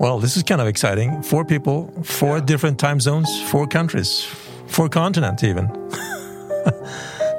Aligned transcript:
Well, 0.00 0.18
this 0.18 0.34
is 0.38 0.42
kind 0.42 0.62
of 0.62 0.66
exciting. 0.66 1.22
Four 1.22 1.44
people, 1.44 1.92
four 2.02 2.38
yeah. 2.38 2.44
different 2.46 2.78
time 2.78 3.00
zones, 3.00 3.28
four 3.50 3.66
countries, 3.66 4.24
four 4.66 4.88
continents, 4.88 5.44
even. 5.44 5.66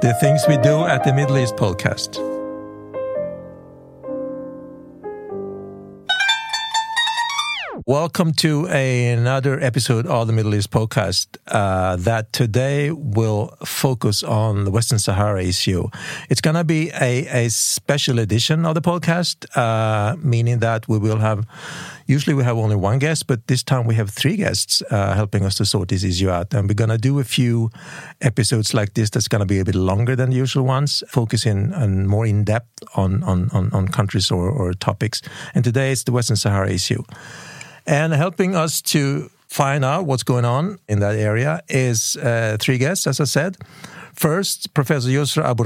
the 0.00 0.16
things 0.20 0.44
we 0.46 0.58
do 0.58 0.84
at 0.84 1.02
the 1.02 1.12
Middle 1.12 1.38
East 1.38 1.56
podcast. 1.56 2.31
Welcome 7.92 8.32
to 8.36 8.66
a, 8.70 9.08
another 9.08 9.60
episode 9.60 10.06
of 10.06 10.26
the 10.26 10.32
Middle 10.32 10.54
East 10.54 10.70
podcast 10.70 11.36
uh, 11.48 11.96
that 11.96 12.32
today 12.32 12.90
will 12.90 13.54
focus 13.66 14.22
on 14.22 14.64
the 14.64 14.70
Western 14.70 14.98
Sahara 14.98 15.44
issue. 15.44 15.88
It's 16.30 16.40
going 16.40 16.56
to 16.56 16.64
be 16.64 16.88
a, 16.98 17.44
a, 17.44 17.50
special 17.50 18.18
edition 18.18 18.64
of 18.64 18.76
the 18.76 18.80
podcast, 18.80 19.44
uh, 19.58 20.16
meaning 20.16 20.60
that 20.60 20.88
we 20.88 20.96
will 20.96 21.18
have, 21.18 21.46
usually 22.06 22.32
we 22.32 22.44
have 22.44 22.56
only 22.56 22.76
one 22.76 22.98
guest, 22.98 23.26
but 23.26 23.46
this 23.46 23.62
time 23.62 23.86
we 23.86 23.94
have 23.96 24.08
three 24.08 24.36
guests 24.36 24.82
uh, 24.90 25.12
helping 25.12 25.44
us 25.44 25.56
to 25.56 25.66
sort 25.66 25.90
this 25.90 26.02
issue 26.02 26.30
out. 26.30 26.54
And 26.54 26.70
we're 26.70 26.74
going 26.74 26.88
to 26.88 26.96
do 26.96 27.18
a 27.18 27.24
few 27.24 27.70
episodes 28.22 28.72
like 28.72 28.94
this 28.94 29.10
that's 29.10 29.28
going 29.28 29.40
to 29.40 29.46
be 29.46 29.58
a 29.58 29.66
bit 29.66 29.74
longer 29.74 30.16
than 30.16 30.30
the 30.30 30.36
usual 30.36 30.64
ones, 30.64 31.02
focusing 31.08 31.74
on 31.74 32.06
more 32.06 32.24
in 32.24 32.44
depth 32.44 32.72
on, 32.96 33.22
on, 33.24 33.50
on, 33.50 33.70
on 33.74 33.88
countries 33.88 34.30
or, 34.30 34.48
or 34.48 34.72
topics. 34.72 35.20
And 35.54 35.62
today 35.62 35.92
it's 35.92 36.04
the 36.04 36.12
Western 36.12 36.36
Sahara 36.36 36.70
issue. 36.70 37.02
And 37.86 38.12
helping 38.12 38.54
us 38.54 38.80
to 38.82 39.30
find 39.48 39.84
out 39.84 40.06
what's 40.06 40.22
going 40.22 40.44
on 40.44 40.78
in 40.88 41.00
that 41.00 41.14
area 41.16 41.60
is 41.68 42.16
uh, 42.16 42.56
three 42.58 42.78
guests, 42.78 43.06
as 43.06 43.20
I 43.20 43.24
said. 43.24 43.56
First, 44.14 44.74
Professor 44.74 45.08
Yousra 45.08 45.44
Abu 45.44 45.64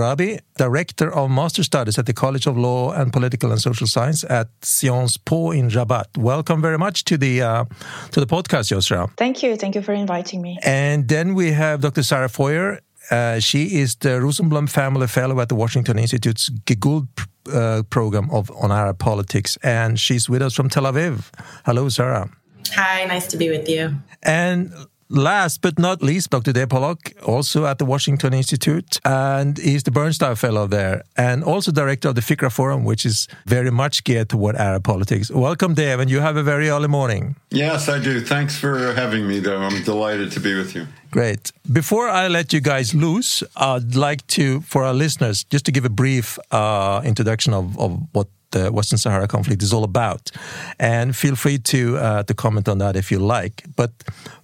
Director 0.56 1.12
of 1.12 1.30
Master 1.30 1.62
Studies 1.64 1.98
at 1.98 2.06
the 2.06 2.12
College 2.12 2.46
of 2.46 2.56
Law 2.56 2.92
and 2.92 3.12
Political 3.12 3.50
and 3.52 3.60
Social 3.60 3.86
Science 3.86 4.24
at 4.24 4.48
Sciences 4.62 5.16
Po 5.18 5.50
in 5.50 5.68
Rabat. 5.68 6.16
Welcome 6.16 6.62
very 6.62 6.78
much 6.78 7.04
to 7.04 7.18
the 7.18 7.42
uh, 7.42 7.64
to 8.12 8.20
the 8.20 8.26
podcast, 8.26 8.70
Yousra. 8.72 9.10
Thank 9.16 9.42
you. 9.42 9.56
Thank 9.56 9.74
you 9.74 9.82
for 9.82 9.92
inviting 9.92 10.42
me. 10.42 10.58
And 10.62 11.08
then 11.08 11.34
we 11.34 11.52
have 11.52 11.80
Dr. 11.80 12.02
Sarah 12.02 12.28
Feuer. 12.28 12.80
Uh, 13.10 13.40
she 13.40 13.78
is 13.80 13.96
the 13.96 14.20
Rosenblum 14.20 14.68
Family 14.68 15.06
Fellow 15.06 15.40
at 15.40 15.48
the 15.48 15.54
Washington 15.54 15.98
Institute's 15.98 16.48
Geduld 16.66 17.08
uh, 17.48 17.82
program 17.90 18.30
of 18.30 18.50
on 18.62 18.70
Arab 18.72 18.98
politics, 18.98 19.58
and 19.62 19.98
she's 19.98 20.28
with 20.28 20.42
us 20.42 20.54
from 20.54 20.68
Tel 20.68 20.84
Aviv. 20.84 21.30
Hello, 21.64 21.88
Sarah. 21.88 22.30
Hi, 22.72 23.04
nice 23.04 23.26
to 23.28 23.36
be 23.36 23.48
with 23.48 23.68
you. 23.68 23.94
And 24.22 24.72
last 25.08 25.62
but 25.62 25.78
not 25.78 26.02
least, 26.02 26.30
Dr. 26.30 26.52
Dave 26.52 26.68
Pollock, 26.68 27.12
also 27.24 27.66
at 27.66 27.78
the 27.78 27.84
Washington 27.84 28.32
Institute, 28.34 28.98
and 29.04 29.58
he's 29.58 29.82
the 29.82 29.90
Bernstein 29.90 30.36
Fellow 30.36 30.66
there, 30.66 31.02
and 31.16 31.44
also 31.44 31.72
director 31.72 32.08
of 32.08 32.14
the 32.14 32.20
Fikra 32.20 32.50
Forum, 32.50 32.84
which 32.84 33.04
is 33.04 33.28
very 33.46 33.70
much 33.70 34.04
geared 34.04 34.28
toward 34.28 34.56
Arab 34.56 34.84
politics. 34.84 35.30
Welcome, 35.30 35.74
Dave, 35.74 36.00
and 36.00 36.10
you 36.10 36.20
have 36.20 36.36
a 36.36 36.42
very 36.42 36.68
early 36.68 36.88
morning. 36.88 37.36
Yes, 37.50 37.88
I 37.88 37.98
do. 37.98 38.20
Thanks 38.20 38.58
for 38.58 38.92
having 38.94 39.26
me, 39.26 39.38
though. 39.40 39.58
I'm 39.58 39.82
delighted 39.84 40.32
to 40.32 40.40
be 40.40 40.54
with 40.54 40.74
you. 40.74 40.86
Great. 41.10 41.52
Before 41.72 42.08
I 42.08 42.28
let 42.28 42.52
you 42.52 42.60
guys 42.60 42.94
loose, 42.94 43.42
I'd 43.56 43.94
like 43.94 44.26
to, 44.28 44.60
for 44.62 44.84
our 44.84 44.92
listeners, 44.92 45.44
just 45.44 45.64
to 45.66 45.72
give 45.72 45.84
a 45.84 45.90
brief 45.90 46.38
uh, 46.50 47.00
introduction 47.04 47.54
of, 47.54 47.78
of 47.78 48.02
what 48.12 48.28
the 48.56 48.72
Western 48.72 48.98
Sahara 48.98 49.28
conflict 49.28 49.62
is 49.62 49.72
all 49.72 49.84
about. 49.84 50.30
And 50.78 51.16
feel 51.16 51.36
free 51.36 51.58
to 51.58 51.78
uh, 51.98 52.22
to 52.22 52.34
comment 52.34 52.68
on 52.68 52.78
that 52.78 52.96
if 52.96 53.12
you 53.12 53.18
like. 53.38 53.64
But 53.76 53.90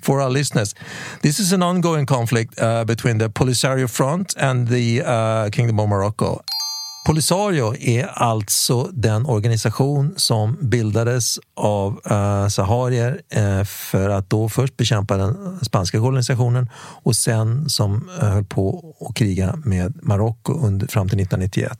for 0.00 0.20
our 0.20 0.30
listeners, 0.30 0.74
this 1.22 1.38
is 1.38 1.52
an 1.52 1.62
ongoing 1.62 2.06
conflict 2.06 2.60
uh, 2.60 2.84
between 2.84 3.18
the 3.18 3.28
Polisario 3.28 3.88
Front 3.88 4.34
and 4.36 4.68
the 4.68 5.02
uh, 5.02 5.50
Kingdom 5.50 5.80
of 5.80 5.88
Morocco. 5.88 6.42
Polisario 7.06 7.74
är 7.76 8.06
alltså 8.06 8.90
den 8.92 9.26
organisation 9.26 10.14
som 10.16 10.58
bildades 10.60 11.38
av 11.56 12.00
uh, 12.10 12.48
saharier 12.48 13.20
uh, 13.36 13.64
för 13.64 14.10
att 14.10 14.30
då 14.30 14.48
först 14.48 14.76
bekämpa 14.76 15.16
den 15.16 15.58
spanska 15.62 15.98
kolonisationen 15.98 16.70
och 17.02 17.16
sen 17.16 17.70
som 17.70 18.08
uh, 18.22 18.28
höll 18.28 18.44
på 18.44 18.94
att 19.00 19.16
kriga 19.16 19.58
med 19.64 19.98
Marocko 20.02 20.52
fram 20.88 21.08
till 21.08 21.20
1991. 21.20 21.78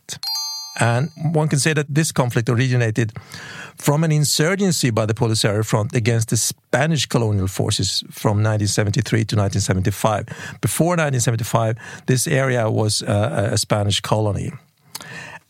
And 0.80 1.10
one 1.32 1.48
can 1.48 1.58
say 1.58 1.72
that 1.74 1.86
this 1.94 2.12
conflict 2.12 2.48
originated 2.48 3.12
from 3.76 4.04
an 4.04 4.12
insurgency 4.12 4.90
by 4.90 5.06
the 5.06 5.14
Polisario 5.14 5.64
Front 5.66 5.94
against 5.94 6.30
the 6.30 6.36
Spanish 6.36 7.06
colonial 7.06 7.48
forces 7.48 8.00
from 8.10 8.42
1973 8.42 9.18
to 9.18 9.36
1975. 9.36 10.26
Before 10.60 10.96
1975, 10.96 11.76
this 12.06 12.26
area 12.26 12.70
was 12.70 13.02
a 13.02 13.58
Spanish 13.58 14.00
colony. 14.00 14.52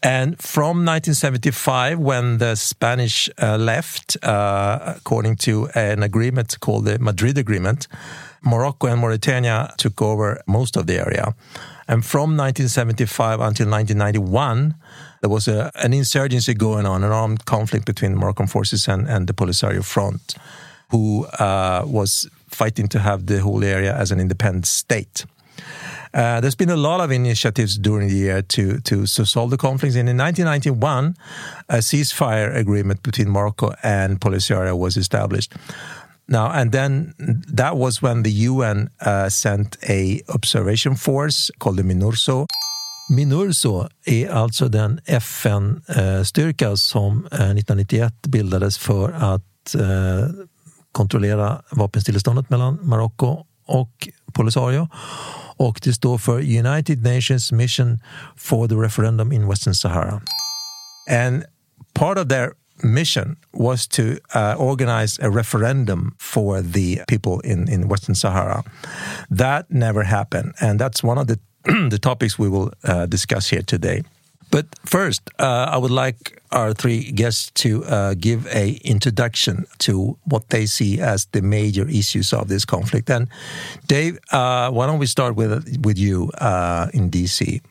And 0.03 0.37
from 0.41 0.85
1975, 0.85 1.99
when 2.01 2.39
the 2.39 2.57
Spanish 2.57 3.29
uh, 3.41 3.57
left, 3.57 4.17
uh, 4.25 4.95
according 4.97 5.37
to 5.37 5.69
an 5.77 6.03
agreement 6.03 6.59
called 6.59 6.87
the 6.87 6.99
Madrid 6.99 7.39
Agreement, 7.39 7.87
Morocco 8.43 8.89
and 8.89 9.01
Mauritania 9.01 9.73
took 9.79 10.03
over 10.03 10.41
most 10.49 10.77
of 10.77 10.89
the 10.89 10.99
area. 10.99 11.37
And 11.87 12.05
from 12.05 12.37
1975 12.37 13.41
until 13.41 13.69
1991, 13.69 14.75
there 15.23 15.31
was 15.31 15.49
a, 15.49 15.71
an 15.77 15.93
insurgency 15.95 16.53
going 16.53 16.85
on, 16.85 17.05
an 17.05 17.13
armed 17.13 17.45
conflict 17.45 17.87
between 17.87 18.13
the 18.13 18.19
Moroccan 18.19 18.49
forces 18.49 18.89
and, 18.89 19.09
and 19.09 19.29
the 19.29 19.33
Polisario 19.33 19.85
Front, 19.85 20.35
who 20.91 21.25
uh, 21.39 21.85
was 21.87 22.29
fighting 22.49 22.89
to 22.89 22.99
have 22.99 23.27
the 23.27 23.41
whole 23.41 23.65
area 23.65 23.97
as 23.97 24.11
an 24.11 24.19
independent 24.21 24.67
state. 24.67 25.25
Uh, 26.13 26.41
there's 26.41 26.57
been 26.57 26.71
a 26.71 26.77
lot 26.77 27.01
of 27.01 27.11
initiatives 27.11 27.79
during 27.79 28.09
the 28.09 28.15
year 28.15 28.43
to, 28.43 28.81
to, 28.81 29.07
to 29.07 29.25
solve 29.25 29.51
the 29.51 29.57
conflicts. 29.57 29.95
And 29.95 30.09
in 30.09 30.19
1991, 30.19 31.17
a 31.69 31.77
ceasefire 31.77 32.55
agreement 32.55 33.03
between 33.03 33.31
Morocco 33.31 33.73
and 33.83 34.21
Polisario 34.21 34.77
was 34.77 34.97
established. 34.97 35.55
Now, 36.29 36.51
and 36.51 36.73
then 36.73 37.15
that 37.19 37.77
was 37.77 38.03
when 38.03 38.25
the 38.25 38.31
UN 38.31 38.91
uh, 39.01 39.29
sent 39.29 39.77
a 39.89 40.23
observation 40.29 40.97
force 40.97 41.51
called 41.61 41.77
the 41.77 41.83
MINURSO. 41.83 42.47
MINURSO 43.13 43.89
är 44.05 44.29
alltså 44.29 44.69
den 44.69 45.01
FN-styrka 45.07 46.77
som 46.77 47.17
eh, 47.19 47.33
1991 47.33 48.15
bildades 48.27 48.79
för 48.79 49.13
att 49.13 49.75
eh, 49.75 50.29
kontrollera 50.93 51.63
vapenstilleståndet 51.71 52.51
mellan 52.51 52.79
Marocko 52.83 53.45
och 53.67 54.09
Polisario. 54.33 54.89
och 55.57 55.81
det 55.83 55.93
står 55.93 56.19
för 56.19 56.39
United 56.39 57.03
Nations 57.03 57.53
Mission 57.53 57.99
for 58.37 58.69
the 58.69 58.75
Referendum 58.75 59.33
in 59.33 59.49
Western 59.49 59.75
Sahara. 59.75 60.23
And 61.11 61.45
part 61.95 62.19
of 62.19 62.29
their 62.29 62.53
mission 62.83 63.37
was 63.53 63.89
to 63.89 64.03
uh, 64.35 64.55
organize 64.59 65.19
a 65.23 65.31
referendum 65.31 66.15
for 66.19 66.63
the 66.63 67.05
people 67.09 67.51
in, 67.51 67.69
in 67.69 67.89
Western 67.89 68.15
Sahara. 68.15 68.65
That 69.39 69.71
never 69.71 70.03
happened, 70.03 70.55
and 70.61 70.81
that's 70.81 71.05
one 71.05 71.21
of 71.21 71.27
the 71.27 71.39
the 71.91 71.99
topics 71.99 72.39
we 72.39 72.49
will 72.49 72.73
uh, 72.85 73.07
discuss 73.07 73.49
here 73.51 73.63
today. 73.63 74.03
But 74.51 74.67
first, 74.85 75.23
uh, 75.39 75.67
I 75.71 75.79
would 75.79 75.91
like 75.91 76.43
our 76.51 76.75
three 76.75 77.11
guests 77.11 77.51
to 77.63 77.85
uh, 77.85 78.15
give 78.15 78.47
a 78.49 78.79
introduction 78.85 79.65
to 79.79 80.19
what 80.25 80.51
they 80.51 80.67
see 80.67 81.01
as 81.01 81.25
the 81.33 81.41
major 81.41 81.89
issues 81.89 82.35
of 82.35 82.49
this 82.49 82.67
conflict. 82.67 83.09
And 83.09 83.29
Dave, 83.87 84.19
uh, 84.31 84.71
why 84.71 84.87
don't 84.87 84.99
we 84.99 85.07
start 85.07 85.37
with 85.37 85.79
with 85.83 85.99
you 85.99 86.31
uh, 86.39 86.89
in 86.93 87.11
DC? 87.11 87.63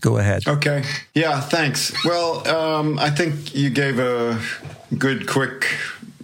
Go 0.00 0.18
ahead. 0.18 0.46
Okay. 0.46 0.84
Yeah. 1.14 1.40
Thanks. 1.40 1.92
Well, 2.04 2.46
um, 2.46 2.98
I 2.98 3.10
think 3.10 3.54
you 3.54 3.70
gave 3.70 3.98
a 3.98 4.38
good, 4.98 5.26
quick 5.26 5.66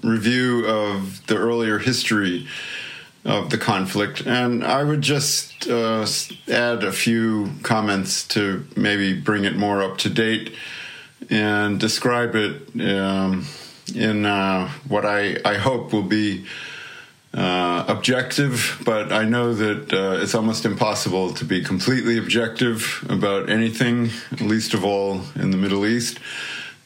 review 0.02 0.66
of 0.66 1.26
the 1.26 1.36
earlier 1.36 1.78
history 1.78 2.46
of 3.24 3.50
the 3.50 3.58
conflict. 3.58 4.26
And 4.26 4.64
I 4.64 4.82
would 4.82 5.00
just 5.00 5.68
uh, 5.68 6.06
add 6.48 6.82
a 6.82 6.92
few 6.92 7.52
comments 7.62 8.26
to 8.28 8.66
maybe 8.76 9.14
bring 9.14 9.44
it 9.44 9.56
more 9.56 9.82
up 9.82 9.98
to 9.98 10.10
date 10.10 10.54
and 11.30 11.78
describe 11.78 12.34
it 12.34 12.80
um, 12.80 13.46
in 13.94 14.26
uh, 14.26 14.68
what 14.88 15.06
I, 15.06 15.36
I 15.44 15.54
hope 15.54 15.92
will 15.92 16.02
be 16.02 16.46
uh, 17.34 17.84
objective, 17.88 18.82
but 18.84 19.12
I 19.12 19.24
know 19.24 19.54
that 19.54 19.92
uh, 19.92 20.22
it's 20.22 20.34
almost 20.34 20.66
impossible 20.66 21.32
to 21.34 21.44
be 21.44 21.64
completely 21.64 22.18
objective 22.18 23.06
about 23.08 23.48
anything, 23.48 24.10
least 24.40 24.74
of 24.74 24.84
all 24.84 25.22
in 25.36 25.50
the 25.50 25.56
Middle 25.56 25.86
East. 25.86 26.18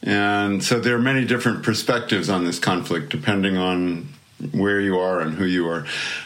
And 0.03 0.63
so 0.63 0.79
there 0.79 0.95
are 0.95 1.01
many 1.01 1.25
different 1.25 1.63
perspectives 1.63 2.29
on 2.29 2.45
this 2.45 2.59
conflict, 2.59 3.09
depending 3.09 3.57
on 3.57 4.07
where 4.51 4.79
you 4.79 4.99
are 4.99 5.19
and 5.19 5.35
who 5.35 5.45
you 5.45 5.67
are. 5.67 5.85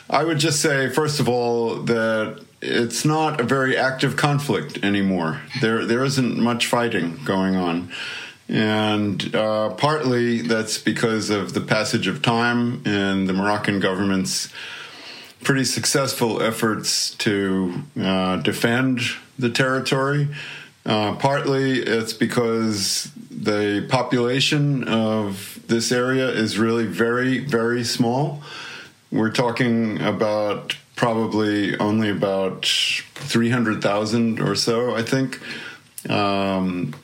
I 0.10 0.24
would 0.24 0.40
just 0.40 0.62
say, 0.62 0.90
first 0.90 1.20
of 1.20 1.30
all, 1.30 1.76
that 1.76 2.44
it's 2.62 3.06
not 3.06 3.40
a 3.40 3.44
very 3.44 3.76
active 3.76 4.18
conflict 4.18 4.84
anymore. 4.84 5.42
There, 5.62 5.86
there 5.86 6.04
isn't 6.04 6.38
much 6.38 6.68
fighting 6.68 7.20
going 7.26 7.56
on. 7.56 7.92
And 8.48 9.34
uh, 9.34 9.70
partly 9.76 10.42
that's 10.42 10.78
because 10.78 11.30
of 11.30 11.54
the 11.54 11.62
passage 11.62 12.08
of 12.08 12.22
time 12.22 12.82
and 12.86 13.28
the 13.28 13.34
Moroccan 13.34 13.80
government's 13.80 14.50
pretty 15.42 15.64
successful 15.64 16.42
efforts 16.42 17.16
to 17.16 17.84
uh, 18.00 18.38
defend 18.38 19.00
the 19.40 19.50
territory 19.50 20.28
Uh, 20.86 21.16
partly 21.16 21.80
it's 21.80 22.14
because 22.14 23.12
the 23.30 23.86
population 23.90 24.84
of 24.88 25.60
this 25.68 25.92
area 25.92 26.28
is 26.30 26.58
really 26.58 26.86
very, 26.86 27.40
very 27.40 27.84
small. 27.84 28.42
We're 29.12 29.32
talking 29.32 30.02
about 30.02 30.76
probably 30.96 31.78
only 31.78 32.10
about 32.10 32.66
300,000 32.66 34.40
or 34.40 34.56
so, 34.56 34.96
I 34.96 35.04
think. 35.04 35.40
Um, 36.10 36.96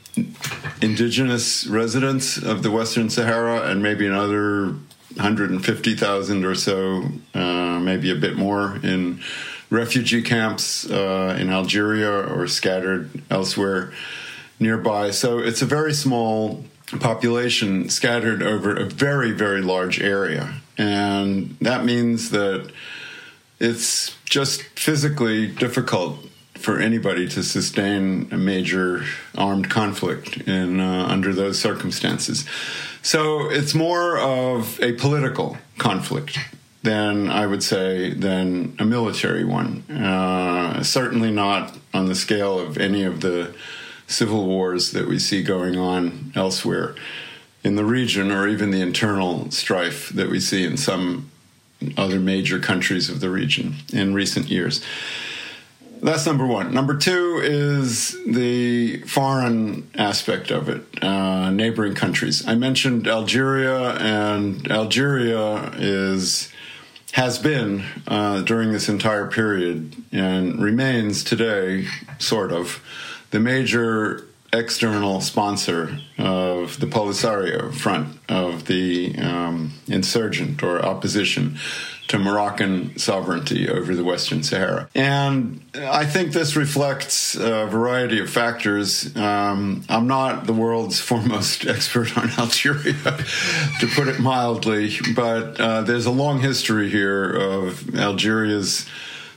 indigenous 0.82 1.68
residents 1.68 2.38
of 2.38 2.64
the 2.64 2.72
Western 2.72 3.10
Sahara, 3.10 3.70
and 3.70 3.84
maybe 3.84 4.08
another 4.08 4.76
150,000 5.16 6.46
or 6.46 6.56
so, 6.56 7.04
uh, 7.34 7.80
maybe 7.80 8.12
a 8.12 8.16
bit 8.16 8.36
more 8.36 8.78
in 8.84 9.22
refugee 9.70 10.22
camps 10.22 10.90
uh, 10.90 11.38
in 11.40 11.50
Algeria 11.50 12.12
or 12.12 12.48
scattered 12.48 13.10
elsewhere 13.30 13.92
nearby. 14.60 15.12
So 15.12 15.40
it's 15.40 15.62
a 15.62 15.66
very 15.66 15.94
small 15.94 16.64
population 17.00 17.90
scattered 17.90 18.42
over 18.42 18.76
a 18.76 18.86
very, 18.86 19.32
very 19.32 19.62
large 19.62 20.00
area. 20.00 20.62
And 20.78 21.58
that 21.62 21.84
means 21.84 22.30
that 22.32 22.72
it's 23.60 24.16
just 24.26 24.62
physically 24.62 25.48
difficult 25.48 26.20
for 26.56 26.80
anybody 26.80 27.28
to 27.30 27.44
sustain 27.44 28.28
a 28.32 28.38
major 28.38 29.04
armed 29.38 29.70
conflict 29.70 30.38
in 30.48 30.80
uh, 30.80 31.08
under 31.08 31.34
those 31.34 31.60
circumstances. 31.60 32.46
So 33.02 33.50
it's 33.50 33.74
more 33.74 34.18
of 34.18 34.80
a 34.82 34.94
political 34.94 35.58
conflict 35.78 36.40
than 36.88 37.30
I 37.30 37.46
would 37.46 37.64
say 37.64 38.14
than 38.14 38.74
a 38.80 38.86
military 38.86 39.44
one. 39.44 39.84
Uh, 39.92 40.82
certainly 40.84 41.32
not 41.32 41.78
on 41.94 42.06
the 42.06 42.16
scale 42.16 42.58
of 42.58 42.78
any 42.78 43.04
of 43.04 43.20
the 43.20 43.54
civil 44.08 44.46
wars 44.46 44.92
that 44.92 45.06
we 45.06 45.20
see 45.20 45.44
going 45.44 45.78
on 45.78 46.32
elsewhere 46.34 46.96
in 47.62 47.76
the 47.76 47.84
region, 47.84 48.32
or 48.32 48.48
even 48.48 48.72
the 48.72 48.80
internal 48.80 49.52
strife 49.52 50.08
that 50.10 50.30
we 50.30 50.40
see 50.40 50.64
in 50.64 50.78
some 50.78 51.30
other 51.98 52.20
major 52.20 52.58
countries 52.58 53.10
of 53.10 53.20
the 53.20 53.30
region 53.30 53.76
in 53.92 54.14
recent 54.14 54.48
years. 54.48 54.82
That's 56.02 56.26
number 56.26 56.46
one. 56.46 56.74
Number 56.74 56.96
two 56.96 57.42
is 57.44 58.16
the 58.26 59.02
foreign 59.02 59.90
aspect 59.96 60.52
of 60.52 60.70
it, 60.70 60.84
uh, 61.04 61.50
neighboring 61.50 61.96
countries. 61.96 62.48
I 62.48 62.56
mentioned 62.56 63.08
Algeria, 63.08 63.96
and 63.96 64.72
Algeria 64.72 65.72
is 65.78 66.54
has 67.12 67.40
been 67.40 67.84
uh, 68.08 68.42
during 68.42 68.72
this 68.72 68.90
entire 68.90 69.28
period 69.28 69.96
and 70.12 70.62
remains 70.62 71.24
today, 71.24 71.88
sort 72.20 72.52
of, 72.52 72.84
the 73.32 73.40
major 73.40 74.26
external 74.54 75.22
sponsor 75.22 76.00
of 76.18 76.80
the 76.80 76.88
Polisario 76.88 77.74
front 77.74 78.18
of 78.30 78.66
the 78.66 79.18
um, 79.18 79.74
insurgent 79.88 80.64
or 80.64 80.84
opposition 80.84 81.58
to 82.08 82.18
Moroccan 82.18 82.98
sovereignty 82.98 83.70
over 83.70 83.94
the 83.94 84.04
Western 84.04 84.42
Sahara. 84.42 84.90
And 84.96 85.62
I 85.76 86.06
think 86.06 86.32
this 86.32 86.56
reflects 86.56 87.36
a 87.36 87.66
variety 87.66 88.20
of 88.20 88.30
factors. 88.30 89.14
Um, 89.18 89.84
I'm 89.90 90.08
not 90.08 90.48
the 90.48 90.54
world's 90.54 91.00
foremost 91.02 91.68
expert 91.68 92.18
on 92.18 92.30
Algeria, 92.38 92.94
to 92.94 93.88
put 93.94 94.08
it 94.08 94.20
mildly, 94.20 94.96
but 95.16 95.60
uh, 95.60 95.82
there's 95.82 96.06
a 96.06 96.12
long 96.12 96.40
history 96.40 96.90
here 96.90 97.30
of 97.30 97.94
Algeria's 97.96 98.86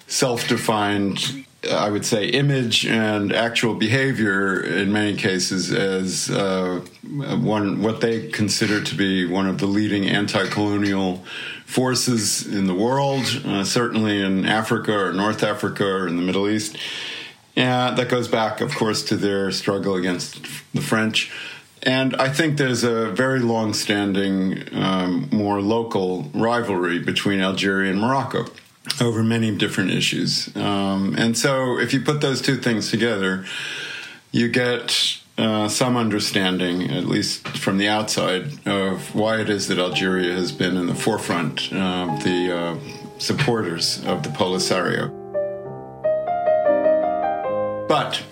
self 0.06 0.46
defined 0.46 1.44
I 1.68 1.90
would 1.90 2.06
say, 2.06 2.26
image 2.26 2.86
and 2.86 3.32
actual 3.32 3.74
behavior 3.74 4.60
in 4.62 4.92
many 4.92 5.16
cases 5.16 5.70
as 5.72 6.30
uh, 6.30 6.80
one 7.02 7.82
what 7.82 8.00
they 8.00 8.28
consider 8.28 8.82
to 8.82 8.94
be 8.94 9.26
one 9.26 9.46
of 9.46 9.58
the 9.58 9.66
leading 9.66 10.08
anti-colonial 10.08 11.22
forces 11.66 12.46
in 12.46 12.66
the 12.66 12.74
world, 12.74 13.24
uh, 13.44 13.62
certainly 13.62 14.22
in 14.22 14.46
Africa 14.46 14.96
or 14.96 15.12
North 15.12 15.42
Africa 15.42 15.84
or 15.84 16.08
in 16.08 16.16
the 16.16 16.22
Middle 16.22 16.48
East. 16.48 16.78
And 17.56 17.96
that 17.98 18.08
goes 18.08 18.26
back, 18.26 18.62
of 18.62 18.74
course, 18.74 19.02
to 19.04 19.16
their 19.16 19.50
struggle 19.50 19.96
against 19.96 20.42
the 20.72 20.80
French. 20.80 21.30
And 21.82 22.16
I 22.16 22.30
think 22.30 22.56
there's 22.56 22.84
a 22.84 23.10
very 23.10 23.40
long 23.40 23.74
standing, 23.74 24.64
um, 24.72 25.28
more 25.30 25.60
local 25.60 26.30
rivalry 26.32 26.98
between 26.98 27.40
Algeria 27.40 27.90
and 27.90 28.00
Morocco 28.00 28.46
over 29.00 29.22
many 29.22 29.54
different 29.56 29.90
issues. 29.90 30.54
Um, 30.56 31.14
and 31.16 31.36
so 31.36 31.78
if 31.78 31.92
you 31.92 32.00
put 32.00 32.20
those 32.20 32.40
two 32.42 32.56
things 32.56 32.90
together, 32.90 33.44
you 34.32 34.48
get 34.48 35.18
uh, 35.38 35.68
some 35.68 35.96
understanding, 35.96 36.90
at 36.90 37.06
least 37.06 37.48
from 37.48 37.78
the 37.78 37.88
outside, 37.88 38.66
of 38.66 39.14
why 39.14 39.40
it 39.40 39.48
is 39.48 39.68
that 39.68 39.78
Algeria 39.78 40.34
has 40.34 40.52
been 40.52 40.76
in 40.76 40.86
the 40.86 40.94
forefront 40.94 41.72
of 41.72 42.22
the 42.24 42.54
uh, 42.54 42.78
supporters 43.18 44.04
of 44.04 44.22
the 44.22 44.28
Polisario. 44.30 45.16
But 47.88 48.22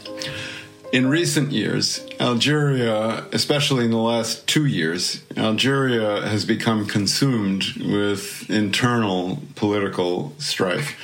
in 0.92 1.06
recent 1.08 1.52
years, 1.52 2.04
Algeria, 2.18 3.26
especially 3.32 3.84
in 3.84 3.90
the 3.90 3.96
last 3.96 4.46
two 4.46 4.66
years, 4.66 5.22
Algeria 5.36 6.22
has 6.26 6.44
become 6.44 6.86
consumed 6.86 7.64
with 7.76 8.48
internal 8.50 9.42
political 9.54 10.32
strife. 10.38 10.98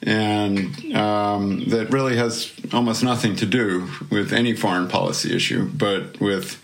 And 0.00 0.94
um, 0.94 1.64
that 1.70 1.90
really 1.90 2.16
has 2.16 2.52
almost 2.72 3.02
nothing 3.02 3.34
to 3.36 3.46
do 3.46 3.88
with 4.10 4.32
any 4.32 4.54
foreign 4.54 4.86
policy 4.86 5.34
issue, 5.34 5.68
but 5.74 6.20
with 6.20 6.62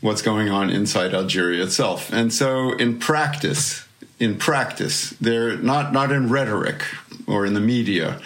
what's 0.00 0.22
going 0.22 0.48
on 0.48 0.70
inside 0.70 1.14
Algeria 1.14 1.62
itself. 1.62 2.12
And 2.12 2.32
so, 2.32 2.72
in 2.72 2.98
practice, 2.98 3.86
in 4.18 4.36
practice, 4.38 5.10
they're 5.20 5.56
not 5.56 5.92
not 5.92 6.10
in 6.10 6.28
rhetoric 6.28 6.84
or 7.28 7.46
in 7.46 7.54
the 7.54 7.60
media 7.60 8.20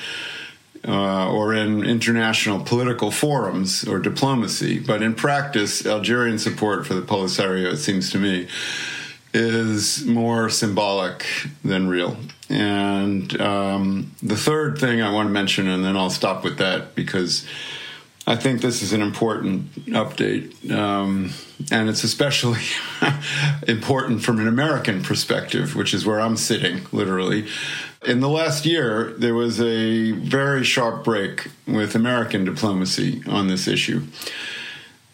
uh, 0.86 1.30
or 1.30 1.54
in 1.54 1.84
international 1.84 2.60
political 2.60 3.10
forums 3.10 3.86
or 3.86 3.98
diplomacy. 3.98 4.78
But 4.78 5.02
in 5.02 5.14
practice, 5.14 5.86
Algerian 5.86 6.38
support 6.38 6.86
for 6.86 6.94
the 6.94 7.02
Polisario, 7.02 7.72
it 7.72 7.78
seems 7.78 8.10
to 8.10 8.19
me, 8.19 8.48
is 9.34 10.04
more 10.06 10.48
symbolic 10.48 11.26
than 11.64 11.88
real. 11.88 12.16
And 12.48 13.38
um, 13.40 14.12
the 14.22 14.36
third 14.36 14.78
thing 14.78 15.02
I 15.02 15.12
want 15.12 15.28
to 15.28 15.32
mention, 15.32 15.69
and 15.69 15.84
then 15.84 15.96
I'll 15.96 16.10
stop 16.10 16.44
with 16.44 16.58
that 16.58 16.94
because 16.94 17.46
I 18.28 18.36
think 18.36 18.60
this 18.60 18.82
is 18.82 18.92
an 18.92 19.00
important 19.00 19.75
update. 19.86 20.70
Um, 20.70 21.30
and 21.72 21.88
it's 21.88 22.04
especially 22.04 22.60
important 23.66 24.22
from 24.22 24.38
an 24.38 24.46
American 24.46 25.02
perspective, 25.02 25.75
which 25.75 25.94
is 25.94 26.04
where 26.04 26.20
I'm 26.20 26.36
sitting, 26.36 26.82
literally. 26.92 27.46
In 28.06 28.20
the 28.20 28.29
last 28.29 28.67
year, 28.67 29.14
there 29.17 29.34
was 29.34 29.62
a 29.62 30.10
very 30.12 30.62
sharp 30.62 31.05
break 31.05 31.48
with 31.67 31.94
American 31.94 32.44
diplomacy 32.44 33.22
on 33.26 33.48
this 33.48 33.67
issue. 33.67 34.03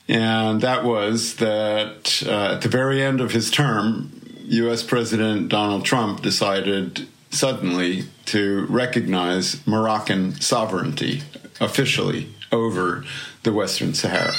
And 0.09 0.61
that 0.63 0.83
was 0.83 1.37
that 1.37 2.21
uh, 2.27 2.55
at 2.55 2.63
the 2.63 2.69
very 2.69 3.01
end 3.01 3.21
of 3.21 3.31
his 3.31 3.49
term, 3.49 4.11
US 4.41 4.83
President 4.83 5.51
Donald 5.51 5.85
Trump 5.85 6.21
decided 6.21 7.07
suddenly 7.31 8.07
to 8.27 8.67
recognize 8.67 9.65
Moroccan 9.69 10.41
sovereignty 10.41 11.23
officially 11.61 12.34
over 12.55 13.05
the 13.43 13.53
Western 13.53 13.93
Sahara. 13.93 14.35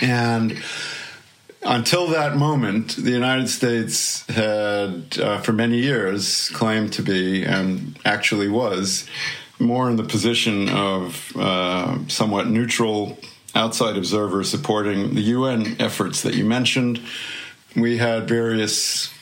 And 0.00 0.60
until 1.62 2.06
that 2.08 2.36
moment, 2.36 2.96
the 2.96 3.10
United 3.10 3.48
States 3.48 4.26
had, 4.28 5.18
uh, 5.20 5.40
for 5.40 5.52
many 5.52 5.78
years, 5.78 6.48
claimed 6.50 6.92
to 6.94 7.02
be, 7.02 7.44
and 7.44 7.98
actually 8.04 8.48
was, 8.48 9.06
more 9.58 9.90
in 9.90 9.96
the 9.96 10.04
position 10.04 10.68
of 10.68 11.32
uh, 11.36 11.98
somewhat 12.08 12.46
neutral 12.48 13.18
outside 13.54 13.96
observer 13.96 14.44
supporting 14.44 15.14
the 15.14 15.22
UN 15.22 15.76
efforts 15.80 16.22
that 16.22 16.34
you 16.34 16.44
mentioned. 16.44 17.00
We 17.74 17.98
had 17.98 18.28
various 18.28 19.12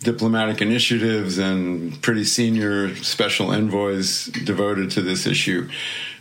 diplomatic 0.00 0.62
initiatives 0.62 1.38
and 1.38 2.00
pretty 2.02 2.24
senior 2.24 2.94
special 2.96 3.50
envoys 3.50 4.26
devoted 4.26 4.90
to 4.92 5.02
this 5.02 5.26
issue 5.26 5.68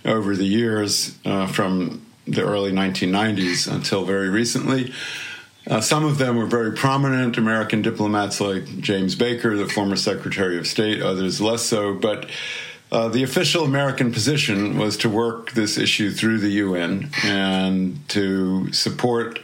over 0.06 0.36
the 0.36 0.46
years 0.46 1.18
uh, 1.26 1.48
from 1.48 2.06
the 2.26 2.44
early 2.44 2.72
1990s 2.72 3.72
until 3.72 4.04
very 4.04 4.30
recently. 4.30 4.94
Uh, 5.70 5.82
some 5.82 6.06
of 6.06 6.18
them 6.18 6.38
were 6.38 6.46
very 6.46 6.72
prominent 6.72 7.38
American 7.38 7.82
diplomats 7.82 8.40
like 8.40 8.66
James 8.80 9.16
Baker, 9.16 9.56
the 9.56 9.68
former 9.68 9.96
Secretary 9.96 10.58
of 10.58 10.66
State, 10.66 11.02
others 11.02 11.42
less 11.42 11.64
so. 11.64 11.94
But 11.94 12.30
uh, 12.92 13.10
the 13.10 13.24
official 13.24 13.66
American 13.66 14.14
position 14.14 14.78
was 14.78 14.96
to 14.98 15.10
work 15.10 15.52
this 15.52 15.78
issue 15.78 16.12
through 16.12 16.40
the 16.40 16.52
UN 16.52 17.10
and 17.24 18.08
to 18.10 18.72
support 18.72 19.40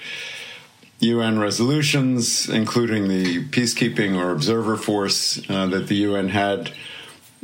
UN 1.03 1.39
resolutions, 1.39 2.49
including 2.49 3.07
the 3.07 3.45
peacekeeping 3.45 4.17
or 4.17 4.31
observer 4.31 4.77
force 4.77 5.39
uh, 5.49 5.67
that 5.67 5.87
the 5.87 5.95
UN 5.95 6.29
had 6.29 6.71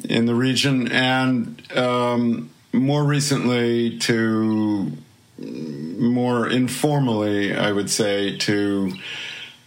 in 0.08 0.25
the 0.25 0.36
region, 0.36 0.92
and 0.92 1.62
um, 1.78 2.50
more 2.72 3.04
recently 3.04 3.98
to 4.00 4.92
more 5.38 6.48
informally, 6.50 7.56
I 7.56 7.72
would 7.72 7.89
say, 7.89 8.38
to 8.38 8.94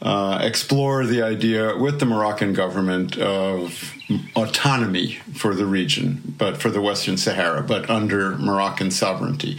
uh, 0.01 0.41
explore 0.43 1.07
the 1.07 1.23
idea 1.23 1.77
with 1.77 2.01
the 2.01 2.07
Moroccan 2.07 2.53
government 2.53 3.17
of 3.19 3.95
autonomy 4.35 5.15
for 5.35 5.55
the 5.55 5.65
region, 5.65 6.35
but 6.39 6.57
for 6.57 6.71
the 6.71 6.81
Western 6.81 7.17
Sahara, 7.17 7.63
but 7.63 7.89
under 7.89 8.37
Moroccan 8.37 8.91
sovereignty. 8.91 9.59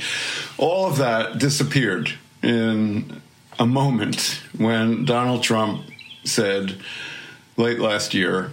All 0.58 0.86
of 0.86 0.98
that 0.98 1.38
disappeared 1.38 2.14
in 2.42 3.22
a 3.60 3.66
moment 3.66 4.42
when 4.58 5.06
Donald 5.06 5.44
Trump 5.44 5.86
said 6.24 6.78
late 7.58 7.80
last 7.80 8.14
year 8.14 8.52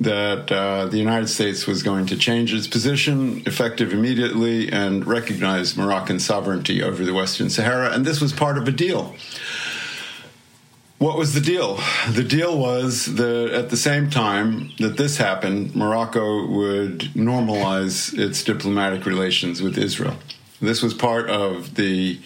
that 0.00 0.50
uh, 0.52 0.86
the 0.86 0.98
United 0.98 1.26
States 1.26 1.66
was 1.66 1.82
going 1.82 2.06
to 2.06 2.16
change 2.16 2.54
its 2.54 2.68
position 2.68 3.42
effective 3.46 3.92
immediately 3.92 4.70
and 4.70 5.06
recognize 5.06 5.76
Moroccan 5.76 6.20
sovereignty 6.20 6.82
over 6.82 7.04
the 7.04 7.12
Western 7.12 7.50
Sahara. 7.50 7.90
And 7.90 8.04
this 8.04 8.20
was 8.20 8.32
part 8.32 8.56
of 8.58 8.68
a 8.68 8.72
deal. 8.72 9.16
What 10.98 11.16
was 11.16 11.34
the 11.34 11.40
deal? 11.40 11.78
The 12.10 12.24
deal 12.24 12.58
was 12.58 13.06
that 13.16 13.50
at 13.52 13.70
the 13.70 13.76
same 13.76 14.10
time 14.10 14.70
that 14.78 14.96
this 14.96 15.16
happened, 15.16 15.74
Morocco 15.74 16.46
would 16.46 17.00
normalize 17.14 18.16
its 18.18 18.42
diplomatic 18.42 19.06
relations 19.06 19.62
with 19.62 19.78
Israel. 19.78 20.16
This 20.60 20.82
was 20.82 20.94
part 20.94 21.28
of 21.28 21.76
the 21.76 22.18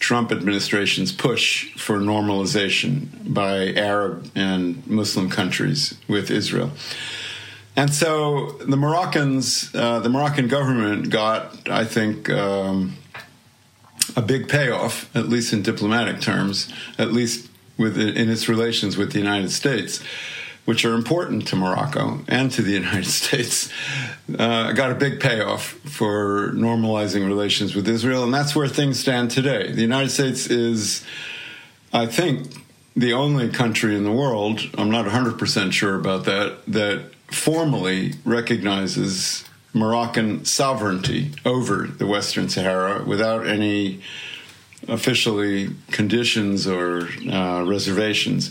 Trump 0.00 0.32
administration's 0.32 1.12
push 1.12 1.72
for 1.74 1.98
normalization 1.98 3.06
by 3.32 3.72
Arab 3.74 4.30
and 4.34 4.84
Muslim 4.86 5.30
countries 5.30 5.94
with 6.08 6.30
Israel. 6.30 6.72
And 7.76 7.94
so 7.94 8.52
the 8.66 8.76
Moroccans, 8.76 9.72
uh, 9.74 10.00
the 10.00 10.08
Moroccan 10.08 10.48
government 10.48 11.10
got, 11.10 11.68
I 11.68 11.84
think, 11.84 12.28
um, 12.28 12.96
a 14.16 14.22
big 14.22 14.48
payoff, 14.48 15.14
at 15.14 15.28
least 15.28 15.52
in 15.52 15.62
diplomatic 15.62 16.20
terms, 16.20 16.72
at 16.98 17.12
least 17.12 17.48
with 17.76 17.98
in 17.98 18.28
its 18.28 18.48
relations 18.48 18.96
with 18.96 19.12
the 19.12 19.18
United 19.18 19.50
States 19.50 20.02
which 20.64 20.84
are 20.84 20.94
important 20.94 21.48
to 21.48 21.56
Morocco 21.56 22.20
and 22.28 22.50
to 22.52 22.62
the 22.62 22.72
United 22.72 23.06
States, 23.22 23.70
uh, 24.38 24.72
got 24.72 24.90
a 24.90 24.94
big 24.94 25.20
payoff 25.20 25.64
for 25.84 26.52
normalizing 26.52 27.26
relations 27.26 27.74
with 27.74 27.88
Israel. 27.88 28.24
And 28.24 28.32
that's 28.32 28.54
where 28.54 28.68
things 28.68 28.98
stand 29.00 29.30
today. 29.30 29.72
The 29.72 29.82
United 29.82 30.10
States 30.10 30.46
is, 30.46 31.04
I 31.92 32.06
think, 32.06 32.54
the 32.96 33.12
only 33.12 33.48
country 33.48 33.96
in 33.96 34.04
the 34.04 34.12
world, 34.12 34.60
I'm 34.76 34.90
not 34.90 35.06
100% 35.06 35.72
sure 35.72 35.94
about 35.94 36.24
that, 36.24 36.58
that 36.68 37.10
formally 37.28 38.14
recognizes 38.24 39.44
Moroccan 39.72 40.44
sovereignty 40.44 41.30
over 41.44 41.86
the 41.86 42.06
Western 42.06 42.48
Sahara 42.48 43.04
without 43.04 43.46
any 43.46 44.00
officially 44.88 45.70
conditions 45.90 46.66
or 46.66 47.08
uh, 47.30 47.62
reservations 47.66 48.50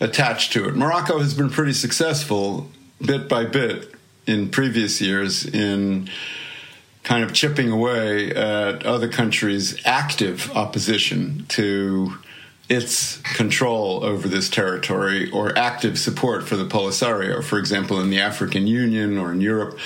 attached 0.00 0.52
to 0.52 0.68
it. 0.68 0.76
Morocco 0.76 1.18
has 1.18 1.34
been 1.34 1.50
pretty 1.50 1.72
successful 1.72 2.70
bit 3.04 3.28
by 3.28 3.44
bit 3.44 3.94
in 4.26 4.48
previous 4.50 5.00
years 5.00 5.46
in 5.46 6.08
kind 7.02 7.22
of 7.22 7.32
chipping 7.32 7.70
away 7.70 8.30
at 8.34 8.84
other 8.84 9.08
countries' 9.08 9.80
active 9.84 10.50
opposition 10.56 11.46
to 11.48 12.12
its 12.68 13.18
control 13.18 14.02
over 14.04 14.26
this 14.26 14.50
territory 14.50 15.30
or 15.30 15.56
active 15.56 15.98
support 15.98 16.42
for 16.42 16.56
the 16.56 16.64
Polisario, 16.64 17.42
for 17.42 17.58
example, 17.58 18.00
in 18.00 18.10
the 18.10 18.18
African 18.18 18.66
Union 18.66 19.18
or 19.18 19.30
in 19.30 19.40
Europe. 19.40 19.78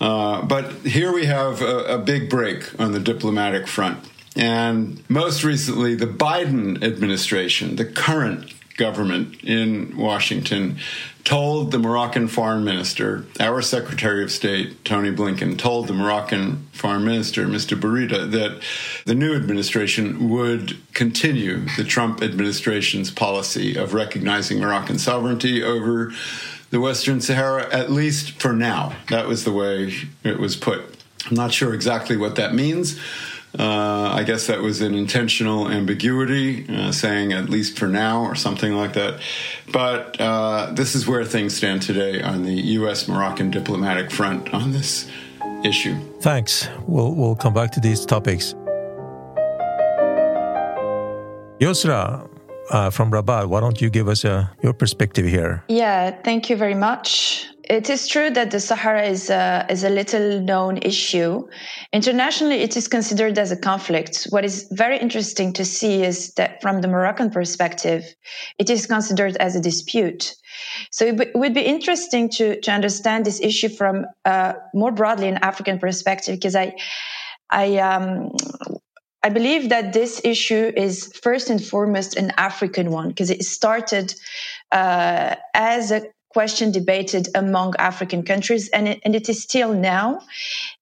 Uh, 0.00 0.42
but 0.42 0.70
here 0.84 1.12
we 1.12 1.26
have 1.26 1.62
a, 1.62 1.94
a 1.94 1.98
big 1.98 2.28
break 2.28 2.78
on 2.78 2.92
the 2.92 3.00
diplomatic 3.00 3.66
front. 3.66 3.98
And 4.36 5.02
most 5.08 5.44
recently, 5.44 5.94
the 5.94 6.06
Biden 6.06 6.82
administration, 6.84 7.76
the 7.76 7.86
current 7.86 8.52
government 8.80 9.44
in 9.44 9.94
Washington 9.96 10.78
told 11.22 11.70
the 11.70 11.78
Moroccan 11.78 12.26
foreign 12.26 12.64
minister, 12.64 13.26
our 13.38 13.60
Secretary 13.60 14.24
of 14.24 14.32
State, 14.32 14.84
Tony 14.86 15.12
Blinken, 15.12 15.58
told 15.58 15.86
the 15.86 15.92
Moroccan 15.92 16.66
foreign 16.72 17.04
minister, 17.04 17.46
Mr. 17.46 17.78
Bourita, 17.78 18.30
that 18.30 18.62
the 19.04 19.14
new 19.14 19.36
administration 19.36 20.30
would 20.30 20.78
continue 20.94 21.66
the 21.76 21.84
Trump 21.84 22.22
administration's 22.22 23.10
policy 23.10 23.76
of 23.76 23.92
recognizing 23.92 24.58
Moroccan 24.58 24.98
sovereignty 24.98 25.62
over 25.62 26.10
the 26.70 26.80
Western 26.80 27.20
Sahara, 27.20 27.68
at 27.70 27.92
least 27.92 28.40
for 28.40 28.54
now. 28.54 28.96
That 29.10 29.28
was 29.28 29.44
the 29.44 29.52
way 29.52 29.92
it 30.24 30.38
was 30.38 30.56
put. 30.56 30.80
I'm 31.28 31.36
not 31.36 31.52
sure 31.52 31.74
exactly 31.74 32.16
what 32.16 32.36
that 32.36 32.54
means. 32.54 32.98
Uh, 33.58 34.12
I 34.14 34.22
guess 34.22 34.46
that 34.46 34.60
was 34.60 34.80
an 34.80 34.94
intentional 34.94 35.68
ambiguity, 35.68 36.66
uh, 36.68 36.92
saying 36.92 37.32
at 37.32 37.48
least 37.48 37.78
for 37.78 37.88
now 37.88 38.22
or 38.22 38.34
something 38.34 38.74
like 38.74 38.92
that. 38.92 39.20
But 39.72 40.20
uh, 40.20 40.70
this 40.72 40.94
is 40.94 41.06
where 41.06 41.24
things 41.24 41.56
stand 41.56 41.82
today 41.82 42.22
on 42.22 42.44
the 42.44 42.54
U.S. 42.78 43.08
Moroccan 43.08 43.50
diplomatic 43.50 44.10
front 44.10 44.54
on 44.54 44.70
this 44.72 45.10
issue. 45.64 45.96
Thanks. 46.20 46.68
We'll, 46.86 47.14
we'll 47.14 47.36
come 47.36 47.52
back 47.52 47.72
to 47.72 47.80
these 47.80 48.06
topics. 48.06 48.54
Yousra, 51.60 52.26
uh, 52.70 52.90
from 52.90 53.10
Rabat, 53.10 53.48
why 53.48 53.60
don't 53.60 53.80
you 53.80 53.90
give 53.90 54.08
us 54.08 54.24
uh, 54.24 54.46
your 54.62 54.72
perspective 54.72 55.26
here? 55.26 55.64
Yeah, 55.68 56.12
thank 56.22 56.48
you 56.48 56.56
very 56.56 56.74
much. 56.74 57.46
It 57.70 57.88
is 57.88 58.08
true 58.08 58.30
that 58.30 58.50
the 58.50 58.58
Sahara 58.58 59.04
is 59.04 59.30
a, 59.30 59.64
is 59.70 59.84
a 59.84 59.90
little 59.90 60.40
known 60.40 60.78
issue. 60.78 61.46
Internationally, 61.92 62.56
it 62.56 62.76
is 62.76 62.88
considered 62.88 63.38
as 63.38 63.52
a 63.52 63.56
conflict. 63.56 64.26
What 64.30 64.44
is 64.44 64.66
very 64.72 64.98
interesting 64.98 65.52
to 65.52 65.64
see 65.64 66.02
is 66.02 66.34
that 66.34 66.60
from 66.60 66.80
the 66.80 66.88
Moroccan 66.88 67.30
perspective, 67.30 68.02
it 68.58 68.70
is 68.70 68.86
considered 68.86 69.36
as 69.36 69.54
a 69.54 69.60
dispute. 69.60 70.34
So 70.90 71.04
it 71.06 71.30
would 71.36 71.54
be 71.54 71.60
interesting 71.60 72.28
to, 72.30 72.60
to 72.60 72.72
understand 72.72 73.24
this 73.24 73.40
issue 73.40 73.68
from 73.68 74.04
uh, 74.24 74.54
more 74.74 74.90
broadly 74.90 75.28
an 75.28 75.38
African 75.40 75.78
perspective, 75.78 76.34
because 76.34 76.56
I, 76.56 76.74
I, 77.50 77.76
um, 77.76 78.32
I 79.22 79.28
believe 79.28 79.68
that 79.68 79.92
this 79.92 80.20
issue 80.24 80.72
is 80.76 81.12
first 81.22 81.50
and 81.50 81.64
foremost 81.64 82.16
an 82.16 82.32
African 82.36 82.90
one 82.90 83.10
because 83.10 83.30
it 83.30 83.44
started 83.44 84.12
uh, 84.72 85.36
as 85.54 85.92
a 85.92 86.02
question 86.30 86.70
debated 86.70 87.28
among 87.34 87.74
African 87.78 88.22
countries, 88.22 88.68
and 88.70 88.88
it, 88.88 89.00
and 89.04 89.14
it 89.14 89.28
is 89.28 89.42
still 89.42 89.74
now. 89.74 90.20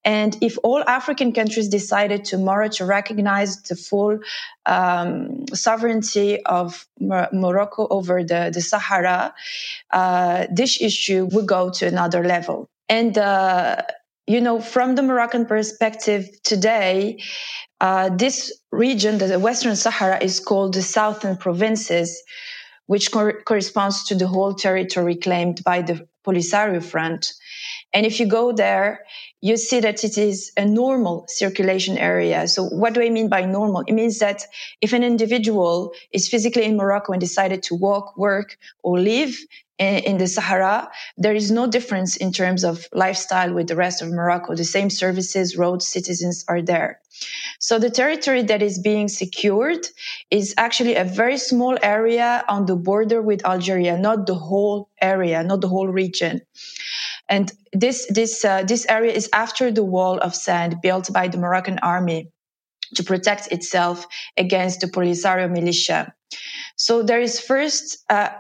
And 0.05 0.37
if 0.41 0.59
all 0.63 0.83
African 0.87 1.33
countries 1.33 1.69
decided 1.69 2.25
tomorrow 2.25 2.69
to 2.69 2.85
recognize 2.85 3.63
the 3.63 3.75
full 3.75 4.21
um, 4.67 5.47
sovereignty 5.55 6.43
of 6.45 6.87
Mor- 7.01 7.29
Morocco 7.33 7.87
over 7.91 8.23
the, 8.23 8.51
the 8.53 8.61
Sahara, 8.61 9.35
uh, 9.91 10.47
this 10.53 10.81
issue 10.81 11.29
would 11.33 11.47
go 11.47 11.71
to 11.71 11.87
another 11.87 12.25
level. 12.25 12.69
And 12.89 13.17
uh, 13.19 13.83
you 14.27 14.43
know, 14.43 14.61
from 14.61 14.95
the 14.95 15.03
Moroccan 15.03 15.47
perspective 15.47 16.29
today, 16.45 17.23
uh, 17.81 18.11
this 18.11 18.53
region, 18.71 19.17
the 19.17 19.39
Western 19.39 19.75
Sahara, 19.75 20.23
is 20.23 20.39
called 20.39 20.75
the 20.75 20.83
Southern 20.83 21.37
Provinces 21.37 22.23
which 22.89 23.13
cor- 23.13 23.43
corresponds 23.43 24.05
to 24.05 24.15
the 24.15 24.27
whole 24.27 24.55
territory 24.55 25.15
claimed 25.15 25.63
by 25.63 25.83
the 25.83 26.09
Polisario 26.27 26.83
Front. 26.83 27.33
And 27.93 28.05
if 28.05 28.19
you 28.19 28.27
go 28.27 28.53
there, 28.53 29.01
you 29.41 29.57
see 29.57 29.81
that 29.81 30.05
it 30.05 30.19
is 30.19 30.53
a 30.57 30.65
normal 30.65 31.27
circulation 31.29 31.97
area. 31.99 32.49
So 32.49 32.65
what 32.65 32.95
do 32.95 33.03
I 33.03 33.11
mean 33.11 33.29
by 33.29 33.45
normal? 33.45 33.85
It 33.87 33.93
means 33.93 34.19
that 34.19 34.43
if 34.81 34.93
an 34.93 35.05
individual 35.05 35.93
is 36.13 36.29
physically 36.29 36.65
in 36.65 36.77
Morocco 36.77 37.13
and 37.13 37.21
decided 37.21 37.63
to 37.65 37.75
walk, 37.75 38.17
work, 38.17 38.57
or 38.83 38.99
live 38.99 39.39
in 39.79 40.19
the 40.19 40.27
Sahara, 40.27 40.91
there 41.17 41.35
is 41.35 41.51
no 41.51 41.67
difference 41.67 42.17
in 42.17 42.33
terms 42.33 42.65
of 42.65 42.87
lifestyle 42.93 43.53
with 43.53 43.69
the 43.69 43.77
rest 43.77 44.03
of 44.03 44.11
Morocco. 44.11 44.55
The 44.55 44.65
same 44.65 44.91
services, 44.91 45.57
roads, 45.57 45.87
citizens 45.87 46.45
are 46.49 46.63
there. 46.63 47.01
So 47.61 47.79
the 47.79 47.91
territory 47.91 48.43
that 48.43 48.63
is 48.63 48.79
being 48.79 49.09
secured 49.09 49.87
is 50.31 50.55
actually 50.57 50.97
a 50.97 51.05
very 51.05 51.39
small 51.39 51.79
area 51.83 52.45
on 52.49 52.67
the 52.67 52.77
border 52.77 53.23
with 53.23 53.45
Algeria, 53.45 53.99
not 53.99 54.27
the 54.27 54.35
whole 54.35 54.91
area, 55.01 55.43
not 55.43 55.61
the 55.61 55.69
whole 55.69 55.89
region. 55.89 56.43
And 57.29 57.53
this 57.73 58.07
this 58.09 58.45
uh, 58.45 58.63
this 58.63 58.87
area 58.89 59.13
is 59.13 59.29
after 59.33 59.71
the 59.71 59.85
wall 59.85 60.19
of 60.19 60.35
sand 60.35 60.77
built 60.83 61.13
by 61.13 61.29
the 61.29 61.39
Moroccan 61.39 61.79
army 61.81 62.31
to 62.95 63.05
protect 63.05 63.53
itself 63.53 64.07
against 64.37 64.81
the 64.81 64.87
Polisario 64.87 65.51
militia. 65.51 66.15
So 66.77 67.03
there 67.03 67.21
is 67.21 67.41
first 67.41 68.05
uh, 68.09 68.31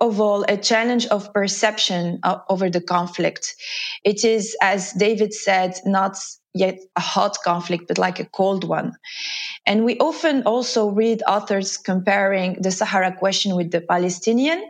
of 0.00 0.20
all 0.20 0.44
a 0.48 0.56
challenge 0.56 1.06
of 1.06 1.32
perception 1.32 2.20
uh, 2.22 2.38
over 2.48 2.70
the 2.70 2.80
conflict. 2.80 3.56
It 4.04 4.24
is, 4.24 4.56
as 4.62 4.92
David 4.92 5.34
said, 5.34 5.74
not 5.84 6.16
yet 6.54 6.78
a 6.96 7.00
hot 7.00 7.38
conflict, 7.44 7.88
but 7.88 7.98
like 7.98 8.20
a 8.20 8.26
cold 8.26 8.64
one. 8.64 8.92
And 9.64 9.84
we 9.84 9.96
often 9.98 10.42
also 10.42 10.90
read 10.90 11.22
authors 11.26 11.76
comparing 11.76 12.60
the 12.60 12.70
Sahara 12.70 13.14
question 13.16 13.56
with 13.56 13.70
the 13.70 13.80
Palestinian. 13.80 14.62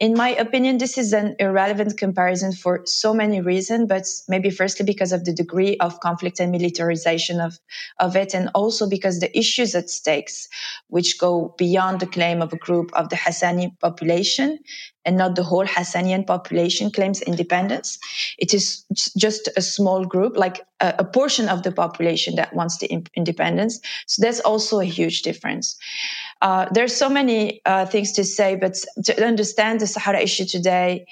In 0.00 0.14
my 0.14 0.30
opinion, 0.30 0.78
this 0.78 0.96
is 0.96 1.12
an 1.12 1.34
irrelevant 1.38 1.98
comparison 1.98 2.52
for 2.52 2.82
so 2.86 3.12
many 3.12 3.40
reasons, 3.40 3.88
but 3.88 4.04
maybe 4.28 4.48
firstly 4.48 4.86
because 4.86 5.12
of 5.12 5.24
the 5.24 5.32
degree 5.32 5.76
of 5.78 6.00
conflict 6.00 6.40
and 6.40 6.52
militarization 6.52 7.40
of, 7.40 7.58
of 7.98 8.16
it, 8.16 8.34
and 8.34 8.48
also 8.54 8.88
because 8.88 9.20
the 9.20 9.36
issues 9.36 9.74
at 9.74 9.90
stakes, 9.90 10.48
which 10.88 11.18
go 11.18 11.54
beyond 11.58 12.00
the 12.00 12.06
claim 12.06 12.40
of 12.40 12.52
a 12.52 12.58
group 12.58 12.90
of 12.94 13.10
the 13.10 13.16
Hassani 13.16 13.78
population 13.80 14.58
and 15.08 15.16
not 15.16 15.36
the 15.36 15.42
whole 15.42 15.64
Hassanian 15.64 16.26
population 16.26 16.90
claims 16.90 17.22
independence. 17.22 17.98
It 18.36 18.52
is 18.52 18.84
just 19.16 19.48
a 19.56 19.62
small 19.62 20.04
group, 20.04 20.36
like 20.36 20.60
a, 20.80 20.96
a 20.98 21.04
portion 21.04 21.48
of 21.48 21.62
the 21.62 21.72
population 21.72 22.36
that 22.36 22.54
wants 22.54 22.76
the 22.76 22.88
independence. 23.16 23.80
So 24.06 24.20
that's 24.20 24.40
also 24.40 24.80
a 24.80 24.84
huge 24.84 25.22
difference. 25.22 25.76
Uh, 26.42 26.66
there's 26.74 26.94
so 26.94 27.08
many 27.08 27.62
uh, 27.64 27.86
things 27.86 28.12
to 28.12 28.22
say, 28.22 28.54
but 28.54 28.74
to 29.04 29.26
understand 29.26 29.80
the 29.80 29.86
Sahara 29.86 30.20
issue 30.20 30.44
today, 30.44 31.06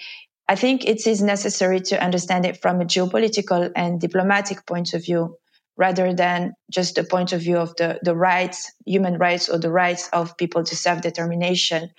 I 0.47 0.57
think 0.57 0.85
it 0.85 1.07
is 1.07 1.23
necessary 1.23 1.81
to 1.89 2.05
understand 2.05 2.45
it 2.45 2.61
from 2.61 2.83
a 2.83 2.85
geopolitical 2.85 3.73
and 3.75 3.99
diplomatic 3.99 4.67
point 4.67 4.93
of 4.93 5.05
view 5.07 5.39
rather 5.77 6.15
than 6.15 6.55
just 6.71 6.95
the 6.95 7.05
point 7.05 7.33
of 7.33 7.41
view 7.41 7.59
of 7.59 7.75
the, 7.77 7.99
the 8.03 8.15
rights, 8.15 8.73
human 8.87 9.19
rights, 9.19 9.49
or 9.49 9.59
the 9.59 9.71
rights 9.71 10.09
of 10.13 10.37
people 10.37 10.65
to 10.65 10.77
self 10.77 11.03
determination. 11.03 11.91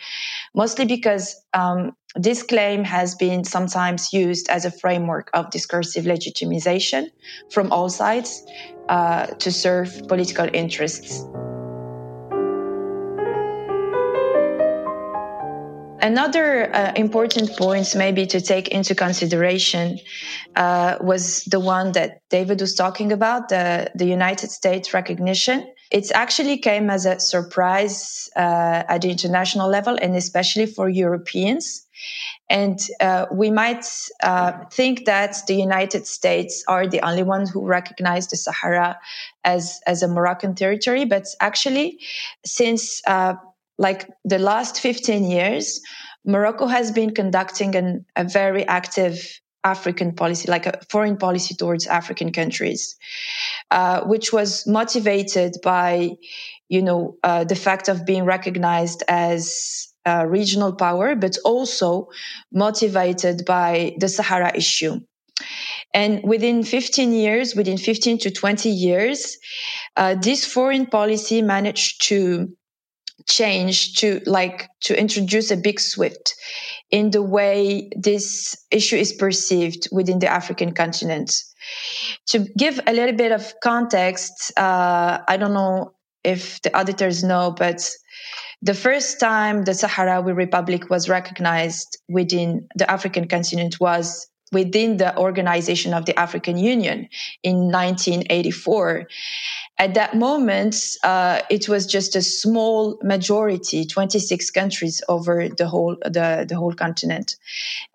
Mostly 0.55 0.86
because 0.86 1.36
um, 1.53 1.96
this 2.15 2.43
claim 2.43 2.84
has 2.84 3.15
been 3.15 3.43
sometimes 3.43 4.12
used 4.12 4.50
as 4.50 4.65
a 4.65 4.72
framework 4.72 5.29
of 5.34 5.51
discursive 5.51 6.05
legitimization 6.05 7.07
from 7.51 7.72
all 7.72 7.89
sides 7.89 8.43
uh, 8.89 9.27
to 9.27 9.51
serve 9.51 10.01
political 10.07 10.48
interests. 10.53 11.24
Another 16.07 16.73
uh, 16.73 16.93
important 16.95 17.57
point, 17.57 17.93
maybe 17.93 18.25
to 18.27 18.39
take 18.39 18.69
into 18.69 18.95
consideration, 18.95 19.99
uh, 20.55 20.95
was 21.01 21.43
the 21.43 21.59
one 21.59 21.91
that 21.91 22.21
David 22.29 22.61
was 22.61 22.73
talking 22.75 23.11
about 23.11 23.49
the, 23.49 23.91
the 23.93 24.05
United 24.05 24.49
States 24.49 24.93
recognition. 24.93 25.67
It 25.91 26.09
actually 26.13 26.59
came 26.59 26.89
as 26.89 27.05
a 27.05 27.19
surprise 27.19 28.29
uh, 28.37 28.83
at 28.87 29.01
the 29.01 29.11
international 29.11 29.67
level 29.69 29.97
and 30.01 30.15
especially 30.15 30.65
for 30.65 30.87
Europeans. 30.87 31.85
And 32.49 32.79
uh, 33.01 33.25
we 33.29 33.51
might 33.51 33.85
uh, 34.23 34.53
think 34.71 35.03
that 35.07 35.35
the 35.45 35.55
United 35.55 36.07
States 36.07 36.63
are 36.69 36.87
the 36.87 37.01
only 37.01 37.23
ones 37.23 37.49
who 37.49 37.65
recognize 37.65 38.27
the 38.27 38.37
Sahara 38.37 38.97
as, 39.43 39.81
as 39.85 40.03
a 40.03 40.07
Moroccan 40.07 40.55
territory. 40.55 41.03
But 41.03 41.25
actually, 41.41 41.99
since 42.45 43.01
uh, 43.05 43.33
like 43.77 44.10
the 44.25 44.39
last 44.39 44.79
15 44.79 45.29
years, 45.29 45.81
Morocco 46.25 46.67
has 46.67 46.91
been 46.91 47.13
conducting 47.13 47.75
an, 47.75 48.05
a 48.15 48.24
very 48.24 48.65
active 48.67 49.39
African 49.63 50.13
policy, 50.13 50.50
like 50.50 50.65
a 50.65 50.79
foreign 50.89 51.17
policy 51.17 51.55
towards 51.55 51.88
African 51.88 52.31
countries, 52.31 52.96
uh, 53.72 54.01
which 54.01 54.31
was 54.31 54.65
motivated 54.65 55.55
by, 55.63 56.12
you 56.69 56.81
know, 56.81 57.17
uh, 57.24 57.43
the 57.43 57.55
fact 57.55 57.88
of 57.89 58.05
being 58.05 58.24
recognized 58.24 59.03
as 59.07 59.88
a 60.05 60.27
regional 60.27 60.74
power, 60.74 61.15
but 61.15 61.38
also 61.43 62.10
motivated 62.51 63.46
by 63.46 63.96
the 64.00 64.07
Sahara 64.07 64.51
issue. 64.55 65.00
And 65.93 66.22
within 66.24 66.63
15 66.63 67.12
years, 67.13 67.55
within 67.55 67.77
15 67.77 68.19
to 68.19 68.31
20 68.31 68.69
years, 68.69 69.38
uh, 69.96 70.15
this 70.15 70.46
foreign 70.46 70.86
policy 70.86 71.41
managed 71.41 72.07
to 72.07 72.50
change 73.27 73.95
to 73.95 74.21
like 74.25 74.69
to 74.81 75.00
introduce 75.00 75.51
a 75.51 75.57
big 75.57 75.79
shift 75.79 76.36
in 76.91 77.12
the 77.12 77.21
way 77.21 77.89
this 77.95 78.55
issue 78.71 78.95
is 78.95 79.12
perceived 79.13 79.88
within 79.91 80.19
the 80.19 80.27
African 80.27 80.74
continent. 80.74 81.43
To 82.27 82.39
give 82.57 82.79
a 82.88 82.93
little 82.93 83.15
bit 83.15 83.31
of 83.31 83.53
context, 83.62 84.57
uh, 84.57 85.19
I 85.27 85.38
don't 85.38 85.53
know 85.53 85.93
if 86.24 86.62
the 86.62 86.77
auditors 86.77 87.24
know, 87.24 87.51
but 87.51 87.89
the 88.62 88.74
first 88.74 89.19
time 89.19 89.63
the 89.63 89.71
Sahrawi 89.71 90.36
Republic 90.36 90.89
was 90.89 91.09
recognized 91.09 91.97
within 92.07 92.67
the 92.75 92.89
African 92.89 93.27
continent 93.27 93.79
was 93.79 94.27
within 94.51 94.97
the 94.97 95.17
organization 95.17 95.93
of 95.93 96.05
the 96.05 96.17
African 96.19 96.57
Union 96.57 97.09
in 97.43 97.71
1984 97.71 99.07
at 99.79 99.93
that 99.93 100.15
moment, 100.15 100.75
uh, 101.03 101.41
it 101.49 101.69
was 101.69 101.86
just 101.86 102.15
a 102.15 102.21
small 102.21 102.97
majority, 103.03 103.86
26 103.86 104.49
countries 104.51 105.03
over 105.07 105.47
the 105.49 105.67
whole 105.67 105.95
the, 106.03 106.45
the 106.47 106.55
whole 106.55 106.73
continent, 106.73 107.36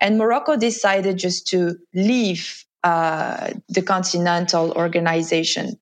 and 0.00 0.16
Morocco 0.16 0.56
decided 0.56 1.18
just 1.18 1.48
to 1.48 1.76
leave 1.92 2.64
uh, 2.84 3.50
the 3.68 3.82
continental 3.82 4.72
organization. 4.72 5.78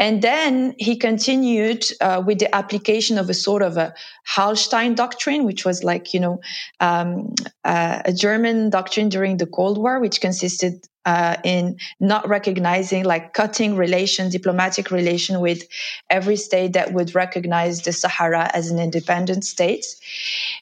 And 0.00 0.22
then 0.22 0.74
he 0.78 0.96
continued 0.96 1.84
uh, 2.00 2.22
with 2.26 2.38
the 2.38 2.52
application 2.54 3.18
of 3.18 3.28
a 3.28 3.34
sort 3.34 3.60
of 3.60 3.76
a 3.76 3.92
Hallstein 4.26 4.96
doctrine, 4.96 5.44
which 5.44 5.66
was 5.66 5.84
like, 5.84 6.14
you 6.14 6.20
know, 6.20 6.40
um, 6.80 7.34
uh, 7.64 8.00
a 8.06 8.12
German 8.12 8.70
doctrine 8.70 9.10
during 9.10 9.36
the 9.36 9.46
Cold 9.46 9.76
War, 9.76 10.00
which 10.00 10.22
consisted 10.22 10.88
uh, 11.04 11.36
in 11.44 11.76
not 11.98 12.26
recognizing, 12.28 13.04
like 13.04 13.34
cutting 13.34 13.76
relation, 13.76 14.30
diplomatic 14.30 14.90
relation 14.90 15.40
with 15.40 15.64
every 16.08 16.36
state 16.36 16.72
that 16.72 16.92
would 16.92 17.14
recognize 17.14 17.82
the 17.82 17.92
Sahara 17.92 18.50
as 18.54 18.70
an 18.70 18.78
independent 18.78 19.44
state. 19.44 19.84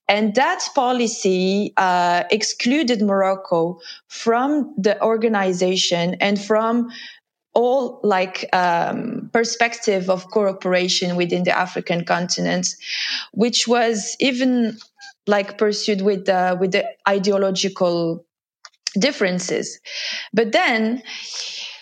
And 0.08 0.34
that 0.34 0.60
policy 0.74 1.72
uh, 1.76 2.24
excluded 2.30 3.02
Morocco 3.02 3.80
from 4.08 4.74
the 4.76 5.00
organization 5.02 6.14
and 6.20 6.40
from 6.40 6.88
all 7.58 7.98
like 8.04 8.48
um, 8.52 9.28
perspective 9.32 10.08
of 10.08 10.30
cooperation 10.30 11.16
within 11.16 11.42
the 11.42 11.50
African 11.58 12.04
continent, 12.04 12.76
which 13.32 13.66
was 13.66 14.16
even 14.20 14.78
like 15.26 15.58
pursued 15.58 16.02
with 16.02 16.26
the 16.26 16.56
with 16.60 16.70
the 16.70 16.84
ideological 17.08 18.24
differences. 18.96 19.80
But 20.32 20.52
then 20.52 21.02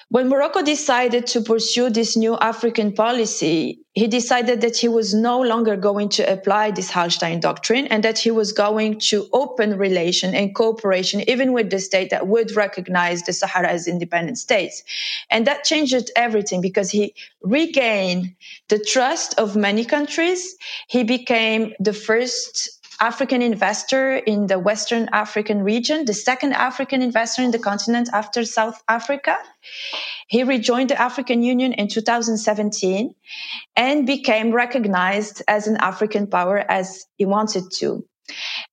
when 0.08 0.28
Morocco 0.28 0.62
decided 0.62 1.26
to 1.26 1.40
pursue 1.40 1.90
this 1.90 2.16
new 2.16 2.36
African 2.36 2.92
policy, 2.92 3.80
he 3.92 4.06
decided 4.06 4.60
that 4.60 4.76
he 4.76 4.86
was 4.86 5.12
no 5.12 5.40
longer 5.40 5.74
going 5.74 6.10
to 6.10 6.32
apply 6.32 6.70
this 6.70 6.92
Hallstein 6.92 7.40
doctrine 7.40 7.88
and 7.88 8.04
that 8.04 8.18
he 8.18 8.30
was 8.30 8.52
going 8.52 9.00
to 9.00 9.26
open 9.32 9.76
relation 9.76 10.32
and 10.32 10.54
cooperation 10.54 11.28
even 11.28 11.52
with 11.52 11.70
the 11.70 11.80
state 11.80 12.10
that 12.10 12.28
would 12.28 12.54
recognize 12.54 13.22
the 13.22 13.32
Sahara 13.32 13.68
as 13.68 13.88
independent 13.88 14.38
states. 14.38 14.84
And 15.28 15.46
that 15.48 15.64
changed 15.64 16.10
everything 16.14 16.60
because 16.60 16.90
he 16.90 17.14
regained 17.42 18.34
the 18.68 18.78
trust 18.78 19.36
of 19.38 19.56
many 19.56 19.84
countries. 19.84 20.56
He 20.86 21.02
became 21.02 21.72
the 21.80 21.92
first 21.92 22.75
African 23.00 23.42
investor 23.42 24.16
in 24.16 24.46
the 24.46 24.58
Western 24.58 25.08
African 25.12 25.62
region, 25.62 26.04
the 26.04 26.14
second 26.14 26.52
African 26.54 27.02
investor 27.02 27.42
in 27.42 27.50
the 27.50 27.58
continent 27.58 28.08
after 28.12 28.44
South 28.44 28.82
Africa. 28.88 29.36
He 30.28 30.42
rejoined 30.42 30.90
the 30.90 31.00
African 31.00 31.42
Union 31.42 31.72
in 31.72 31.88
2017 31.88 33.14
and 33.76 34.06
became 34.06 34.52
recognized 34.52 35.42
as 35.46 35.66
an 35.66 35.76
African 35.76 36.26
power 36.26 36.58
as 36.58 37.06
he 37.16 37.24
wanted 37.26 37.64
to. 37.78 38.04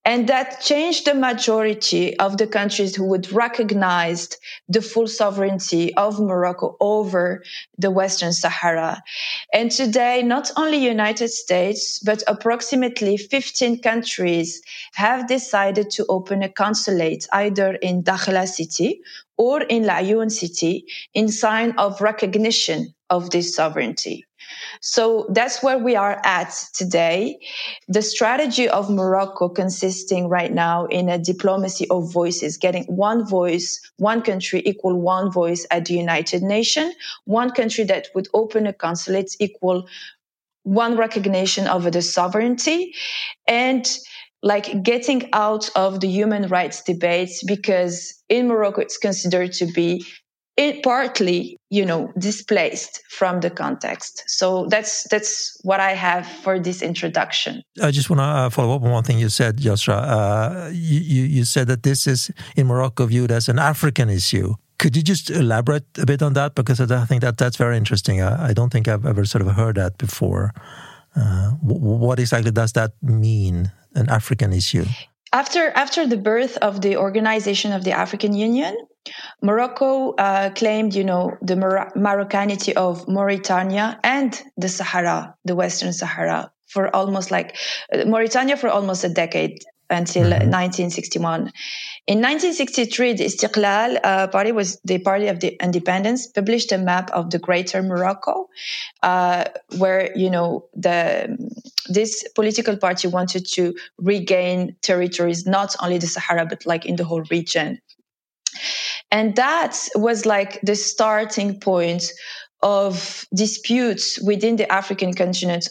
And 0.06 0.28
that 0.28 0.62
changed 0.62 1.06
the 1.06 1.14
majority 1.14 2.18
of 2.20 2.38
the 2.38 2.48
countries 2.48 2.96
who 2.96 3.06
would 3.06 3.32
recognize 3.32 4.38
the 4.68 4.82
full 4.82 5.08
sovereignty 5.08 5.94
of 5.96 6.20
Morocco 6.20 6.76
over 6.82 7.44
the 7.78 7.92
Western 7.92 8.34
Sahara. 8.34 9.02
And 9.54 9.72
today, 9.72 10.22
not 10.22 10.52
only 10.58 10.78
United 10.78 11.30
States, 11.30 12.00
but 12.00 12.24
approximately 12.28 13.16
15 13.18 13.82
countries 13.82 14.62
have 14.94 15.28
decided 15.28 15.90
to 15.92 16.06
open 16.10 16.44
a 16.44 16.50
consulate 16.50 17.28
either 17.32 17.76
in 17.76 18.04
Dakhla 18.04 18.48
city 18.48 19.02
or 19.38 19.62
in 19.62 19.84
Laayoune 19.84 20.32
city 20.32 20.86
in 21.14 21.28
sign 21.30 21.72
of 21.78 22.02
recognition 22.02 22.94
of 23.10 23.30
this 23.30 23.56
sovereignty. 23.56 24.26
So 24.82 25.28
that's 25.32 25.64
where 25.64 25.78
we 25.78 25.96
are 25.96 26.22
at 26.24 26.54
today. 26.74 27.40
The 27.88 28.02
strategy 28.02 28.68
of 28.70 28.90
Morocco 28.90 29.50
consisting 29.50 30.30
right 30.30 30.52
now 30.52 30.86
in 30.86 31.10
a 31.10 31.18
diplomacy 31.18 31.88
of 31.90 32.12
voices, 32.12 32.58
getting 32.58 32.84
one 32.86 33.28
voice, 33.28 33.80
one 33.98 34.22
country 34.22 34.62
equal 34.66 35.00
one 35.00 35.32
voice 35.32 35.66
at 35.72 35.86
the 35.86 35.96
United 35.96 36.44
Nations, 36.44 36.94
one 37.26 37.52
country 37.52 37.84
that 37.86 38.08
would 38.16 38.28
open 38.34 38.68
a 38.68 38.74
consulate 38.74 39.36
equal 39.40 39.88
one 40.64 40.98
recognition 40.98 41.68
of 41.68 41.92
the 41.92 42.02
sovereignty 42.02 42.94
and 43.48 43.98
like 44.42 44.84
getting 44.84 45.30
out 45.34 45.70
of 45.76 46.00
the 46.02 46.08
human 46.08 46.48
rights 46.48 46.82
debates 46.84 47.44
because 47.44 48.22
in 48.30 48.48
Morocco 48.48 48.82
it's 48.82 48.98
considered 48.98 49.54
to 49.54 49.66
be 49.68 50.06
it 50.58 50.84
partly 50.84 51.58
you 51.70 51.86
know 51.86 52.12
displaced 52.18 53.02
from 53.10 53.40
the 53.40 53.50
context. 53.50 54.24
So 54.28 54.68
that's 54.70 55.08
that's 55.10 55.60
what 55.64 55.80
i 55.80 55.94
have 55.94 56.28
for 56.28 56.60
this 56.60 56.82
introduction. 56.82 57.64
I 57.82 57.92
just 57.92 58.10
want 58.10 58.20
to 58.20 58.24
uh, 58.24 58.50
follow 58.50 58.76
up 58.76 58.84
on 58.84 58.92
one 58.92 59.04
thing 59.04 59.20
you 59.20 59.30
said 59.30 59.58
yousra 59.58 59.98
uh, 59.98 60.70
you, 60.72 61.24
you 61.24 61.46
said 61.46 61.68
that 61.68 61.84
this 61.84 62.08
is 62.08 62.32
in 62.56 62.68
morocco 62.68 63.06
viewed 63.06 63.32
as 63.32 63.50
an 63.50 63.60
african 63.60 64.10
issue. 64.10 64.56
Could 64.80 64.98
you 64.98 65.04
just 65.04 65.30
elaborate 65.30 65.86
a 65.98 66.06
bit 66.06 66.22
on 66.22 66.34
that? 66.34 66.56
Because 66.56 66.80
i 66.80 67.06
think 67.06 67.22
that 67.22 67.38
that's 67.38 67.58
very 67.58 67.78
interesting. 67.78 68.22
I, 68.22 68.50
I 68.50 68.54
don't 68.54 68.72
think 68.72 68.88
i've 68.88 69.06
ever 69.06 69.26
sort 69.26 69.42
of 69.42 69.56
heard 69.56 69.76
that 69.76 69.98
before. 69.98 70.54
Uh, 71.16 71.52
what 71.62 72.20
exactly 72.20 72.50
does 72.50 72.74
that 72.74 72.92
mean 73.04 73.72
an 73.94 74.10
african 74.10 74.52
issue 74.52 74.84
after 75.34 75.70
after 75.76 76.08
the 76.08 76.18
birth 76.18 76.58
of 76.58 76.82
the 76.82 76.96
organization 76.98 77.74
of 77.74 77.84
the 77.84 77.92
african 77.92 78.34
union 78.34 78.76
Morocco 79.42 80.14
uh, 80.14 80.50
claimed, 80.52 80.96
you 80.96 81.04
know, 81.04 81.32
the 81.42 81.56
Mar- 81.58 81.92
Moroccanity 81.96 82.74
of 82.76 83.08
Mauritania 83.08 84.00
and 84.04 84.42
the 84.56 84.70
Sahara, 84.70 85.36
the 85.44 85.56
Western 85.56 85.92
Sahara, 85.92 86.52
for 86.68 86.96
almost 86.96 87.30
like 87.30 87.58
uh, 87.92 88.06
Mauritania 88.06 88.56
for 88.56 88.70
almost 88.70 89.04
a 89.04 89.10
decade 89.10 89.60
until 89.90 90.24
mm-hmm. 90.24 90.50
1961. 90.50 91.52
In 92.06 92.20
1963, 92.20 93.14
the 93.14 93.26
Istiqlal 93.26 94.00
uh, 94.04 94.28
party 94.28 94.52
was 94.52 94.80
the 94.84 95.00
party 95.00 95.28
of 95.28 95.40
the 95.40 95.58
independence, 95.64 96.28
published 96.28 96.72
a 96.72 96.78
map 96.78 97.10
of 97.12 97.30
the 97.30 97.40
Greater 97.40 97.82
Morocco, 97.82 98.50
uh, 99.04 99.46
where 99.78 100.16
you 100.16 100.30
know 100.30 100.66
the 100.74 101.38
this 101.88 102.28
political 102.36 102.78
party 102.78 103.08
wanted 103.08 103.46
to 103.54 103.74
regain 103.98 104.76
territories, 104.82 105.46
not 105.46 105.76
only 105.82 105.98
the 105.98 106.08
Sahara 106.08 106.46
but 106.46 106.66
like 106.66 106.86
in 106.86 106.96
the 106.96 107.06
whole 107.06 107.24
region. 107.32 107.80
And 109.12 109.36
that 109.36 109.78
was 109.96 110.26
like 110.26 110.60
the 110.62 110.76
starting 110.76 111.60
point 111.60 112.12
of 112.64 113.26
disputes 113.36 114.20
within 114.22 114.56
the 114.56 114.72
African 114.72 115.14
continent 115.14 115.68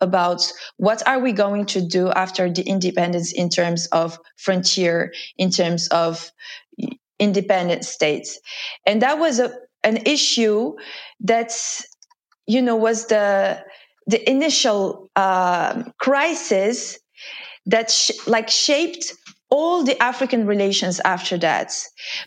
about 0.00 0.50
what 0.76 1.06
are 1.06 1.20
we 1.20 1.32
going 1.32 1.66
to 1.66 1.80
do 1.80 2.10
after 2.10 2.50
the 2.50 2.62
independence 2.62 3.32
in 3.32 3.48
terms 3.48 3.86
of 3.86 4.18
frontier, 4.36 5.12
in 5.38 5.50
terms 5.50 5.88
of 5.88 6.30
independent 7.18 7.84
states. 7.84 8.38
And 8.86 9.02
that 9.02 9.18
was 9.18 9.38
a, 9.38 9.52
an 9.82 9.98
issue 10.04 10.74
that, 11.20 11.52
you 12.46 12.60
know, 12.60 12.76
was 12.76 13.06
the, 13.06 13.64
the 14.06 14.28
initial 14.28 15.08
uh, 15.16 15.84
crisis 15.98 16.98
that 17.66 17.90
sh- 17.90 18.26
like 18.26 18.50
shaped 18.50 19.14
all 19.54 19.84
the 19.84 19.96
African 20.02 20.46
relations 20.48 21.00
after 21.04 21.38
that. 21.38 21.72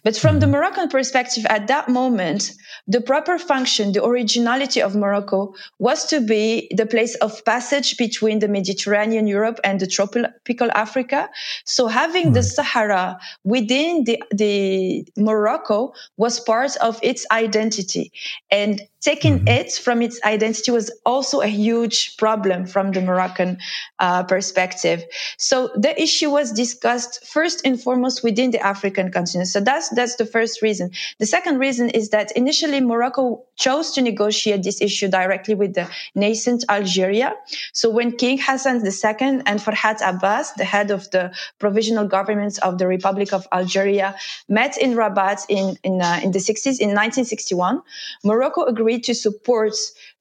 But 0.06 0.16
from 0.16 0.40
the 0.40 0.48
Moroccan 0.48 0.88
perspective, 0.88 1.46
at 1.50 1.68
that 1.68 1.90
moment, 1.90 2.54
the 2.88 3.02
proper 3.02 3.38
function, 3.38 3.92
the 3.92 4.06
originality 4.06 4.82
of 4.82 4.96
Morocco 4.96 5.54
was 5.78 6.06
to 6.06 6.22
be 6.22 6.70
the 6.74 6.86
place 6.86 7.16
of 7.16 7.44
passage 7.44 7.98
between 7.98 8.40
the 8.40 8.48
Mediterranean 8.48 9.28
Europe 9.28 9.60
and 9.66 9.78
the 9.82 9.88
tropical 9.88 10.70
Africa. 10.72 11.30
So 11.66 11.88
having 11.88 12.32
the 12.32 12.44
Sahara 12.44 13.20
within 13.44 14.06
the, 14.06 14.24
the 14.32 15.06
Morocco 15.18 15.92
was 16.16 16.40
part 16.40 16.78
of 16.78 16.98
its 17.04 17.26
identity. 17.30 18.14
And 18.50 18.82
taking 19.02 19.40
mm-hmm. 19.40 19.48
it 19.50 19.74
from 19.74 20.02
its 20.02 20.20
identity 20.24 20.72
was 20.72 20.92
also 21.06 21.42
a 21.42 21.48
huge 21.48 22.16
problem 22.18 22.66
from 22.66 22.94
the 22.94 23.02
Moroccan 23.02 23.58
uh, 24.00 24.24
perspective. 24.24 25.04
So 25.38 25.70
the 25.76 25.94
issue 26.02 26.30
was 26.30 26.52
discussed 26.52 27.17
first 27.26 27.62
and 27.66 27.82
foremost 27.82 28.24
within 28.24 28.52
the 28.52 28.60
African 28.60 29.12
continent. 29.12 29.48
So 29.48 29.60
that's 29.60 29.90
that's 29.90 30.16
the 30.16 30.26
first 30.26 30.62
reason. 30.62 30.92
The 31.20 31.26
second 31.26 31.60
reason 31.60 31.90
is 31.90 32.10
that 32.10 32.32
initially 32.36 32.82
Morocco 32.82 33.44
chose 33.56 33.92
to 33.92 34.02
negotiate 34.02 34.64
this 34.64 34.82
issue 34.82 35.08
directly 35.08 35.56
with 35.56 35.74
the 35.76 35.88
nascent 36.16 36.66
Algeria. 36.70 37.36
So 37.74 37.90
when 37.90 38.18
King 38.18 38.38
Hassan 38.38 38.86
II 38.86 39.42
and 39.46 39.60
Farhat 39.60 40.00
Abbas, 40.04 40.54
the 40.54 40.66
head 40.66 40.92
of 40.92 41.10
the 41.12 41.32
provisional 41.60 42.08
government 42.08 42.60
of 42.60 42.78
the 42.78 42.88
Republic 42.88 43.32
of 43.32 43.48
Algeria, 43.54 44.16
met 44.50 44.78
in 44.78 44.96
Rabat 44.96 45.46
in 45.50 45.78
in, 45.84 46.02
uh, 46.02 46.20
in 46.24 46.32
the 46.32 46.40
60s 46.40 46.80
in 46.80 46.90
1961, 46.96 47.82
Morocco 48.24 48.64
agreed 48.64 48.98
agreed 48.98 49.04
to 49.04 49.14
support 49.14 49.74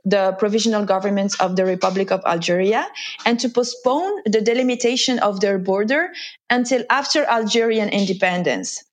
the 0.06 0.36
provisional 0.38 0.84
government 0.84 1.34
of 1.40 1.56
the 1.56 1.66
Republic 1.66 2.12
of 2.12 2.22
Algeria 2.24 2.86
and 3.26 3.40
to 3.40 3.48
postpone 3.48 4.22
the 4.24 4.40
delimitation 4.40 5.18
of 5.18 5.40
their 5.40 5.58
border 5.58 6.12
until 6.48 6.84
after 6.88 7.24
Algerian 7.24 7.88
independence 7.88 8.84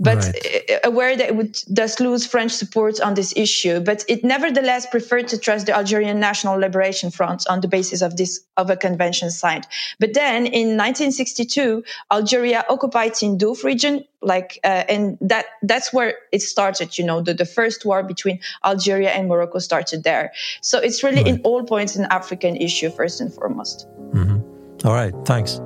but 0.00 0.24
right. 0.24 0.80
aware 0.82 1.14
that 1.14 1.28
it 1.28 1.36
would 1.36 1.58
thus 1.68 2.00
lose 2.00 2.26
French 2.26 2.52
support 2.52 3.00
on 3.00 3.14
this 3.14 3.34
issue. 3.36 3.80
But 3.80 4.02
it 4.08 4.24
nevertheless 4.24 4.86
preferred 4.86 5.28
to 5.28 5.38
trust 5.38 5.66
the 5.66 5.76
Algerian 5.76 6.18
National 6.18 6.58
Liberation 6.58 7.10
Front 7.10 7.46
on 7.48 7.60
the 7.60 7.68
basis 7.68 8.00
of 8.00 8.16
this 8.16 8.40
of 8.56 8.70
a 8.70 8.76
convention 8.76 9.30
signed. 9.30 9.66
But 9.98 10.14
then 10.14 10.46
in 10.46 10.76
1962, 10.76 11.84
Algeria 12.10 12.64
occupied 12.68 13.12
Tindouf 13.12 13.62
region, 13.62 14.04
like, 14.22 14.58
uh, 14.64 14.84
and 14.88 15.18
that 15.20 15.46
that's 15.62 15.92
where 15.92 16.14
it 16.32 16.40
started. 16.40 16.98
You 16.98 17.04
know, 17.04 17.20
the, 17.20 17.34
the 17.34 17.44
first 17.46 17.84
war 17.84 18.02
between 18.02 18.40
Algeria 18.64 19.10
and 19.10 19.28
Morocco 19.28 19.58
started 19.58 20.02
there. 20.02 20.32
So 20.62 20.78
it's 20.78 21.02
really 21.02 21.22
right. 21.22 21.34
in 21.34 21.42
all 21.42 21.62
points 21.64 21.94
an 21.96 22.06
African 22.10 22.56
issue 22.56 22.90
first 22.90 23.20
and 23.20 23.32
foremost. 23.32 23.86
Mm-hmm. 24.14 24.86
All 24.86 24.94
right, 24.94 25.14
thanks. 25.26 25.60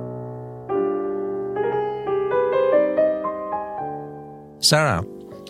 Sarah, 4.65 5.03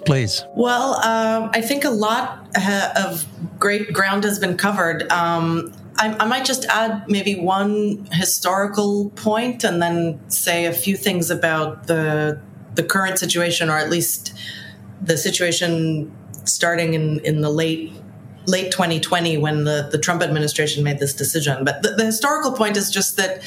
please. 0.06 0.44
Well, 0.56 0.96
uh, 0.96 1.50
I 1.54 1.62
think 1.62 1.86
a 1.86 1.90
lot 1.90 2.50
uh, 2.56 2.94
of 3.08 3.26
great 3.58 3.94
ground 3.94 4.26
has 4.26 4.40
been 4.40 4.58
covered. 4.58 5.10
Um, 5.12 5.74
I, 5.98 6.14
I, 6.20 6.26
might 6.26 6.44
just 6.44 6.66
add 6.66 7.06
maybe 7.08 7.40
one 7.40 8.06
historical 8.12 9.10
point 9.12 9.64
and 9.64 9.82
then 9.82 10.20
say 10.30 10.66
a 10.66 10.74
few 10.74 10.98
things 10.98 11.32
about 11.32 11.88
the 11.88 12.42
the 12.74 12.84
current 12.84 13.18
situation, 13.18 13.70
or 13.70 13.78
at 13.78 13.90
least 13.90 14.34
the 15.02 15.18
situation 15.18 16.14
starting 16.44 16.94
in, 16.94 17.20
in 17.22 17.40
the 17.40 17.50
late 17.50 17.94
late 18.48 18.72
2020 18.72 19.38
when 19.38 19.64
the, 19.64 19.88
the 19.92 19.98
Trump 19.98 20.22
administration 20.22 20.84
made 20.84 21.00
this 21.00 21.14
decision. 21.14 21.64
But 21.64 21.82
the, 21.82 21.92
the 21.92 22.06
historical 22.06 22.52
point 22.52 22.78
is 22.78 22.92
just 22.92 23.18
that 23.18 23.42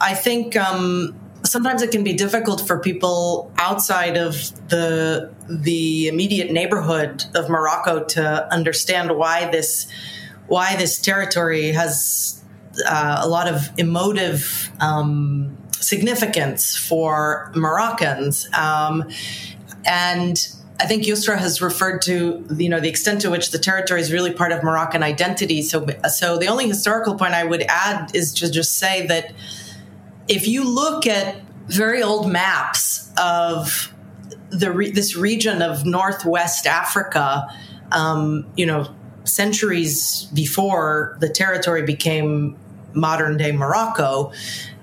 I 0.00 0.14
think 0.14 0.56
um, 0.56 1.18
sometimes 1.46 1.82
it 1.82 1.90
can 1.90 2.04
be 2.04 2.12
difficult 2.12 2.66
for 2.66 2.78
people 2.78 3.50
outside 3.58 4.16
of 4.16 4.34
the 4.68 5.32
the 5.48 6.08
immediate 6.08 6.50
neighborhood 6.50 7.24
of 7.34 7.48
Morocco 7.48 8.04
to 8.04 8.52
understand 8.52 9.16
why 9.16 9.50
this 9.50 9.86
why 10.46 10.76
this 10.76 10.98
territory 10.98 11.72
has 11.72 12.42
uh, 12.86 13.20
a 13.22 13.28
lot 13.28 13.48
of 13.48 13.70
emotive 13.78 14.70
um, 14.80 15.56
significance 15.72 16.76
for 16.76 17.50
Moroccans, 17.54 18.48
um, 18.54 19.08
and 19.84 20.48
I 20.78 20.86
think 20.86 21.04
Yousra 21.04 21.38
has 21.38 21.62
referred 21.62 22.02
to 22.02 22.46
you 22.56 22.68
know 22.68 22.80
the 22.80 22.88
extent 22.88 23.22
to 23.22 23.30
which 23.30 23.50
the 23.50 23.58
territory 23.58 24.00
is 24.00 24.12
really 24.12 24.32
part 24.32 24.52
of 24.52 24.62
Moroccan 24.62 25.02
identity. 25.02 25.62
So, 25.62 25.86
so 26.14 26.38
the 26.38 26.48
only 26.48 26.68
historical 26.68 27.14
point 27.14 27.34
I 27.34 27.44
would 27.44 27.62
add 27.62 28.14
is 28.14 28.32
to 28.34 28.50
just 28.50 28.78
say 28.78 29.06
that 29.06 29.32
if 30.28 30.46
you 30.48 30.64
look 30.68 31.06
at 31.06 31.40
very 31.66 32.02
old 32.02 32.30
maps 32.30 33.10
of 33.18 33.92
the 34.50 34.70
re- 34.72 34.90
this 34.90 35.16
region 35.16 35.62
of 35.62 35.84
northwest 35.84 36.66
Africa, 36.66 37.46
um, 37.92 38.46
you 38.56 38.66
know, 38.66 38.94
centuries 39.24 40.28
before 40.34 41.16
the 41.20 41.28
territory 41.28 41.82
became 41.82 42.56
modern 42.94 43.36
day 43.36 43.52
Morocco, 43.52 44.32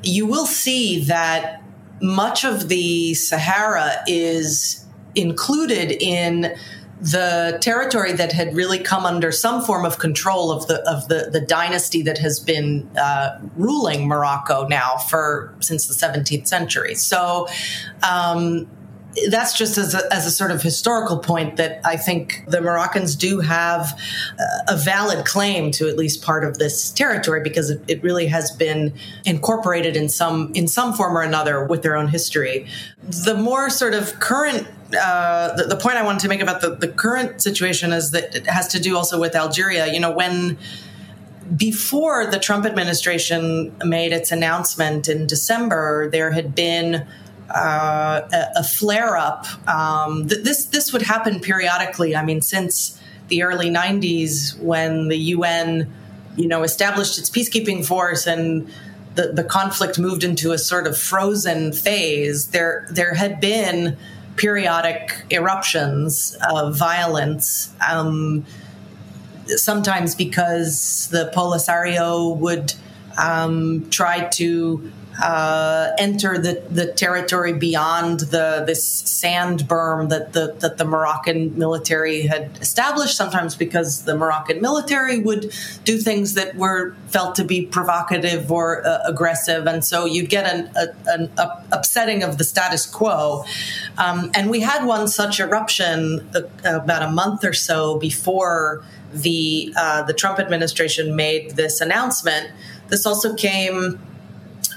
you 0.04 0.26
will 0.26 0.46
see 0.46 1.04
that 1.06 1.62
much 2.02 2.44
of 2.44 2.68
the 2.68 3.14
Sahara 3.14 4.04
is 4.08 4.86
included 5.16 5.92
in 5.92 6.56
the 7.04 7.58
territory 7.62 8.14
that 8.14 8.32
had 8.32 8.56
really 8.56 8.80
come 8.80 9.06
under 9.06 9.30
some 9.30 9.62
form 9.62 9.86
of 9.86 10.00
control 10.00 10.52
of 10.52 10.68
the 10.68 10.80
of 10.90 11.10
the, 11.10 11.30
the 11.32 11.42
dynasty 11.42 12.02
that 12.02 12.18
has 12.18 12.40
been 12.40 12.90
uh, 12.98 13.38
ruling 13.58 14.08
Morocco 14.08 14.66
now 14.68 14.96
for 15.10 15.54
since 15.60 15.88
the 15.88 15.94
17th 15.94 16.48
century. 16.48 16.96
So. 16.96 17.48
Um, 18.10 18.68
that's 19.30 19.58
just 19.58 19.78
as 19.78 19.94
a, 19.94 20.14
as 20.14 20.26
a 20.26 20.32
sort 20.32 20.52
of 20.52 20.62
historical 20.62 21.20
point 21.20 21.58
that 21.58 21.80
I 21.86 21.98
think 21.98 22.44
the 22.48 22.62
Moroccans 22.62 23.16
do 23.16 23.40
have 23.40 24.00
a 24.68 24.76
valid 24.76 25.26
claim 25.26 25.72
to 25.72 25.88
at 25.88 25.98
least 25.98 26.24
part 26.24 26.44
of 26.44 26.58
this 26.58 26.92
territory 26.92 27.42
because 27.42 27.70
it, 27.70 27.82
it 27.88 28.04
really 28.04 28.28
has 28.28 28.52
been 28.52 28.94
incorporated 29.26 29.96
in 29.96 30.10
some 30.10 30.52
in 30.56 30.68
some 30.68 30.94
form 30.94 31.18
or 31.18 31.22
another 31.22 31.66
with 31.66 31.84
their 31.84 31.96
own 31.96 32.08
history. 32.08 32.68
The 33.04 33.36
more 33.36 33.70
sort 33.70 33.94
of 33.94 34.20
current 34.20 34.68
uh, 35.00 35.56
the, 35.56 35.64
the, 35.64 35.76
point 35.76 35.98
I 35.98 36.04
wanted 36.04 36.20
to 36.22 36.28
make 36.28 36.40
about 36.40 36.62
the, 36.62 36.76
the 36.76 36.88
current 36.88 37.42
situation 37.42 37.92
is 37.92 38.12
that 38.12 38.36
it 38.36 38.46
has 38.46 38.68
to 38.70 38.80
do 38.80 38.96
also 38.96 39.20
with 39.20 39.36
Algeria. 39.36 39.92
You 39.92 40.00
know, 40.00 40.12
when 40.12 40.58
before 41.56 42.28
the 42.28 42.40
Trump 42.40 42.66
administration 42.66 43.76
made 43.84 44.12
its 44.12 44.32
announcement 44.32 45.08
in 45.08 45.26
December, 45.26 46.10
there 46.12 46.32
had 46.32 46.54
been 46.54 47.08
uh, 47.54 48.22
a, 48.56 48.64
flare 48.64 49.16
up. 49.16 49.46
Um, 49.68 50.28
th- 50.28 50.44
this 50.44 50.66
this 50.66 50.92
would 50.92 51.04
happen 51.04 51.40
periodically. 51.40 52.16
I 52.16 52.24
mean, 52.26 52.42
since 52.42 53.00
the 53.28 53.44
early 53.44 53.70
'90s, 53.70 54.58
when 54.60 55.08
the 55.08 55.18
UN, 55.18 55.94
you 56.36 56.48
know, 56.48 56.64
established 56.64 57.18
its 57.20 57.30
peacekeeping 57.30 57.86
force 57.86 58.26
and 58.26 58.70
the, 59.16 59.32
the 59.32 59.44
conflict 59.44 60.00
moved 60.00 60.24
into 60.24 60.52
a 60.52 60.58
sort 60.58 60.88
of 60.88 60.98
frozen 60.98 61.72
phase. 61.74 62.48
There 62.48 62.88
there 62.90 63.14
had 63.14 63.40
been 63.40 63.98
periodic 64.36 65.26
eruptions 65.30 66.36
of 66.50 66.78
violence. 66.78 67.72
Um, 67.88 68.46
sometimes 69.48 70.16
because 70.16 71.08
the 71.12 71.32
Polisario 71.36 72.36
would 72.38 72.74
um, 73.18 73.90
try 73.90 74.26
to 74.30 74.92
uh, 75.22 75.92
enter 75.98 76.38
the, 76.38 76.64
the 76.70 76.88
territory 76.94 77.54
beyond 77.54 78.22
the 78.22 78.64
this 78.66 78.84
sand 78.84 79.62
berm 79.62 80.10
that 80.10 80.34
the 80.34 80.56
that 80.60 80.78
the 80.78 80.86
Moroccan 80.86 81.58
military 81.58 82.24
had 82.24 82.58
established. 82.62 83.16
Sometimes 83.16 83.56
because 83.56 84.04
the 84.04 84.16
Moroccan 84.16 84.62
military 84.62 85.20
would 85.20 85.54
do 85.84 85.98
things 85.98 86.34
that 86.34 86.56
were 86.56 86.96
felt 87.08 87.36
to 87.36 87.44
be 87.44 87.66
provocative 87.66 88.52
or 88.52 88.86
uh, 88.86 89.00
aggressive, 89.06 89.68
and 89.68 89.86
so 89.86 90.06
you'd 90.06 90.30
get 90.30 90.46
an, 90.46 90.72
a, 90.76 90.88
an 91.08 91.32
upsetting 91.72 92.24
of 92.24 92.38
the 92.38 92.44
status 92.44 92.86
quo. 92.86 93.44
Um, 93.98 94.32
and 94.34 94.50
we 94.50 94.62
had 94.62 94.86
one 94.86 95.08
such 95.08 95.40
eruption 95.40 96.28
uh, 96.36 96.42
about 96.64 97.04
a 97.04 97.12
month 97.12 97.44
or 97.44 97.54
so 97.54 98.00
before 98.00 98.84
the 99.14 99.74
uh, 99.78 100.04
the 100.04 100.14
Trump 100.14 100.40
administration 100.40 101.16
made 101.16 101.52
this 101.52 101.82
announcement. 101.82 102.50
This 102.88 103.06
also 103.06 103.36
came 103.36 104.00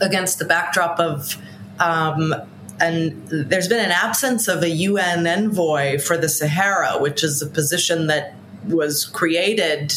against 0.00 0.38
the 0.38 0.44
backdrop 0.44 0.98
of 0.98 1.36
um, 1.78 2.34
and 2.78 3.26
there's 3.28 3.68
been 3.68 3.84
an 3.84 3.90
absence 3.90 4.48
of 4.48 4.62
a 4.62 4.68
UN 4.68 5.26
envoy 5.26 5.98
for 5.98 6.16
the 6.16 6.28
Sahara, 6.28 6.98
which 7.00 7.24
is 7.24 7.40
a 7.40 7.46
position 7.46 8.06
that 8.08 8.34
was 8.68 9.06
created 9.06 9.94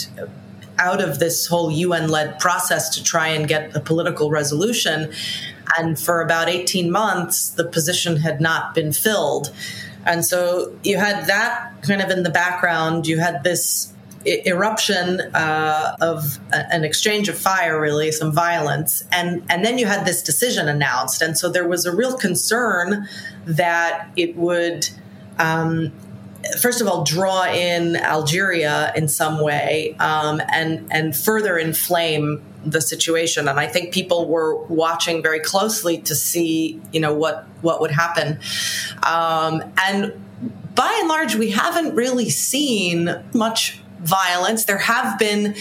out 0.77 1.01
of 1.01 1.19
this 1.19 1.45
whole 1.47 1.71
UN 1.71 2.09
led 2.09 2.39
process 2.39 2.89
to 2.95 3.03
try 3.03 3.27
and 3.27 3.47
get 3.47 3.75
a 3.75 3.79
political 3.81 4.29
resolution. 4.29 5.11
And 5.77 5.99
for 5.99 6.21
about 6.21 6.47
18 6.47 6.89
months, 6.89 7.49
the 7.49 7.65
position 7.65 8.17
had 8.17 8.39
not 8.39 8.73
been 8.73 8.93
filled. 8.93 9.53
And 10.05 10.25
so 10.25 10.73
you 10.83 10.97
had 10.97 11.27
that 11.27 11.73
kind 11.81 12.01
of 12.01 12.09
in 12.09 12.23
the 12.23 12.29
background. 12.29 13.07
You 13.07 13.19
had 13.19 13.43
this 13.43 13.91
eruption 14.25 15.21
uh, 15.33 15.95
of 16.01 16.39
an 16.51 16.83
exchange 16.83 17.29
of 17.29 17.37
fire, 17.37 17.79
really 17.79 18.11
some 18.11 18.31
violence, 18.31 19.03
and 19.11 19.43
and 19.49 19.63
then 19.63 19.77
you 19.77 19.85
had 19.85 20.05
this 20.05 20.21
decision 20.21 20.67
announced, 20.67 21.21
and 21.21 21.37
so 21.37 21.49
there 21.49 21.67
was 21.67 21.85
a 21.85 21.95
real 21.95 22.17
concern 22.17 23.07
that 23.45 24.09
it 24.15 24.35
would. 24.35 24.89
Um, 25.37 25.93
first 26.61 26.81
of 26.81 26.87
all, 26.87 27.03
draw 27.03 27.45
in 27.45 27.95
Algeria 27.97 28.93
in 28.95 29.07
some 29.07 29.41
way 29.41 29.95
um, 29.99 30.41
and 30.51 30.87
and 30.91 31.15
further 31.15 31.57
inflame 31.57 32.43
the 32.65 32.81
situation. 32.81 33.47
And 33.47 33.59
I 33.59 33.67
think 33.67 33.93
people 33.93 34.27
were 34.27 34.55
watching 34.65 35.21
very 35.23 35.39
closely 35.39 35.97
to 35.99 36.15
see, 36.15 36.81
you 36.91 36.99
know, 36.99 37.13
what 37.13 37.47
what 37.61 37.79
would 37.81 37.91
happen. 37.91 38.39
Um, 39.03 39.63
and 39.81 40.13
by 40.75 40.97
and 40.99 41.09
large, 41.09 41.35
we 41.35 41.51
haven't 41.51 41.95
really 41.95 42.29
seen 42.29 43.23
much 43.33 43.81
violence. 43.99 44.65
There 44.65 44.77
have 44.77 45.19
been 45.19 45.55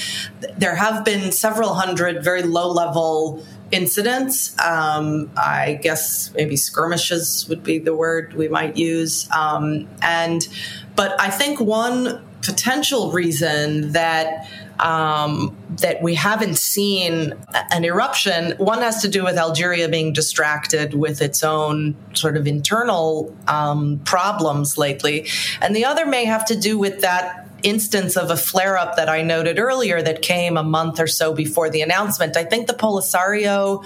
there 0.56 0.76
have 0.76 1.04
been 1.04 1.32
several 1.32 1.74
hundred 1.74 2.22
very 2.22 2.42
low 2.42 2.70
level 2.70 3.44
incidents. 3.70 4.58
Um, 4.58 5.30
I 5.36 5.78
guess 5.82 6.32
maybe 6.34 6.56
skirmishes 6.56 7.46
would 7.48 7.62
be 7.62 7.78
the 7.78 7.94
word 7.94 8.34
we 8.34 8.48
might 8.48 8.76
use. 8.76 9.28
Um, 9.30 9.88
and 10.02 10.46
but 10.96 11.20
I 11.20 11.30
think 11.30 11.60
one 11.60 12.24
potential 12.42 13.12
reason 13.12 13.92
that 13.92 14.48
um, 14.80 15.56
that 15.80 16.02
we 16.02 16.14
haven't 16.14 16.56
seen 16.56 17.34
an 17.72 17.84
eruption. 17.84 18.52
One 18.58 18.80
has 18.80 19.02
to 19.02 19.08
do 19.08 19.24
with 19.24 19.36
Algeria 19.36 19.88
being 19.88 20.12
distracted 20.12 20.94
with 20.94 21.20
its 21.20 21.42
own 21.42 21.96
sort 22.14 22.36
of 22.36 22.46
internal 22.46 23.36
um, 23.48 24.00
problems 24.04 24.78
lately, 24.78 25.26
and 25.60 25.74
the 25.74 25.84
other 25.84 26.06
may 26.06 26.24
have 26.26 26.44
to 26.46 26.58
do 26.58 26.78
with 26.78 27.00
that 27.00 27.47
instance 27.62 28.16
of 28.16 28.30
a 28.30 28.36
flare 28.36 28.76
up 28.76 28.96
that 28.96 29.08
I 29.08 29.22
noted 29.22 29.58
earlier 29.58 30.00
that 30.02 30.22
came 30.22 30.56
a 30.56 30.62
month 30.62 31.00
or 31.00 31.06
so 31.06 31.32
before 31.32 31.70
the 31.70 31.82
announcement. 31.82 32.36
I 32.36 32.44
think 32.44 32.66
the 32.66 32.74
Polisario 32.74 33.84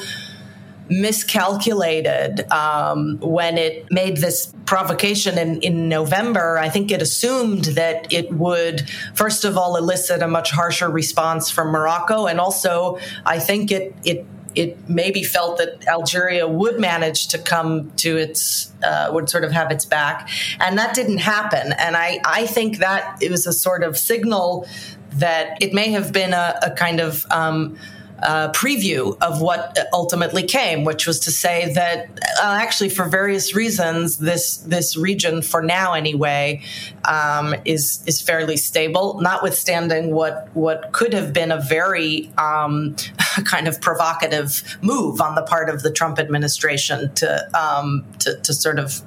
miscalculated 0.89 2.51
um, 2.53 3.19
when 3.21 3.57
it 3.57 3.91
made 3.91 4.19
this 4.19 4.53
provocation 4.67 5.39
in, 5.39 5.61
in 5.61 5.89
November. 5.89 6.59
I 6.59 6.69
think 6.69 6.91
it 6.91 7.01
assumed 7.01 7.65
that 7.65 8.13
it 8.13 8.33
would, 8.33 8.89
first 9.15 9.45
of 9.45 9.57
all, 9.57 9.77
elicit 9.77 10.23
a 10.23 10.29
much 10.29 10.51
harsher 10.51 10.91
response 10.91 11.51
from 11.51 11.69
Morocco. 11.69 12.27
And 12.27 12.39
also, 12.41 12.99
I 13.25 13.39
think 13.39 13.71
it, 13.71 13.95
it 14.05 14.27
it 14.55 14.89
maybe 14.89 15.23
felt 15.23 15.59
that 15.59 15.87
Algeria 15.87 16.47
would 16.47 16.79
manage 16.79 17.29
to 17.29 17.39
come 17.39 17.91
to 17.97 18.17
its, 18.17 18.73
uh, 18.83 19.11
would 19.13 19.29
sort 19.31 19.45
of 19.45 19.53
have 19.53 19.71
its 19.71 19.85
back. 19.85 20.29
And 20.61 20.79
that 20.79 20.95
didn't 20.95 21.19
happen. 21.19 21.73
And 21.73 21.97
I, 21.97 22.21
I 22.25 22.47
think 22.47 22.79
that 22.79 23.23
it 23.23 23.31
was 23.31 23.47
a 23.47 23.53
sort 23.53 23.83
of 23.83 23.97
signal 23.97 24.67
that 25.15 25.59
it 25.61 25.73
may 25.73 25.91
have 25.91 26.13
been 26.13 26.33
a, 26.33 26.59
a 26.63 26.71
kind 26.71 27.01
of, 27.01 27.27
um, 27.31 27.79
uh, 28.23 28.51
preview 28.53 29.17
of 29.21 29.41
what 29.41 29.79
ultimately 29.93 30.43
came, 30.43 30.85
which 30.85 31.07
was 31.07 31.19
to 31.21 31.31
say 31.31 31.73
that 31.75 32.09
uh, 32.41 32.59
actually, 32.61 32.89
for 32.89 33.09
various 33.09 33.55
reasons, 33.55 34.19
this 34.19 34.59
this 34.59 34.97
region, 34.97 35.43
for 35.43 35.63
now 35.63 35.95
anyway, 35.95 36.63
um, 37.05 37.55
is 37.65 38.03
is 38.07 38.21
fairly 38.21 38.57
stable. 38.57 39.21
Notwithstanding 39.21 40.13
what 40.13 40.49
what 40.55 40.93
could 40.93 41.13
have 41.13 41.33
been 41.33 41.51
a 41.51 41.61
very 41.61 42.31
um, 42.39 42.97
kind 43.45 43.69
of 43.69 43.81
provocative 43.81 44.79
move 44.83 45.21
on 45.21 45.35
the 45.35 45.43
part 45.43 45.69
of 45.69 45.83
the 45.83 45.91
Trump 45.91 46.19
administration 46.19 47.13
to 47.15 47.59
um, 47.59 48.05
to, 48.21 48.37
to 48.41 48.55
sort 48.55 48.79
of 48.79 49.01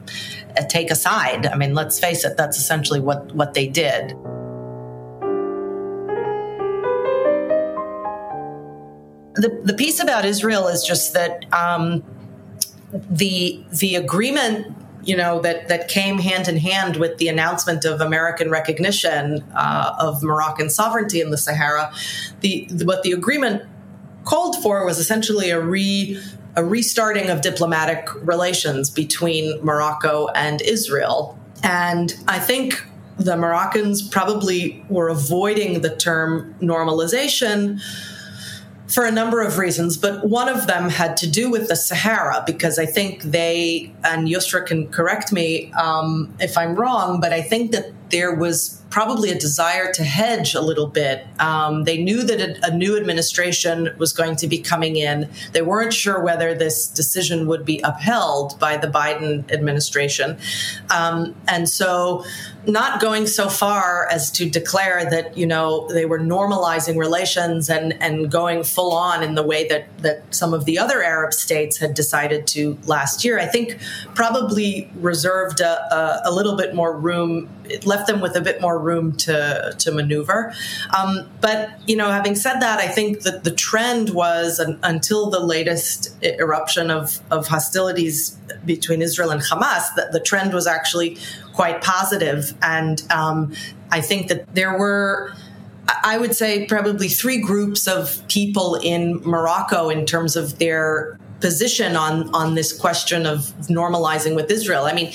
uh, 0.57 0.63
take 0.67 0.91
a 0.91 0.95
side. 0.95 1.45
I 1.47 1.55
mean, 1.55 1.73
let's 1.73 1.99
face 1.99 2.25
it, 2.25 2.37
that's 2.37 2.57
essentially 2.57 2.99
what 2.99 3.33
what 3.33 3.53
they 3.53 3.67
did. 3.67 4.15
The, 9.35 9.61
the 9.63 9.73
piece 9.73 9.99
about 9.99 10.25
Israel 10.25 10.67
is 10.67 10.83
just 10.83 11.13
that 11.13 11.45
um, 11.53 12.03
the 12.91 13.63
the 13.71 13.95
agreement 13.95 14.75
you 15.03 15.15
know 15.15 15.39
that 15.41 15.67
that 15.67 15.87
came 15.87 16.17
hand 16.19 16.47
in 16.47 16.57
hand 16.57 16.97
with 16.97 17.17
the 17.17 17.27
announcement 17.27 17.85
of 17.85 18.01
American 18.01 18.49
recognition 18.49 19.43
uh, 19.55 19.95
of 19.99 20.23
Moroccan 20.23 20.69
sovereignty 20.69 21.21
in 21.21 21.29
the 21.29 21.37
Sahara. 21.37 21.93
The, 22.41 22.65
the, 22.69 22.85
what 22.85 23.03
the 23.03 23.11
agreement 23.11 23.63
called 24.23 24.61
for 24.61 24.85
was 24.85 24.97
essentially 24.97 25.49
a 25.51 25.61
re 25.61 26.19
a 26.55 26.63
restarting 26.63 27.29
of 27.29 27.41
diplomatic 27.41 28.07
relations 28.25 28.89
between 28.89 29.63
Morocco 29.63 30.27
and 30.29 30.61
Israel. 30.61 31.37
And 31.63 32.15
I 32.27 32.39
think 32.39 32.81
the 33.17 33.35
Moroccans 33.35 34.07
probably 34.07 34.83
were 34.89 35.09
avoiding 35.09 35.81
the 35.81 35.93
term 35.95 36.55
normalization 36.61 37.81
for 38.87 39.05
a 39.05 39.11
number 39.11 39.41
of 39.41 39.57
reasons, 39.57 39.97
but 39.97 40.27
one 40.27 40.47
of 40.47 40.67
them 40.67 40.89
had 40.89 41.17
to 41.17 41.29
do 41.29 41.49
with 41.49 41.67
the 41.67 41.75
Sahara 41.75 42.43
because 42.45 42.77
I 42.77 42.85
think 42.85 43.23
they, 43.23 43.91
and 44.03 44.27
Yousra 44.27 44.65
can 44.65 44.87
correct 44.89 45.31
me 45.31 45.71
um, 45.73 46.33
if 46.39 46.57
I'm 46.57 46.75
wrong, 46.75 47.19
but 47.19 47.33
I 47.33 47.41
think 47.41 47.71
that 47.71 47.91
there 48.09 48.35
was 48.35 48.81
probably 48.89 49.31
a 49.31 49.37
desire 49.37 49.91
to 49.91 50.03
hedge 50.03 50.53
a 50.53 50.61
little 50.61 50.87
bit. 50.87 51.25
Um, 51.39 51.83
they 51.83 52.01
knew 52.01 52.23
that 52.23 52.39
a, 52.39 52.71
a, 52.71 52.73
new 52.73 52.95
administration 52.95 53.93
was 53.97 54.13
going 54.13 54.35
to 54.37 54.47
be 54.47 54.59
coming 54.59 54.95
in. 54.95 55.29
They 55.51 55.61
weren't 55.61 55.93
sure 55.93 56.23
whether 56.23 56.53
this 56.53 56.87
decision 56.87 57.47
would 57.47 57.65
be 57.65 57.81
upheld 57.81 58.57
by 58.59 58.77
the 58.77 58.87
Biden 58.87 59.51
administration. 59.51 60.37
Um, 60.89 61.35
and 61.47 61.67
so, 61.67 62.23
not 62.67 62.99
going 62.99 63.27
so 63.27 63.49
far 63.49 64.07
as 64.09 64.31
to 64.31 64.49
declare 64.49 65.09
that, 65.09 65.37
you 65.37 65.45
know, 65.45 65.87
they 65.93 66.05
were 66.05 66.19
normalizing 66.19 66.97
relations 66.97 67.69
and, 67.69 67.93
and 68.01 68.31
going 68.31 68.63
full 68.63 68.91
on 68.91 69.23
in 69.23 69.35
the 69.35 69.43
way 69.43 69.67
that, 69.67 69.85
that 69.99 70.35
some 70.35 70.53
of 70.53 70.65
the 70.65 70.77
other 70.77 71.03
Arab 71.03 71.33
states 71.33 71.77
had 71.77 71.93
decided 71.93 72.47
to 72.47 72.77
last 72.85 73.23
year, 73.23 73.39
I 73.39 73.45
think 73.45 73.79
probably 74.13 74.89
reserved 74.95 75.59
a, 75.61 75.93
a, 75.93 76.21
a 76.25 76.31
little 76.31 76.55
bit 76.55 76.75
more 76.75 76.97
room 76.97 77.49
it 77.69 77.85
left 77.85 78.07
them 78.07 78.21
with 78.21 78.35
a 78.35 78.41
bit 78.41 78.61
more 78.61 78.79
room 78.79 79.15
to 79.17 79.75
to 79.77 79.91
maneuver. 79.91 80.53
Um, 80.97 81.29
but 81.41 81.69
you 81.87 81.95
know, 81.95 82.09
having 82.09 82.35
said 82.35 82.59
that, 82.59 82.79
I 82.79 82.87
think 82.87 83.21
that 83.21 83.43
the 83.43 83.51
trend 83.51 84.11
was 84.11 84.59
an, 84.59 84.79
until 84.83 85.29
the 85.29 85.39
latest 85.39 86.15
eruption 86.23 86.91
of 86.91 87.19
of 87.31 87.47
hostilities 87.47 88.31
between 88.65 89.01
Israel 89.01 89.31
and 89.31 89.41
Hamas, 89.41 89.93
that 89.95 90.11
the 90.11 90.19
trend 90.19 90.53
was 90.53 90.67
actually 90.67 91.17
quite 91.53 91.81
positive, 91.81 92.53
and 92.61 93.01
um, 93.11 93.53
I 93.91 94.01
think 94.01 94.27
that 94.27 94.53
there 94.55 94.77
were. 94.77 95.33
I 96.03 96.17
would 96.17 96.35
say 96.35 96.65
probably 96.65 97.07
three 97.09 97.39
groups 97.39 97.87
of 97.87 98.27
people 98.27 98.73
in 98.73 99.21
Morocco 99.21 99.89
in 99.89 100.07
terms 100.07 100.35
of 100.35 100.57
their 100.57 101.19
position 101.41 101.95
on 101.95 102.33
on 102.33 102.55
this 102.55 102.71
question 102.71 103.25
of 103.25 103.39
normalizing 103.67 104.35
with 104.35 104.49
Israel. 104.49 104.85
I 104.85 104.93
mean, 104.93 105.11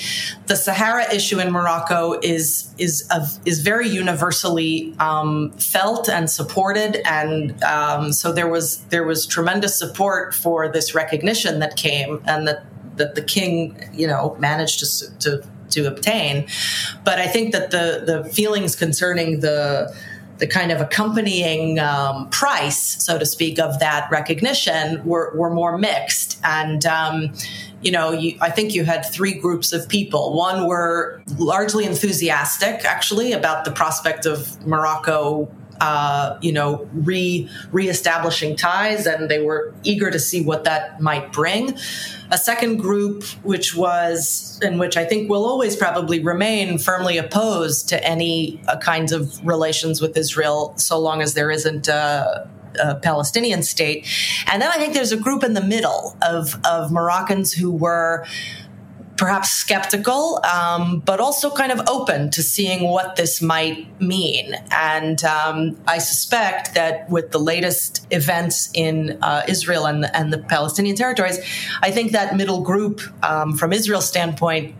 the 0.47 0.55
Sahara 0.55 1.13
issue 1.13 1.39
in 1.39 1.51
Morocco 1.51 2.19
is 2.21 2.73
is 2.77 3.07
of, 3.11 3.39
is 3.45 3.61
very 3.61 3.87
universally 3.87 4.95
um, 4.99 5.51
felt 5.53 6.09
and 6.09 6.29
supported, 6.29 7.01
and 7.07 7.61
um, 7.63 8.13
so 8.13 8.31
there 8.31 8.47
was 8.47 8.79
there 8.85 9.03
was 9.03 9.25
tremendous 9.25 9.77
support 9.77 10.33
for 10.33 10.71
this 10.71 10.93
recognition 10.95 11.59
that 11.59 11.75
came, 11.75 12.21
and 12.25 12.47
that 12.47 12.65
that 12.97 13.15
the 13.15 13.21
king, 13.21 13.89
you 13.93 14.07
know, 14.07 14.35
managed 14.39 14.79
to 14.79 15.19
to 15.19 15.47
to 15.71 15.87
obtain. 15.87 16.47
But 17.03 17.19
I 17.19 17.27
think 17.27 17.53
that 17.53 17.71
the 17.71 18.03
the 18.05 18.29
feelings 18.29 18.75
concerning 18.75 19.39
the 19.39 19.93
the 20.41 20.47
kind 20.47 20.71
of 20.71 20.81
accompanying 20.81 21.77
um, 21.77 22.27
price, 22.29 23.01
so 23.01 23.19
to 23.19 23.25
speak, 23.25 23.59
of 23.59 23.79
that 23.79 24.09
recognition 24.09 25.05
were, 25.05 25.31
were 25.35 25.51
more 25.51 25.77
mixed. 25.77 26.39
And, 26.43 26.83
um, 26.83 27.31
you 27.83 27.91
know, 27.91 28.11
you, 28.11 28.37
I 28.41 28.49
think 28.49 28.73
you 28.73 28.83
had 28.83 29.05
three 29.05 29.35
groups 29.35 29.71
of 29.71 29.87
people. 29.87 30.35
One 30.35 30.65
were 30.65 31.21
largely 31.37 31.85
enthusiastic, 31.85 32.83
actually, 32.85 33.33
about 33.33 33.65
the 33.65 33.71
prospect 33.71 34.25
of 34.25 34.65
Morocco 34.65 35.47
uh, 35.81 36.37
you 36.41 36.53
know, 36.53 36.87
re 36.93 37.49
reestablishing 37.71 38.55
ties, 38.55 39.05
and 39.07 39.29
they 39.29 39.41
were 39.43 39.73
eager 39.83 40.09
to 40.11 40.19
see 40.19 40.41
what 40.41 40.63
that 40.63 41.01
might 41.01 41.33
bring. 41.33 41.75
A 42.29 42.37
second 42.37 42.77
group, 42.77 43.23
which 43.43 43.75
was, 43.75 44.59
and 44.61 44.79
which 44.79 44.95
I 44.95 45.03
think 45.03 45.29
will 45.29 45.45
always 45.45 45.75
probably 45.75 46.23
remain 46.23 46.77
firmly 46.77 47.17
opposed 47.17 47.89
to 47.89 48.01
any 48.07 48.61
uh, 48.67 48.77
kinds 48.77 49.11
of 49.11 49.45
relations 49.45 49.99
with 49.99 50.15
Israel, 50.15 50.73
so 50.77 50.97
long 50.99 51.21
as 51.21 51.33
there 51.33 51.51
isn't. 51.51 51.87
a 51.87 52.47
Palestinian 53.01 53.63
state. 53.63 54.07
And 54.47 54.61
then 54.61 54.71
I 54.71 54.77
think 54.77 54.93
there's 54.93 55.11
a 55.11 55.17
group 55.17 55.43
in 55.43 55.55
the 55.55 55.67
middle 55.75 56.15
of, 56.21 56.57
of 56.63 56.89
Moroccans 56.89 57.51
who 57.51 57.69
were 57.69 58.25
perhaps 59.21 59.51
skeptical, 59.51 60.43
um, 60.43 60.97
but 61.01 61.19
also 61.19 61.51
kind 61.51 61.71
of 61.71 61.79
open 61.87 62.31
to 62.31 62.41
seeing 62.41 62.89
what 62.89 63.17
this 63.17 63.39
might 63.39 63.85
mean. 64.01 64.55
And 64.71 65.23
um, 65.23 65.77
I 65.87 65.99
suspect 65.99 66.73
that 66.73 67.07
with 67.07 67.29
the 67.29 67.37
latest 67.37 68.07
events 68.09 68.71
in 68.73 69.19
uh, 69.21 69.43
Israel 69.47 69.85
and 69.85 70.09
and 70.15 70.33
the 70.33 70.39
Palestinian 70.39 70.95
territories, 70.95 71.37
I 71.83 71.91
think 71.91 72.13
that 72.13 72.35
middle 72.35 72.61
group, 72.61 72.99
um, 73.23 73.55
from 73.55 73.73
Israel's 73.73 74.07
standpoint, 74.07 74.73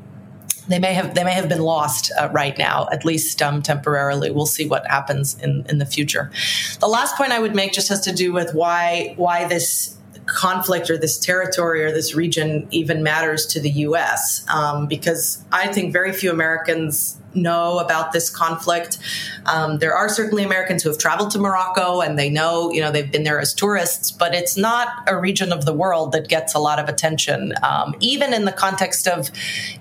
they 0.67 0.79
may 0.79 0.93
have 0.95 1.13
they 1.13 1.23
may 1.23 1.33
have 1.33 1.47
been 1.47 1.61
lost 1.61 2.11
uh, 2.19 2.29
right 2.33 2.57
now, 2.57 2.87
at 2.91 3.05
least 3.05 3.43
um, 3.43 3.61
temporarily. 3.61 4.31
We'll 4.31 4.53
see 4.57 4.67
what 4.67 4.87
happens 4.87 5.37
in 5.39 5.67
in 5.69 5.77
the 5.77 5.85
future. 5.85 6.31
The 6.79 6.87
last 6.87 7.15
point 7.15 7.31
I 7.31 7.37
would 7.37 7.53
make 7.53 7.73
just 7.73 7.89
has 7.89 8.01
to 8.09 8.11
do 8.23 8.33
with 8.33 8.55
why 8.55 9.13
why 9.17 9.47
this 9.47 9.97
conflict 10.25 10.89
or 10.89 10.97
this 10.97 11.17
territory 11.17 11.83
or 11.83 11.91
this 11.91 12.15
region 12.15 12.67
even 12.71 13.03
matters 13.03 13.45
to 13.47 13.59
the 13.59 13.71
U.S. 13.71 14.45
Um, 14.49 14.87
because 14.87 15.43
I 15.51 15.67
think 15.67 15.93
very 15.93 16.13
few 16.13 16.31
Americans 16.31 17.17
know 17.35 17.79
about 17.79 18.11
this 18.11 18.29
conflict. 18.29 18.97
Um, 19.45 19.79
there 19.79 19.93
are 19.93 20.09
certainly 20.09 20.43
Americans 20.43 20.83
who 20.83 20.89
have 20.89 20.97
traveled 20.97 21.31
to 21.31 21.39
Morocco 21.39 22.01
and 22.01 22.17
they 22.17 22.29
know, 22.29 22.71
you 22.71 22.81
know, 22.81 22.91
they've 22.91 23.11
been 23.11 23.23
there 23.23 23.39
as 23.39 23.53
tourists, 23.53 24.11
but 24.11 24.33
it's 24.33 24.57
not 24.57 24.89
a 25.07 25.17
region 25.17 25.53
of 25.53 25.65
the 25.65 25.73
world 25.73 26.11
that 26.11 26.27
gets 26.27 26.53
a 26.53 26.59
lot 26.59 26.79
of 26.79 26.89
attention, 26.89 27.53
um, 27.63 27.95
even 27.99 28.33
in 28.33 28.45
the 28.45 28.51
context 28.51 29.07
of, 29.07 29.29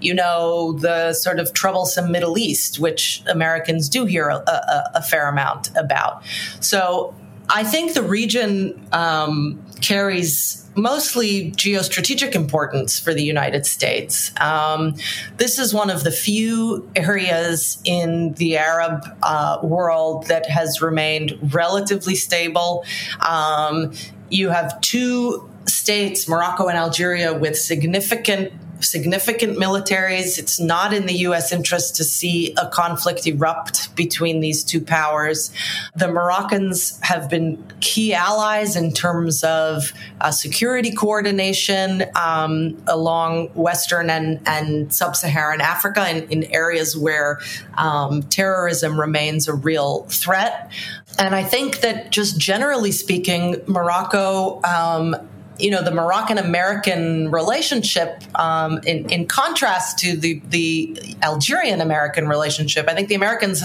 you 0.00 0.14
know, 0.14 0.72
the 0.74 1.12
sort 1.12 1.38
of 1.38 1.52
troublesome 1.52 2.12
Middle 2.12 2.38
East, 2.38 2.78
which 2.78 3.22
Americans 3.26 3.88
do 3.88 4.04
hear 4.04 4.28
a, 4.28 4.36
a, 4.36 4.90
a 4.96 5.02
fair 5.02 5.28
amount 5.28 5.70
about. 5.76 6.22
So 6.60 7.14
I 7.52 7.64
think 7.64 7.94
the 7.94 8.02
region 8.02 8.86
um, 8.92 9.64
carries 9.80 10.64
mostly 10.76 11.50
geostrategic 11.52 12.34
importance 12.36 13.00
for 13.00 13.12
the 13.12 13.24
United 13.24 13.66
States. 13.66 14.30
Um, 14.40 14.94
this 15.36 15.58
is 15.58 15.74
one 15.74 15.90
of 15.90 16.04
the 16.04 16.12
few 16.12 16.88
areas 16.94 17.78
in 17.84 18.34
the 18.34 18.56
Arab 18.56 19.04
uh, 19.22 19.58
world 19.64 20.26
that 20.28 20.48
has 20.48 20.80
remained 20.80 21.36
relatively 21.52 22.14
stable. 22.14 22.84
Um, 23.20 23.92
you 24.30 24.50
have 24.50 24.80
two 24.80 25.50
states, 25.66 26.28
Morocco 26.28 26.68
and 26.68 26.78
Algeria, 26.78 27.34
with 27.36 27.58
significant 27.58 28.52
significant 28.82 29.58
militaries. 29.58 30.38
It's 30.38 30.60
not 30.60 30.92
in 30.92 31.06
the 31.06 31.14
U.S. 31.28 31.52
interest 31.52 31.96
to 31.96 32.04
see 32.04 32.54
a 32.56 32.68
conflict 32.68 33.26
erupt 33.26 33.94
between 33.96 34.40
these 34.40 34.64
two 34.64 34.80
powers. 34.80 35.50
The 35.94 36.08
Moroccans 36.08 36.98
have 37.02 37.28
been 37.28 37.62
key 37.80 38.14
allies 38.14 38.76
in 38.76 38.92
terms 38.92 39.44
of 39.44 39.92
uh, 40.20 40.30
security 40.30 40.92
coordination 40.92 42.04
um, 42.16 42.82
along 42.86 43.48
Western 43.48 44.10
and, 44.10 44.40
and 44.46 44.92
sub 44.92 45.16
Saharan 45.16 45.60
Africa 45.60 46.08
in, 46.08 46.28
in, 46.28 46.50
areas 46.50 46.96
where 46.96 47.38
um, 47.78 48.22
terrorism 48.24 48.98
remains 48.98 49.46
a 49.46 49.54
real 49.54 50.04
threat. 50.04 50.70
And 51.18 51.34
I 51.34 51.44
think 51.44 51.80
that 51.80 52.10
just 52.10 52.38
generally 52.38 52.92
speaking, 52.92 53.62
Morocco 53.66 54.60
um, 54.62 55.16
you 55.60 55.70
know 55.70 55.82
the 55.82 55.90
Moroccan 55.90 56.38
American 56.38 57.30
relationship, 57.30 58.22
um, 58.38 58.78
in, 58.86 59.08
in 59.10 59.26
contrast 59.26 59.98
to 60.00 60.16
the 60.16 60.40
the 60.48 61.16
Algerian 61.22 61.80
American 61.80 62.28
relationship, 62.28 62.88
I 62.88 62.94
think 62.94 63.08
the 63.08 63.14
Americans 63.14 63.64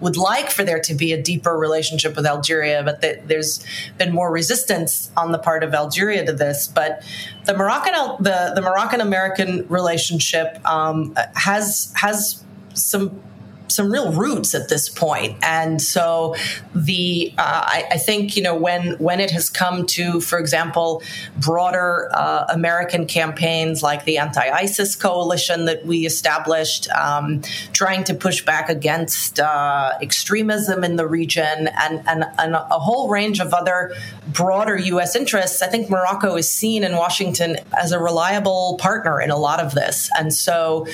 would 0.00 0.16
like 0.16 0.50
for 0.50 0.64
there 0.64 0.80
to 0.80 0.94
be 0.94 1.12
a 1.12 1.22
deeper 1.22 1.56
relationship 1.56 2.16
with 2.16 2.26
Algeria, 2.26 2.82
but 2.82 3.00
the, 3.00 3.20
there's 3.26 3.64
been 3.98 4.12
more 4.12 4.30
resistance 4.30 5.10
on 5.16 5.32
the 5.32 5.38
part 5.38 5.62
of 5.62 5.74
Algeria 5.74 6.24
to 6.26 6.32
this. 6.32 6.68
But 6.68 7.02
the 7.44 7.56
Moroccan 7.56 7.94
the 8.20 8.52
the 8.54 8.62
Moroccan 8.62 9.00
American 9.00 9.66
relationship 9.68 10.58
um, 10.68 11.16
has 11.34 11.92
has 11.96 12.42
some 12.74 13.20
some 13.68 13.90
real 13.90 14.12
roots 14.12 14.54
at 14.54 14.68
this 14.68 14.88
point. 14.88 15.36
And 15.42 15.80
so 15.80 16.34
the 16.74 17.32
uh, 17.38 17.62
I, 17.66 17.84
I, 17.92 17.98
think 17.98 18.36
you 18.36 18.42
know 18.42 18.56
when 18.56 18.92
when 18.98 19.20
it 19.20 19.30
has 19.30 19.50
come 19.50 19.86
to, 19.86 20.20
for 20.20 20.38
example, 20.38 21.02
broader 21.38 22.08
uh, 22.12 22.46
American 22.48 23.06
campaigns 23.06 23.82
like 23.82 24.04
the 24.04 24.18
anti-ISIS 24.18 24.96
coalition 24.96 25.64
that 25.66 25.84
we 25.84 26.06
established, 26.06 26.88
um, 26.90 27.42
trying 27.72 28.04
to 28.04 28.14
push 28.14 28.44
back 28.44 28.68
against 28.68 29.40
uh, 29.40 29.92
extremism 30.00 30.84
in 30.84 30.96
the 30.96 31.06
region, 31.06 31.68
and, 31.80 32.02
and 32.06 32.24
and 32.38 32.54
a 32.54 32.78
whole 32.78 33.08
range 33.08 33.40
of 33.40 33.52
other 33.52 33.92
broader 34.28 34.76
U.S. 34.76 35.16
interests. 35.16 35.62
I 35.62 35.68
think 35.68 35.90
Morocco 35.90 36.36
is 36.36 36.50
seen 36.50 36.84
in 36.84 36.96
Washington 36.96 37.56
as 37.76 37.92
a 37.92 37.98
reliable 37.98 38.76
partner 38.80 39.20
in 39.20 39.30
a 39.30 39.36
lot 39.36 39.60
of 39.60 39.74
this, 39.74 40.10
and 40.18 40.32
so 40.32 40.86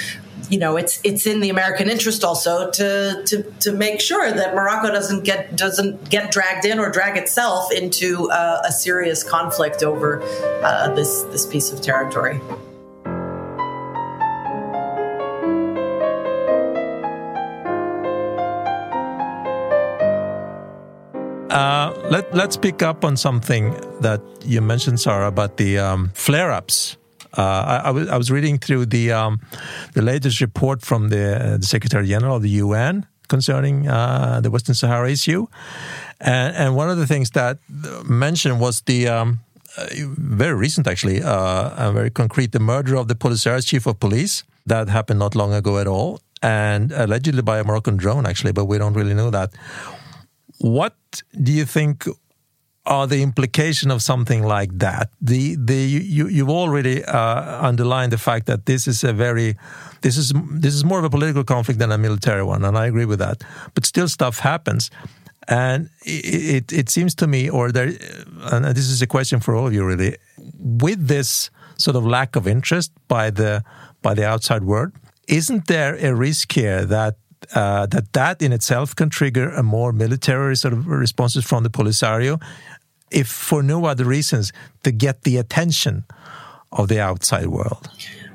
you 0.52 0.58
know, 0.58 0.76
it's 0.76 1.00
it's 1.02 1.26
in 1.26 1.40
the 1.40 1.48
American 1.48 1.88
interest 1.88 2.22
also 2.22 2.70
to 2.72 3.22
to 3.24 3.42
to 3.60 3.72
make 3.72 4.02
sure 4.02 4.30
that 4.30 4.54
Morocco 4.54 4.90
doesn't 4.90 5.24
get 5.24 5.56
doesn't 5.56 6.10
get 6.10 6.30
dragged 6.30 6.66
in 6.66 6.78
or 6.78 6.90
drag 6.90 7.16
itself 7.16 7.72
into 7.72 8.30
uh, 8.30 8.60
a 8.62 8.70
serious 8.70 9.24
conflict 9.24 9.82
over 9.82 10.22
uh, 10.62 10.94
this 10.94 11.22
this 11.32 11.46
piece 11.46 11.72
of 11.72 11.80
territory. 11.80 12.38
Uh, 21.48 21.92
let, 22.10 22.34
let's 22.34 22.56
pick 22.58 22.82
up 22.82 23.04
on 23.04 23.16
something 23.16 23.72
that 24.00 24.22
you 24.44 24.60
mentioned, 24.60 25.00
Sarah, 25.00 25.28
about 25.28 25.58
the 25.58 25.78
um, 25.78 26.10
flare 26.14 26.50
ups 26.50 26.96
uh, 27.36 27.82
I, 27.84 27.90
was, 27.90 28.08
I 28.08 28.16
was 28.16 28.30
reading 28.30 28.58
through 28.58 28.86
the 28.86 29.12
um, 29.12 29.40
the 29.94 30.02
latest 30.02 30.40
report 30.40 30.82
from 30.82 31.08
the, 31.08 31.56
the 31.60 31.66
Secretary 31.66 32.06
General 32.06 32.36
of 32.36 32.42
the 32.42 32.50
UN 32.50 33.06
concerning 33.28 33.88
uh, 33.88 34.40
the 34.42 34.50
Western 34.50 34.74
Sahara 34.74 35.10
issue, 35.10 35.46
and, 36.20 36.54
and, 36.54 36.76
one 36.76 36.90
of 36.90 36.98
the 36.98 37.06
things 37.06 37.30
that 37.30 37.58
mentioned 38.04 38.60
was 38.60 38.82
the 38.82 39.08
um, 39.08 39.40
uh, 39.78 39.86
very 40.18 40.54
recent, 40.54 40.86
actually, 40.86 41.22
uh, 41.22 41.90
very 41.92 42.10
concrete, 42.10 42.52
the 42.52 42.60
murder 42.60 42.96
of 42.96 43.08
the 43.08 43.14
Polisarios 43.14 43.66
chief 43.66 43.86
of 43.86 43.98
police. 43.98 44.44
That 44.66 44.88
happened 44.88 45.18
not 45.18 45.34
long 45.34 45.54
ago 45.54 45.78
at 45.78 45.86
all, 45.86 46.20
and 46.42 46.92
allegedly 46.92 47.42
by 47.42 47.58
a 47.58 47.64
Moroccan 47.64 47.96
drone, 47.96 48.26
actually, 48.26 48.52
but 48.52 48.66
we 48.66 48.78
don't 48.78 48.94
really 48.94 49.14
know 49.14 49.30
that. 49.30 49.50
What 50.58 50.94
do 51.42 51.50
you 51.52 51.64
think 51.64 52.06
are 52.84 53.06
the 53.06 53.22
implication 53.22 53.90
of 53.90 54.02
something 54.02 54.42
like 54.42 54.78
that. 54.78 55.10
The 55.20 55.56
the 55.56 55.76
you 55.76 56.28
you've 56.28 56.50
already 56.50 57.04
uh, 57.04 57.66
underlined 57.66 58.12
the 58.12 58.18
fact 58.18 58.46
that 58.46 58.66
this 58.66 58.88
is 58.88 59.04
a 59.04 59.12
very 59.12 59.56
this 60.00 60.16
is 60.16 60.32
this 60.50 60.74
is 60.74 60.84
more 60.84 60.98
of 60.98 61.04
a 61.04 61.10
political 61.10 61.44
conflict 61.44 61.78
than 61.78 61.92
a 61.92 61.98
military 61.98 62.42
one, 62.42 62.64
and 62.64 62.76
I 62.76 62.86
agree 62.86 63.04
with 63.04 63.20
that. 63.20 63.44
But 63.74 63.86
still, 63.86 64.08
stuff 64.08 64.40
happens, 64.40 64.90
and 65.48 65.90
it 66.04 66.54
it, 66.56 66.72
it 66.72 66.88
seems 66.90 67.14
to 67.16 67.26
me, 67.26 67.48
or 67.48 67.70
there, 67.70 67.92
and 68.52 68.64
this 68.64 68.88
is 68.88 69.00
a 69.00 69.06
question 69.06 69.40
for 69.40 69.54
all 69.54 69.66
of 69.66 69.72
you 69.72 69.84
really, 69.84 70.16
with 70.58 71.06
this 71.06 71.50
sort 71.78 71.96
of 71.96 72.04
lack 72.04 72.36
of 72.36 72.46
interest 72.46 72.92
by 73.06 73.30
the 73.30 73.62
by 74.02 74.14
the 74.14 74.26
outside 74.26 74.64
world, 74.64 74.90
isn't 75.28 75.68
there 75.68 75.94
a 76.04 76.14
risk 76.14 76.52
here 76.52 76.84
that 76.84 77.14
uh, 77.54 77.86
that 77.86 78.12
that 78.12 78.42
in 78.42 78.52
itself 78.52 78.94
can 78.94 79.10
trigger 79.10 79.50
a 79.50 79.62
more 79.62 79.92
military 79.92 80.56
sort 80.56 80.72
of 80.72 80.86
responses 80.86 81.44
from 81.44 81.62
the 81.62 81.70
Polisario, 81.70 82.40
if 83.12 83.28
for 83.28 83.62
no 83.62 83.84
other 83.84 84.04
reasons 84.04 84.52
to 84.82 84.90
get 84.90 85.22
the 85.22 85.36
attention 85.36 86.04
of 86.70 86.88
the 86.88 87.00
outside 87.00 87.46
world. 87.46 87.88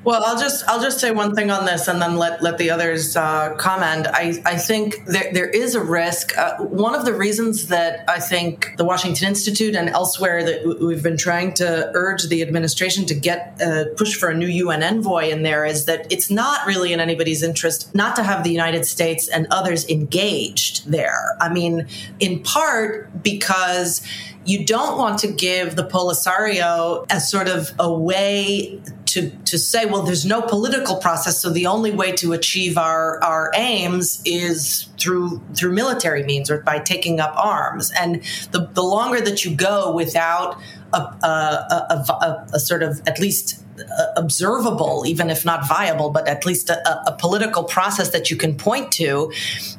Well, 0.08 0.24
I'll 0.24 0.40
just 0.40 0.64
I'll 0.70 0.82
just 0.82 1.02
say 1.02 1.12
one 1.12 1.36
thing 1.36 1.52
on 1.52 1.66
this, 1.66 1.90
and 1.90 2.02
then 2.02 2.16
let 2.16 2.42
let 2.42 2.58
the 2.58 2.70
others 2.70 3.18
uh, 3.18 3.54
comment. 3.56 4.08
I 4.08 4.42
I 4.46 4.56
think 4.56 5.04
there 5.06 5.34
there 5.34 5.50
is 5.50 5.76
a 5.76 5.84
risk. 5.84 6.32
Uh, 6.38 6.60
one 6.60 6.96
of 6.96 7.04
the 7.04 7.14
reasons 7.14 7.68
that 7.68 8.10
I 8.10 8.22
think 8.22 8.78
the 8.78 8.86
Washington 8.86 9.28
Institute 9.28 9.76
and 9.76 9.90
elsewhere 9.90 10.46
that 10.46 10.78
we've 10.80 11.04
been 11.04 11.18
trying 11.18 11.56
to 11.56 11.92
urge 11.94 12.24
the 12.30 12.42
administration 12.42 13.06
to 13.08 13.16
get 13.16 13.62
uh, 13.62 13.84
push 13.98 14.16
for 14.16 14.30
a 14.30 14.34
new 14.34 14.48
UN 14.48 14.82
envoy 14.82 15.28
in 15.28 15.44
there 15.44 15.66
is 15.66 15.84
that 15.88 16.10
it's 16.10 16.32
not 16.32 16.66
really 16.66 16.94
in 16.94 17.02
anybody's 17.02 17.44
interest 17.44 17.94
not 17.94 18.16
to 18.16 18.24
have 18.24 18.46
the 18.46 18.50
United 18.50 18.86
States 18.86 19.28
and 19.28 19.46
others 19.52 19.90
engaged 19.90 20.90
there. 20.90 21.36
I 21.42 21.50
mean, 21.50 21.86
in 22.22 22.44
part 22.44 23.22
because 23.22 24.02
you 24.46 24.66
don't 24.66 24.98
want 24.98 25.20
to 25.20 25.28
give 25.28 25.76
the 25.76 25.84
Polisario 25.84 27.06
as 27.10 27.30
sort 27.30 27.50
of 27.50 27.74
a 27.78 27.92
way 27.92 28.80
to, 29.18 29.30
to 29.30 29.58
say, 29.58 29.86
well, 29.86 30.04
there's 30.04 30.26
no 30.26 30.44
political 30.44 30.98
process, 30.98 31.42
so 31.42 31.50
the 31.50 31.66
only 31.66 31.90
way 31.92 32.12
to 32.14 32.34
achieve 32.34 32.78
our, 32.78 33.22
our 33.24 33.52
aims 33.56 34.22
is 34.26 34.90
through 35.00 35.42
through 35.56 35.74
military 35.74 36.24
means 36.24 36.52
or 36.52 36.60
by 36.60 36.78
taking 36.78 37.20
up 37.20 37.34
arms. 37.36 37.92
And 38.00 38.22
the, 38.52 38.70
the 38.74 38.84
longer 38.84 39.20
that 39.22 39.44
you 39.44 39.56
go 39.56 39.92
without 39.92 40.60
a, 40.94 40.98
a, 40.98 42.06
a, 42.10 42.48
a 42.54 42.60
sort 42.60 42.84
of 42.84 43.02
at 43.08 43.20
least 43.20 43.64
observable, 44.16 45.04
even 45.08 45.30
if 45.30 45.46
not 45.46 45.68
viable, 45.68 46.12
but 46.12 46.28
at 46.28 46.46
least 46.46 46.70
a, 46.70 47.10
a, 47.10 47.16
political 47.18 47.64
process 47.64 48.10
that 48.12 48.30
you 48.30 48.36
can 48.36 48.56
point 48.56 48.92
to, 48.92 49.32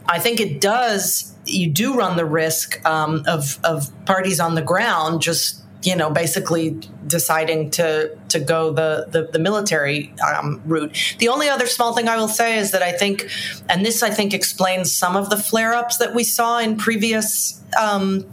I 0.07 0.19
think 0.19 0.41
it 0.41 0.61
does. 0.61 1.35
You 1.47 1.71
do 1.71 1.95
run 1.95 2.17
the 2.17 2.25
risk 2.25 2.85
um, 2.85 3.23
of 3.27 3.59
of 3.65 3.91
parties 4.05 4.41
on 4.41 4.55
the 4.55 4.63
ground 4.63 5.23
just 5.23 5.63
you 5.83 5.95
know, 5.95 6.11
basically 6.11 6.79
deciding 7.07 7.71
to 7.71 8.17
to 8.29 8.41
go 8.41 8.73
the 8.73 9.07
the, 9.11 9.23
the 9.33 9.39
military 9.39 10.13
um, 10.27 10.61
route. 10.67 11.15
The 11.19 11.29
only 11.29 11.49
other 11.49 11.67
small 11.67 11.95
thing 11.95 12.09
I 12.09 12.17
will 12.17 12.29
say 12.29 12.59
is 12.59 12.73
that 12.73 12.83
I 12.83 12.93
think, 12.93 13.29
and 13.69 13.85
this 13.87 14.03
I 14.03 14.11
think 14.11 14.35
explains 14.35 14.93
some 14.93 15.17
of 15.17 15.31
the 15.31 15.37
flare 15.37 15.75
ups 15.75 15.99
that 15.99 16.15
we 16.15 16.25
saw 16.25 16.59
in 16.59 16.77
previous 16.77 17.63
um, 17.81 18.27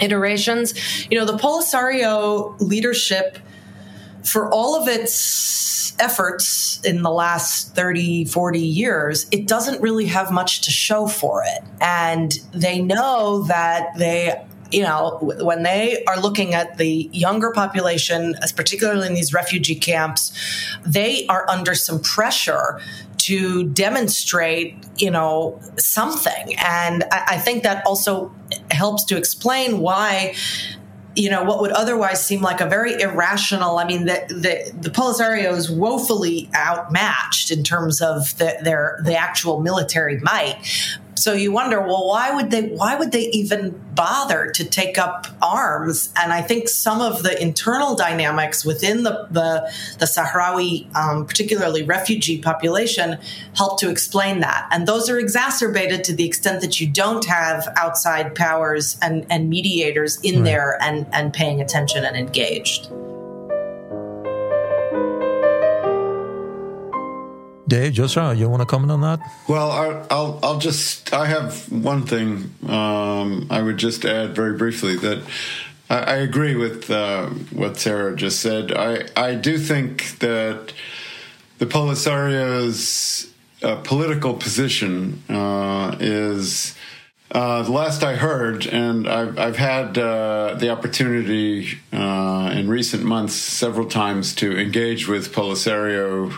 iterations. 0.00 0.74
You 1.10 1.18
know, 1.18 1.24
the 1.24 1.38
Polisario 1.38 2.60
leadership, 2.60 3.38
for 4.22 4.52
all 4.52 4.80
of 4.80 4.88
its 4.88 5.98
efforts 5.98 6.80
in 6.84 7.02
the 7.02 7.10
last 7.10 7.74
30, 7.74 8.26
40 8.26 8.60
years, 8.60 9.26
it 9.30 9.46
doesn't 9.46 9.80
really 9.80 10.06
have 10.06 10.30
much 10.30 10.62
to 10.62 10.70
show 10.70 11.06
for 11.06 11.42
it. 11.44 11.62
And 11.80 12.32
they 12.52 12.80
know 12.80 13.42
that 13.44 13.96
they 13.96 14.44
you 14.72 14.82
know, 14.82 15.18
when 15.40 15.62
they 15.62 16.02
are 16.06 16.18
looking 16.18 16.54
at 16.54 16.78
the 16.78 17.08
younger 17.12 17.52
population, 17.52 18.34
as 18.42 18.52
particularly 18.52 19.06
in 19.06 19.14
these 19.14 19.32
refugee 19.32 19.74
camps, 19.74 20.32
they 20.84 21.26
are 21.26 21.48
under 21.48 21.74
some 21.74 22.00
pressure 22.00 22.80
to 23.18 23.64
demonstrate, 23.68 24.76
you 24.96 25.10
know, 25.10 25.60
something. 25.78 26.56
And 26.58 27.04
I, 27.12 27.24
I 27.28 27.38
think 27.38 27.62
that 27.62 27.86
also 27.86 28.34
helps 28.70 29.04
to 29.04 29.16
explain 29.16 29.78
why 29.78 30.34
you 31.14 31.28
know 31.28 31.44
what 31.44 31.60
would 31.60 31.72
otherwise 31.72 32.24
seem 32.24 32.40
like 32.40 32.62
a 32.62 32.66
very 32.66 32.98
irrational 33.00 33.78
i 33.78 33.84
mean 33.84 34.06
the 34.06 34.24
the, 34.28 34.72
the 34.80 34.88
polisario 34.88 35.52
is 35.52 35.70
woefully 35.70 36.48
outmatched 36.56 37.50
in 37.50 37.62
terms 37.62 38.00
of 38.00 38.36
the, 38.38 38.56
their 38.62 38.98
the 39.04 39.14
actual 39.14 39.60
military 39.60 40.18
might 40.20 40.56
so 41.14 41.34
you 41.34 41.52
wonder, 41.52 41.80
well, 41.80 42.08
why 42.08 42.34
would 42.34 42.50
they? 42.50 42.68
Why 42.68 42.96
would 42.96 43.12
they 43.12 43.26
even 43.28 43.78
bother 43.94 44.50
to 44.52 44.64
take 44.64 44.98
up 44.98 45.26
arms? 45.42 46.12
And 46.16 46.32
I 46.32 46.40
think 46.40 46.68
some 46.68 47.00
of 47.00 47.22
the 47.22 47.40
internal 47.40 47.94
dynamics 47.94 48.64
within 48.64 49.02
the 49.02 49.28
the, 49.30 49.70
the 49.98 50.06
Sahrawi, 50.06 50.94
um, 50.96 51.26
particularly 51.26 51.82
refugee 51.82 52.40
population, 52.40 53.18
help 53.54 53.78
to 53.80 53.90
explain 53.90 54.40
that. 54.40 54.68
And 54.70 54.88
those 54.88 55.10
are 55.10 55.18
exacerbated 55.18 56.04
to 56.04 56.14
the 56.14 56.26
extent 56.26 56.60
that 56.62 56.80
you 56.80 56.88
don't 56.88 57.24
have 57.26 57.68
outside 57.76 58.34
powers 58.34 58.96
and, 59.02 59.26
and 59.30 59.50
mediators 59.50 60.18
in 60.22 60.36
right. 60.36 60.44
there 60.44 60.78
and 60.82 61.06
and 61.12 61.32
paying 61.32 61.60
attention 61.60 62.04
and 62.04 62.16
engaged. 62.16 62.90
Dave, 67.72 67.94
Joshua, 67.94 68.34
you 68.34 68.50
want 68.50 68.60
to 68.60 68.66
comment 68.66 68.92
on 68.92 69.00
that? 69.00 69.18
Well, 69.48 69.70
I, 69.70 70.06
I'll 70.10 70.38
I'll 70.42 70.58
just 70.58 71.10
I 71.14 71.24
have 71.24 71.72
one 71.72 72.02
thing 72.04 72.54
um, 72.68 73.46
I 73.48 73.62
would 73.62 73.78
just 73.78 74.04
add 74.04 74.36
very 74.36 74.58
briefly 74.58 74.94
that 74.96 75.22
I, 75.88 75.96
I 75.96 76.16
agree 76.16 76.54
with 76.54 76.90
uh, 76.90 77.30
what 77.50 77.78
Sarah 77.78 78.14
just 78.14 78.40
said. 78.40 78.72
I 78.72 79.08
I 79.16 79.36
do 79.36 79.56
think 79.56 80.18
that 80.18 80.74
the 81.60 81.64
Polisario's 81.64 83.32
uh, 83.62 83.76
political 83.76 84.34
position 84.34 85.22
uh, 85.30 85.96
is. 85.98 86.74
Uh, 87.30 87.62
the 87.62 87.72
last 87.72 88.04
I 88.04 88.16
heard, 88.16 88.66
and 88.66 89.08
I've, 89.08 89.38
I've 89.38 89.56
had 89.56 89.96
uh, 89.96 90.54
the 90.60 90.68
opportunity 90.68 91.78
uh, 91.90 92.52
in 92.54 92.68
recent 92.68 93.04
months 93.04 93.32
several 93.32 93.88
times 93.88 94.34
to 94.34 94.54
engage 94.58 95.08
with 95.08 95.32
Polisario 95.32 96.34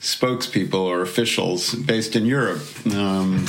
spokespeople 0.00 0.74
or 0.74 1.02
officials 1.02 1.74
based 1.74 2.16
in 2.16 2.26
Europe 2.26 2.62
um, 2.92 3.46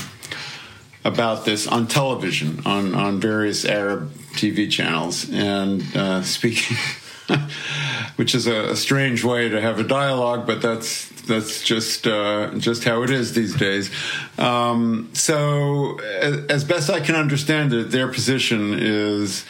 about 1.03 1.45
this 1.45 1.67
on 1.67 1.87
television, 1.87 2.61
on, 2.65 2.95
on 2.95 3.19
various 3.19 3.65
Arab 3.65 4.11
TV 4.33 4.69
channels. 4.69 5.29
And 5.31 5.83
uh, 5.95 6.23
speaking, 6.23 6.77
which 8.15 8.33
is 8.33 8.47
a, 8.47 8.71
a, 8.71 8.75
strange 8.75 9.23
way 9.23 9.49
to 9.49 9.59
have 9.59 9.79
a 9.79 9.83
dialogue, 9.83 10.47
but 10.47 10.61
that's 10.61 11.09
that's 11.23 11.61
just 11.61 12.07
uh, 12.07 12.51
just 12.57 12.83
how 12.83 13.03
it 13.03 13.09
is 13.09 13.33
these 13.33 13.55
days. 13.55 13.91
Um, 14.37 15.09
so, 15.13 15.99
as, 15.99 16.63
best 16.63 16.89
I 16.89 17.01
can 17.01 17.15
understand 17.15 17.73
it, 17.73 17.91
their 17.91 18.07
position 18.07 18.75
is 18.77 19.45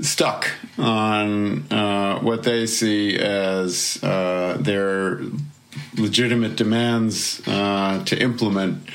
stuck 0.00 0.50
on 0.78 1.72
uh, 1.72 2.18
what 2.20 2.42
they 2.42 2.66
see 2.66 3.16
as 3.16 4.02
uh, 4.02 4.56
their 4.60 5.20
legitimate 5.98 6.56
demands 6.56 7.40
uh, 7.46 8.02
to 8.04 8.20
implement, 8.20 8.88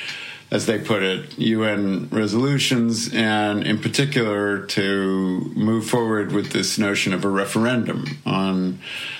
as 0.51 0.65
they 0.65 0.79
put 0.79 1.03
it, 1.03 1.37
UN 1.37 2.09
resolutions, 2.09 3.13
and 3.13 3.65
in 3.65 3.79
particular 3.79 4.65
to 4.67 5.51
move 5.55 5.85
forward 5.85 6.31
with 6.31 6.51
this 6.51 6.77
notion 6.77 7.13
of 7.13 7.23
a 7.25 7.29
referendum 7.29 8.19
on 8.25 8.79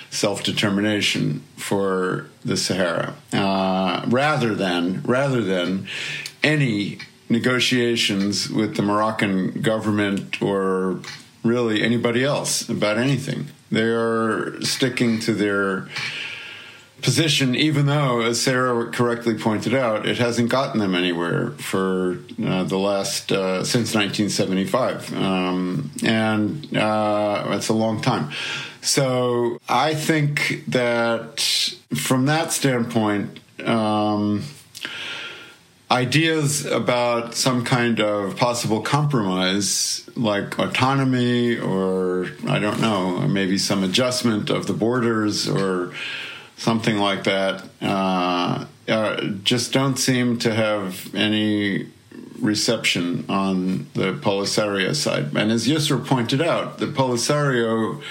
self 0.10 0.44
determination 0.44 1.42
for 1.56 2.28
the 2.44 2.58
Sahara, 2.58 3.16
uh, 3.34 4.04
rather 4.08 4.54
than 4.54 5.02
rather 5.04 5.42
than 5.42 5.88
any 6.44 7.00
negotiations 7.30 8.50
with 8.50 8.76
the 8.76 8.82
Moroccan 8.82 9.62
government 9.62 10.42
or 10.42 11.00
really 11.44 11.82
anybody 11.82 12.24
else 12.24 12.68
about 12.70 12.98
anything. 12.98 13.48
They 13.72 13.84
are 13.84 14.62
sticking 14.62 15.20
to 15.22 15.34
their 15.34 15.88
position, 17.02 17.56
even 17.56 17.86
though, 17.86 18.22
as 18.22 18.42
Sarah 18.42 18.92
correctly 18.92 19.36
pointed 19.36 19.74
out, 19.74 20.06
it 20.06 20.18
hasn't 20.18 20.50
gotten 20.50 20.80
them 20.80 20.96
anywhere 20.96 21.52
for 21.52 22.20
uh, 22.44 22.64
the 22.64 22.78
last 22.78 23.32
uh, 23.32 23.64
since 23.64 23.94
1975, 23.96 25.14
um, 25.16 25.92
and 26.04 26.78
uh, 26.78 27.46
it's 27.50 27.70
a 27.70 27.74
long 27.74 28.02
time. 28.02 28.32
So 28.82 29.60
I 29.68 29.94
think 29.94 30.64
that 30.68 31.42
from 31.96 32.26
that 32.26 32.52
standpoint. 32.52 33.40
Um, 33.64 34.44
ideas 35.92 36.66
about 36.66 37.36
some 37.36 37.66
kind 37.66 38.00
of 38.00 38.38
possible 38.38 38.82
compromise, 38.82 40.10
like 40.16 40.58
autonomy, 40.58 41.58
or 41.58 42.32
I 42.48 42.60
don't 42.60 42.80
know, 42.80 43.28
maybe 43.28 43.58
some 43.58 43.84
adjustment 43.84 44.50
of 44.50 44.68
the 44.68 44.74
borders, 44.74 45.50
or 45.50 45.94
something 46.62 47.00
like 47.00 47.24
that, 47.24 47.64
uh, 47.82 48.66
uh, 48.88 49.22
just 49.44 49.74
don't 49.74 49.98
seem 49.98 50.38
to 50.38 50.54
have 50.54 51.14
any 51.16 51.88
reception 52.40 53.26
on 53.28 53.88
the 53.96 54.14
Polisario 54.14 54.96
side. 54.96 55.36
And 55.36 55.52
as 55.52 55.68
Yousra 55.68 56.06
pointed 56.06 56.40
out, 56.40 56.78
the 56.78 56.86
Polisario 56.86 58.04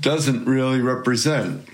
doesn't 0.00 0.46
really 0.46 0.80
represent 0.80 1.68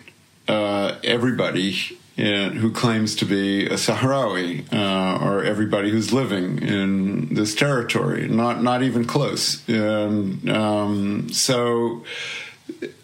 uh, 0.48 0.96
everybody 1.04 1.76
in, 2.16 2.56
who 2.56 2.72
claims 2.72 3.14
to 3.16 3.24
be 3.24 3.66
a 3.66 3.74
Sahrawi 3.74 4.64
uh, 4.72 5.24
or 5.24 5.44
everybody 5.44 5.90
who's 5.90 6.12
living 6.12 6.60
in 6.60 7.32
this 7.32 7.54
territory. 7.54 8.26
Not 8.26 8.60
not 8.60 8.82
even 8.82 9.04
close. 9.04 9.66
And 9.68 10.50
um, 10.50 11.28
so 11.30 12.04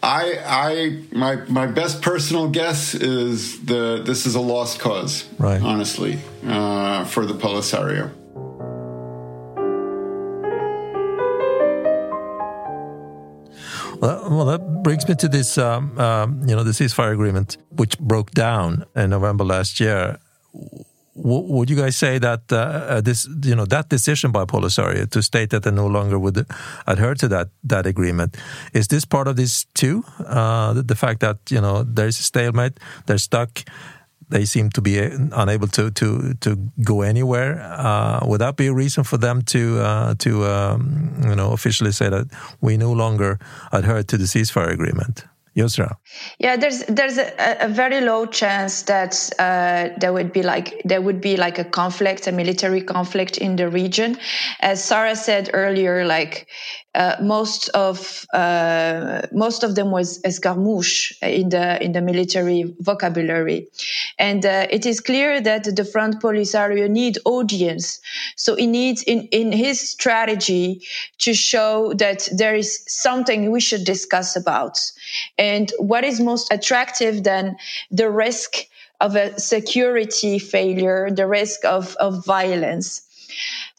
I, 0.01 0.39
I, 0.45 1.03
my, 1.11 1.35
my 1.47 1.67
best 1.67 2.01
personal 2.01 2.49
guess 2.49 2.93
is 2.93 3.65
the 3.65 4.01
this 4.05 4.25
is 4.25 4.35
a 4.35 4.39
lost 4.39 4.79
cause. 4.79 5.27
Right. 5.37 5.61
Honestly, 5.61 6.19
uh, 6.45 7.05
for 7.05 7.25
the 7.25 7.33
Polisario. 7.33 8.11
Well, 14.01 14.29
well, 14.29 14.45
that 14.45 14.83
brings 14.83 15.07
me 15.07 15.15
to 15.15 15.27
this, 15.27 15.57
um, 15.57 15.97
um, 15.97 16.41
you 16.47 16.55
know, 16.55 16.63
the 16.63 16.71
ceasefire 16.71 17.13
agreement, 17.13 17.57
which 17.71 17.97
broke 17.97 18.31
down 18.31 18.85
in 18.95 19.09
November 19.09 19.43
last 19.43 19.79
year. 19.79 20.19
Would 21.17 21.69
you 21.69 21.77
guys 21.77 21.95
say 21.95 22.19
that 22.19 22.51
uh, 22.51 22.55
uh, 22.55 23.01
this, 23.01 23.25
you 23.43 23.55
know, 23.55 23.65
that 23.65 23.87
decision 23.87 24.31
by 24.33 24.43
Polisario 24.43 25.09
to 25.09 25.23
state 25.23 25.49
that 25.51 25.63
they 25.63 25.71
no 25.71 25.87
longer 25.87 26.19
would 26.19 26.45
adhere 26.85 27.15
to 27.15 27.29
that 27.29 27.47
that 27.63 27.85
agreement 27.85 28.35
is 28.73 28.87
this 28.89 29.05
part 29.05 29.29
of 29.29 29.37
this 29.37 29.65
too? 29.73 30.03
Uh, 30.19 30.73
the, 30.73 30.83
the, 30.83 30.95
fact 30.95 31.21
that 31.21 31.37
you 31.49 31.61
know 31.61 31.83
there's 31.83 32.19
a 32.19 32.23
stalemate, 32.23 32.81
they're 33.05 33.17
stuck, 33.17 33.63
they 34.29 34.45
seem 34.45 34.69
to 34.71 34.81
be 34.81 34.99
unable 34.99 35.67
to 35.67 35.91
to 35.91 36.33
to 36.41 36.55
go 36.83 37.01
anywhere. 37.01 37.61
Uh, 37.61 38.19
would 38.25 38.41
that 38.41 38.57
be 38.57 38.67
a 38.67 38.73
reason 38.73 39.03
for 39.03 39.17
them 39.17 39.41
to 39.43 39.79
uh, 39.79 40.15
to 40.15 40.45
um, 40.45 41.21
you 41.23 41.35
know 41.35 41.51
officially 41.51 41.91
say 41.91 42.09
that 42.09 42.27
we 42.61 42.77
no 42.77 42.91
longer 42.91 43.39
adhere 43.71 44.03
to 44.03 44.17
the 44.17 44.25
ceasefire 44.25 44.71
agreement? 44.71 45.25
Yousra. 45.57 45.95
Yeah, 46.37 46.57
there's 46.57 46.83
there's 46.85 47.17
a, 47.17 47.31
a 47.61 47.67
very 47.69 48.01
low 48.01 48.25
chance 48.25 48.83
that 48.83 49.29
uh, 49.39 49.89
there 49.97 50.11
would 50.11 50.33
be 50.33 50.43
like 50.43 50.81
there 50.83 51.01
would 51.01 51.21
be 51.21 51.37
like 51.37 51.57
a 51.57 51.63
conflict, 51.63 52.27
a 52.27 52.31
military 52.31 52.81
conflict 52.81 53.37
in 53.37 53.55
the 53.55 53.69
region. 53.69 54.17
As 54.59 54.83
Sarah 54.83 55.15
said 55.15 55.49
earlier, 55.53 56.05
like 56.05 56.47
uh, 56.95 57.17
most 57.21 57.67
of 57.69 58.25
uh, 58.33 59.21
most 59.33 59.63
of 59.63 59.75
them 59.75 59.91
was 59.91 60.21
escarmouche 60.21 61.11
in 61.21 61.49
the 61.49 61.83
in 61.83 61.91
the 61.91 62.01
military 62.01 62.73
vocabulary, 62.79 63.67
and 64.17 64.45
uh, 64.45 64.65
it 64.71 64.85
is 64.85 65.01
clear 65.01 65.41
that 65.41 65.75
the 65.75 65.83
Front 65.83 66.21
Polisario 66.21 66.89
need 66.89 67.17
audience. 67.25 67.99
So 68.37 68.55
he 68.55 68.65
needs 68.65 69.03
in 69.03 69.27
in 69.31 69.51
his 69.51 69.89
strategy 69.89 70.81
to 71.19 71.33
show 71.33 71.93
that 71.95 72.29
there 72.31 72.55
is 72.55 72.83
something 72.87 73.51
we 73.51 73.59
should 73.59 73.83
discuss 73.83 74.37
about, 74.37 74.79
and 75.37 75.71
what 75.77 76.05
is 76.05 76.21
most 76.21 76.51
attractive 76.51 77.23
than 77.23 77.57
the 77.91 78.09
risk 78.09 78.67
of 79.01 79.17
a 79.17 79.37
security 79.37 80.39
failure, 80.39 81.09
the 81.11 81.27
risk 81.27 81.65
of 81.65 81.95
of 81.97 82.25
violence. 82.25 83.01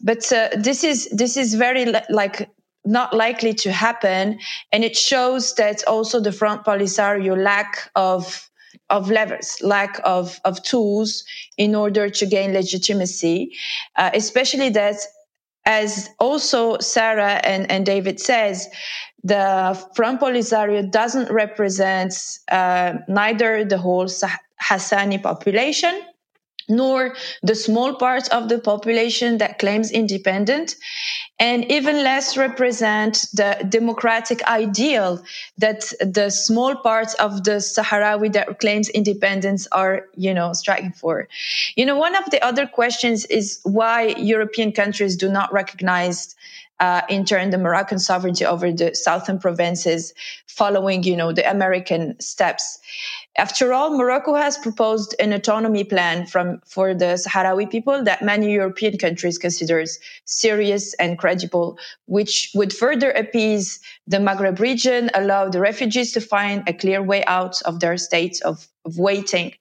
But 0.03 0.31
uh, 0.31 0.51
this 0.55 0.85
is 0.85 1.09
this 1.11 1.39
is 1.39 1.55
very 1.55 1.87
like 2.11 2.51
not 2.87 3.13
likely 3.13 3.53
to 3.55 3.73
happen. 3.73 4.39
And 4.73 4.85
it 4.85 4.97
shows 4.97 5.55
that 5.57 5.87
also 5.87 6.21
the 6.21 6.33
Front 6.33 6.65
Polisario 6.65 7.37
lack 7.37 7.91
of 7.95 8.49
of 8.89 9.11
levers, 9.11 9.57
lack 9.63 10.01
of, 10.05 10.39
of 10.45 10.63
tools 10.63 11.25
in 11.57 11.75
order 11.75 12.09
to 12.09 12.25
gain 12.25 12.53
legitimacy, 12.53 13.53
uh, 13.97 14.11
especially 14.15 14.69
that 14.69 14.97
as 15.65 16.09
also 16.21 16.79
Sarah 16.79 17.41
and, 17.43 17.69
and 17.71 17.85
David 17.85 18.21
says, 18.21 18.69
the 19.25 19.75
Front 19.97 20.21
Polisario 20.21 20.89
doesn't 20.89 21.31
represent 21.33 22.15
uh, 22.51 22.95
neither 23.09 23.65
the 23.65 23.79
whole 23.79 24.07
Hassani 24.63 25.21
population 25.21 26.01
nor 26.69 27.15
the 27.43 27.55
small 27.55 27.95
part 27.95 28.29
of 28.29 28.49
the 28.49 28.59
population 28.59 29.39
that 29.39 29.59
claims 29.59 29.91
independence, 29.91 30.77
and 31.39 31.71
even 31.71 32.03
less 32.03 32.37
represent 32.37 33.27
the 33.35 33.67
democratic 33.69 34.43
ideal 34.45 35.23
that 35.59 35.93
the 36.01 36.31
small 36.31 36.75
part 36.77 37.15
of 37.17 37.45
the 37.45 37.59
Sahrawi 37.61 38.33
that 38.33 38.59
claims 38.59 38.89
independence 38.89 39.69
are, 39.73 40.07
you 40.17 40.33
know, 40.33 40.53
striking 40.53 40.93
for. 40.93 41.29
You 41.77 41.85
know, 41.85 41.97
one 41.97 42.17
of 42.17 42.31
the 42.31 42.43
other 42.43 42.67
questions 42.67 43.27
is 43.27 43.61
why 43.65 44.15
European 44.19 44.73
countries 44.73 45.17
do 45.17 45.29
not 45.31 45.53
recognize 45.53 46.35
uh, 46.81 47.03
in 47.09 47.25
turn 47.25 47.51
the 47.51 47.59
Moroccan 47.59 47.99
sovereignty 47.99 48.45
over 48.45 48.71
the 48.71 48.95
southern 48.95 49.39
provinces 49.39 50.13
following, 50.47 51.03
you 51.03 51.17
know, 51.17 51.33
the 51.33 51.49
American 51.51 52.19
steps. 52.21 52.79
After 53.39 53.75
all, 53.75 53.97
Morocco 53.97 54.35
has 54.35 54.57
proposed 54.57 55.15
an 55.21 55.35
autonomy 55.35 55.85
plan 55.85 56.27
from, 56.27 56.63
for 56.65 56.95
the 56.95 57.17
Sahrawi 57.17 57.71
people 57.71 58.03
that 58.05 58.23
many 58.23 58.51
European 58.51 58.97
countries 58.97 59.37
considers 59.37 59.99
serious 60.25 60.95
and 60.95 61.19
credible, 61.19 61.79
which 62.07 62.51
would 62.55 62.73
further 62.73 63.11
appease 63.11 63.81
the 64.07 64.17
Maghreb 64.17 64.59
region, 64.59 65.11
allow 65.13 65.51
the 65.51 65.61
refugees 65.61 66.13
to 66.13 66.21
find 66.21 66.67
a 66.67 66.73
clear 66.73 67.03
way 67.03 67.25
out 67.27 67.61
of 67.63 67.81
their 67.81 67.99
state 67.99 68.41
of, 68.43 68.67
of 68.87 68.99
waiting, 68.99 69.53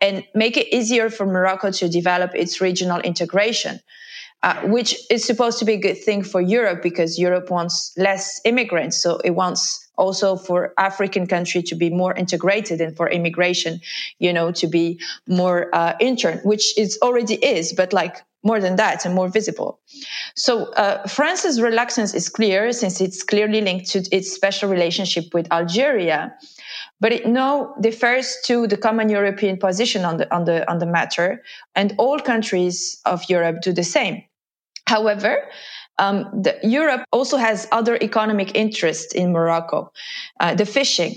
and 0.00 0.24
make 0.34 0.56
it 0.56 0.72
easier 0.72 1.10
for 1.10 1.26
Morocco 1.26 1.72
to 1.72 1.88
develop 1.88 2.32
its 2.34 2.60
regional 2.60 3.00
integration. 3.00 3.80
Uh, 4.42 4.60
which 4.66 4.94
is 5.10 5.24
supposed 5.24 5.58
to 5.58 5.64
be 5.64 5.72
a 5.72 5.78
good 5.78 5.96
thing 5.96 6.22
for 6.22 6.42
Europe 6.42 6.82
because 6.82 7.18
Europe 7.18 7.50
wants 7.50 7.92
less 7.96 8.40
immigrants. 8.44 8.98
So 8.98 9.16
it 9.24 9.30
wants 9.30 9.85
also 9.96 10.36
for 10.36 10.72
African 10.78 11.26
country 11.26 11.62
to 11.62 11.74
be 11.74 11.90
more 11.90 12.14
integrated 12.14 12.80
and 12.80 12.96
for 12.96 13.08
immigration, 13.08 13.80
you 14.18 14.32
know, 14.32 14.52
to 14.52 14.66
be 14.66 15.00
more 15.26 15.74
uh, 15.74 15.94
intern, 16.00 16.38
which 16.44 16.76
it 16.78 16.94
already 17.02 17.34
is, 17.34 17.72
but 17.72 17.92
like 17.92 18.22
more 18.46 18.60
than 18.60 18.76
that 18.76 19.04
and 19.04 19.14
more 19.14 19.28
visible. 19.28 19.80
So 20.34 20.72
uh, 20.74 21.06
France's 21.08 21.60
reluctance 21.60 22.14
is 22.14 22.28
clear 22.28 22.72
since 22.72 23.00
it's 23.00 23.22
clearly 23.22 23.60
linked 23.60 23.90
to 23.90 23.98
its 24.12 24.32
special 24.32 24.70
relationship 24.70 25.34
with 25.34 25.50
Algeria. 25.50 26.32
But 27.00 27.12
it 27.12 27.26
now 27.26 27.74
differs 27.80 28.36
to 28.44 28.66
the 28.66 28.76
common 28.76 29.10
European 29.10 29.58
position 29.58 30.04
on 30.04 30.16
the 30.16 30.34
on 30.34 30.44
the 30.44 30.70
on 30.70 30.78
the 30.78 30.86
matter, 30.86 31.42
and 31.74 31.94
all 31.98 32.18
countries 32.18 32.98
of 33.04 33.28
Europe 33.28 33.60
do 33.60 33.72
the 33.72 33.84
same. 33.84 34.24
However, 34.86 35.42
um, 35.98 36.42
the, 36.42 36.58
Europe 36.62 37.04
also 37.12 37.36
has 37.36 37.66
other 37.72 37.96
economic 38.00 38.54
interests 38.54 39.14
in 39.14 39.32
Morocco. 39.32 39.92
Uh, 40.40 40.54
the 40.54 40.66
fishing 40.66 41.16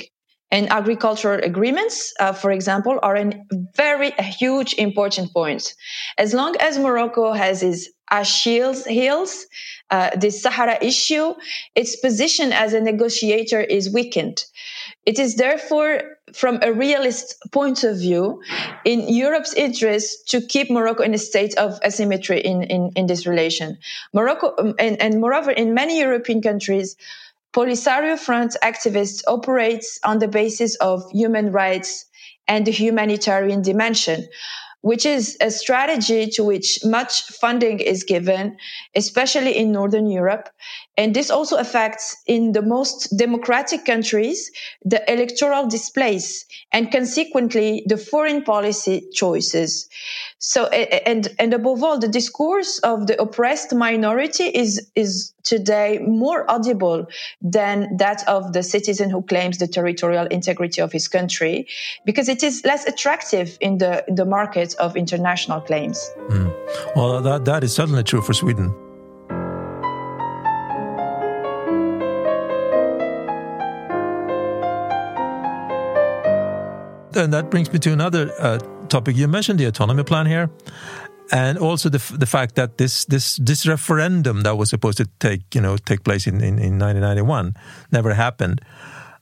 and 0.51 0.71
agricultural 0.71 1.39
agreements, 1.43 2.13
uh, 2.19 2.33
for 2.33 2.51
example, 2.51 2.99
are 3.03 3.15
a 3.15 3.31
very 3.75 4.11
a 4.17 4.23
huge 4.23 4.73
important 4.75 5.31
point. 5.31 5.75
As 6.17 6.33
long 6.33 6.55
as 6.59 6.79
Morocco 6.79 7.33
has 7.33 7.61
its 7.61 7.89
Achilles 8.11 8.85
heels, 8.85 9.45
uh, 9.91 10.09
the 10.15 10.31
Sahara 10.31 10.77
issue, 10.81 11.33
its 11.75 11.95
position 11.97 12.51
as 12.51 12.73
a 12.73 12.81
negotiator 12.81 13.61
is 13.61 13.93
weakened. 13.93 14.43
It 15.05 15.17
is 15.17 15.35
therefore, 15.35 16.01
from 16.33 16.59
a 16.61 16.71
realist 16.71 17.35
point 17.51 17.83
of 17.83 17.97
view, 17.97 18.41
in 18.85 19.07
Europe's 19.07 19.53
interest 19.53 20.29
to 20.29 20.41
keep 20.41 20.69
Morocco 20.69 21.03
in 21.03 21.13
a 21.13 21.17
state 21.17 21.55
of 21.57 21.79
asymmetry 21.83 22.41
in, 22.41 22.63
in, 22.63 22.91
in 22.95 23.07
this 23.07 23.25
relation. 23.25 23.77
Morocco, 24.13 24.53
um, 24.59 24.75
and, 24.77 25.01
and 25.01 25.19
moreover, 25.19 25.51
in 25.51 25.73
many 25.73 25.99
European 25.99 26.41
countries, 26.41 26.95
Polisario 27.53 28.19
Front 28.19 28.55
activists 28.63 29.23
operate 29.27 29.85
on 30.03 30.19
the 30.19 30.27
basis 30.27 30.75
of 30.75 31.09
human 31.11 31.51
rights 31.51 32.05
and 32.47 32.67
the 32.67 32.71
humanitarian 32.71 33.61
dimension 33.61 34.27
which 34.81 35.05
is 35.05 35.37
a 35.41 35.51
strategy 35.51 36.27
to 36.27 36.43
which 36.43 36.79
much 36.85 37.23
funding 37.23 37.79
is 37.79 38.03
given, 38.03 38.57
especially 38.95 39.57
in 39.57 39.71
Northern 39.71 40.07
Europe. 40.07 40.49
And 40.99 41.15
this 41.15 41.31
also 41.31 41.55
affects 41.55 42.17
in 42.27 42.51
the 42.51 42.61
most 42.61 43.15
democratic 43.15 43.85
countries, 43.85 44.51
the 44.83 45.01
electoral 45.09 45.65
displays 45.65 46.45
and 46.73 46.91
consequently 46.91 47.83
the 47.85 47.95
foreign 47.95 48.43
policy 48.43 49.07
choices. 49.13 49.87
So, 50.39 50.65
and, 50.65 51.29
and 51.39 51.53
above 51.53 51.85
all, 51.85 51.99
the 51.99 52.09
discourse 52.09 52.79
of 52.79 53.07
the 53.07 53.19
oppressed 53.21 53.73
minority 53.73 54.43
is, 54.43 54.91
is 54.95 55.33
today 55.43 55.99
more 55.99 56.43
audible 56.51 57.07
than 57.41 57.95
that 57.95 58.27
of 58.27 58.51
the 58.51 58.61
citizen 58.61 59.09
who 59.09 59.21
claims 59.21 59.57
the 59.57 59.67
territorial 59.67 60.25
integrity 60.25 60.81
of 60.81 60.91
his 60.91 61.07
country 61.07 61.65
because 62.03 62.27
it 62.27 62.43
is 62.43 62.65
less 62.65 62.85
attractive 62.85 63.57
in 63.61 63.77
the, 63.77 64.03
in 64.09 64.15
the 64.15 64.25
market 64.25 64.75
of 64.79 64.97
international 64.97 65.61
claims. 65.61 66.11
Mm. 66.27 66.53
Well, 66.97 67.21
that, 67.21 67.45
that 67.45 67.63
is 67.63 67.73
certainly 67.73 68.03
true 68.03 68.21
for 68.21 68.33
Sweden. 68.33 68.75
And 77.19 77.33
that 77.33 77.49
brings 77.49 77.71
me 77.71 77.79
to 77.79 77.91
another 77.91 78.31
uh, 78.39 78.59
topic. 78.87 79.17
You 79.17 79.27
mentioned 79.27 79.59
the 79.59 79.65
autonomy 79.65 80.03
plan 80.03 80.25
here, 80.25 80.49
and 81.31 81.57
also 81.57 81.89
the 81.89 82.17
the 82.17 82.25
fact 82.25 82.55
that 82.55 82.77
this 82.77 83.05
this 83.05 83.37
this 83.37 83.67
referendum 83.67 84.41
that 84.43 84.57
was 84.57 84.69
supposed 84.69 84.97
to 84.97 85.05
take 85.19 85.53
you 85.53 85.61
know 85.61 85.77
take 85.77 86.03
place 86.03 86.27
in 86.27 86.35
in, 86.35 86.59
in 86.59 86.79
1991 86.79 87.53
never 87.91 88.13
happened. 88.13 88.61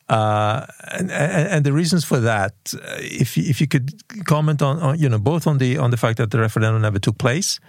Uh, 0.10 0.66
and, 0.92 1.12
and, 1.12 1.66
the 1.66 1.74
reasons 1.74 2.06
for 2.06 2.22
that, 2.22 2.54
uh, 2.74 2.80
if 3.00 3.38
if 3.38 3.60
you 3.60 3.68
could 3.68 3.92
comment 4.26 4.62
on, 4.62 4.80
on, 4.80 4.98
you 4.98 5.10
know 5.10 5.20
both 5.20 5.46
on 5.46 5.58
the 5.58 5.78
on 5.78 5.92
the 5.92 5.98
fact 5.98 6.18
that 6.18 6.32
the 6.32 6.40
referendum 6.40 6.82
never 6.82 7.00
took 7.00 7.18
place, 7.18 7.60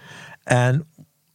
and 0.47 0.85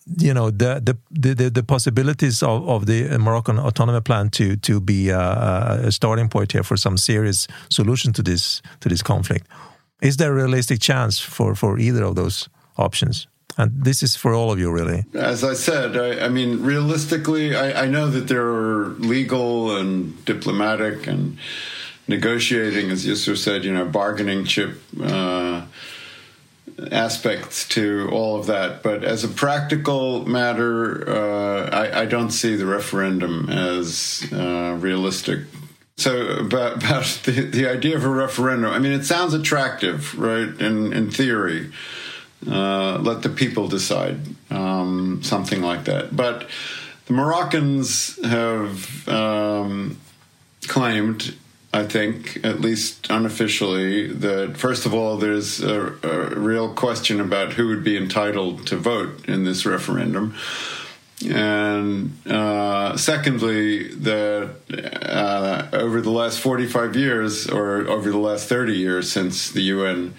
you 0.07 0.35
know 0.35 0.51
the 0.51 0.81
the 1.11 1.35
the, 1.35 1.51
the 1.51 1.63
possibilities 1.63 2.43
of, 2.43 2.69
of 2.69 2.87
the 2.87 3.19
Moroccan 3.19 3.59
autonomy 3.59 4.01
plan 4.01 4.31
to 4.31 4.57
to 4.57 4.81
be 4.81 5.11
a, 5.11 5.87
a 5.87 5.93
starting 5.93 6.29
point 6.29 6.53
here 6.53 6.63
for 6.63 6.77
some 6.77 6.97
serious 6.97 7.47
solution 7.71 8.13
to 8.13 8.23
this 8.23 8.63
to 8.81 8.89
this 8.89 9.03
conflict. 9.03 9.47
Is 10.03 10.17
there 10.17 10.33
a 10.33 10.35
realistic 10.35 10.81
chance 10.81 11.19
for 11.19 11.55
for 11.55 11.79
either 11.79 12.05
of 12.05 12.15
those 12.15 12.49
options? 12.77 13.27
And 13.57 13.85
this 13.85 14.03
is 14.03 14.17
for 14.17 14.35
all 14.35 14.51
of 14.51 14.59
you, 14.59 14.73
really. 14.73 15.05
As 15.15 15.45
I 15.45 15.55
said, 15.55 15.97
I, 15.97 16.27
I 16.27 16.29
mean, 16.29 16.61
realistically, 16.63 17.55
I, 17.55 17.85
I, 17.85 17.87
know 17.87 18.09
that 18.11 18.27
there 18.27 18.49
are 18.49 18.89
legal 18.99 19.77
and 19.77 20.25
diplomatic 20.25 21.07
and 21.07 21.39
negotiating, 22.09 22.91
as 22.91 23.07
Yusuf 23.07 23.39
said, 23.39 23.65
you 23.65 23.73
know, 23.73 23.85
bargaining 23.85 24.45
chip 24.45 24.83
uh, 25.01 25.67
aspects 26.91 27.69
to 27.71 28.09
all 28.13 28.39
of 28.39 28.47
that. 28.47 28.83
But 28.83 29.05
as 29.05 29.25
a 29.25 29.29
practical 29.29 30.27
matter, 30.27 31.09
uh, 31.09 31.71
I, 31.71 32.03
I, 32.03 32.05
don't 32.07 32.31
see 32.31 32.57
the 32.57 32.67
referendum 32.67 33.49
as 33.49 34.27
uh, 34.33 34.77
realistic. 34.81 35.41
So 35.97 36.39
about, 36.39 36.83
about 36.83 37.05
the, 37.25 37.33
the 37.43 37.69
idea 37.69 37.97
of 37.97 38.05
a 38.05 38.11
referendum, 38.11 38.71
I 38.73 38.79
mean, 38.79 38.93
it 38.93 39.05
sounds 39.05 39.35
attractive, 39.35 40.19
right, 40.19 40.49
in, 40.61 40.93
in 40.93 41.11
theory. 41.11 41.71
Uh, 42.47 42.99
let 42.99 43.23
the 43.23 43.31
people 43.31 43.69
decide, 43.69 44.19
um, 44.51 45.23
something 45.23 45.63
like 45.63 45.85
that. 45.85 46.15
But 46.15 46.49
the 47.07 47.15
Moroccans 47.15 48.23
have 48.25 49.09
um, 49.09 49.99
claimed, 50.67 51.35
I 51.75 51.83
think, 51.83 52.39
at 52.45 52.61
least 52.61 53.09
unofficially, 53.11 54.07
that 54.07 54.57
first 54.57 54.87
of 54.87 54.95
all, 54.95 55.17
there's 55.17 55.61
a, 55.61 55.95
a, 56.05 56.39
real 56.39 56.73
question 56.73 57.21
about 57.21 57.55
who 57.55 57.67
would 57.67 57.83
be 57.83 57.97
entitled 57.97 58.65
to 58.69 58.77
vote 58.77 59.29
in 59.29 59.43
this 59.43 59.67
referendum. 59.67 60.37
And 61.29 62.17
uh, 62.29 62.97
secondly, 62.97 63.89
that 63.89 64.55
uh, 65.03 65.77
over 65.77 66.01
the 66.01 66.13
last 66.13 66.39
45 66.39 66.95
years, 66.95 67.49
or 67.49 67.89
over 67.89 68.09
the 68.09 68.19
last 68.19 68.49
30 68.49 68.75
years 68.75 69.11
since 69.11 69.51
the 69.51 69.63
UN 69.63 70.15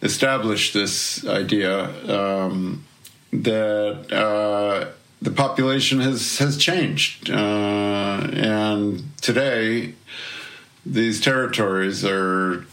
established 0.00 0.72
this 0.72 1.26
idea 1.26 1.84
um, 2.10 2.86
that 3.30 4.10
uh, 4.10 4.90
the 5.20 5.32
population 5.32 6.00
has 6.00 6.38
has 6.38 6.56
changed, 6.56 7.28
uh, 7.30 8.26
and 8.32 9.04
today 9.20 9.94
these 10.92 11.20
territories 11.20 12.04
are 12.04 12.64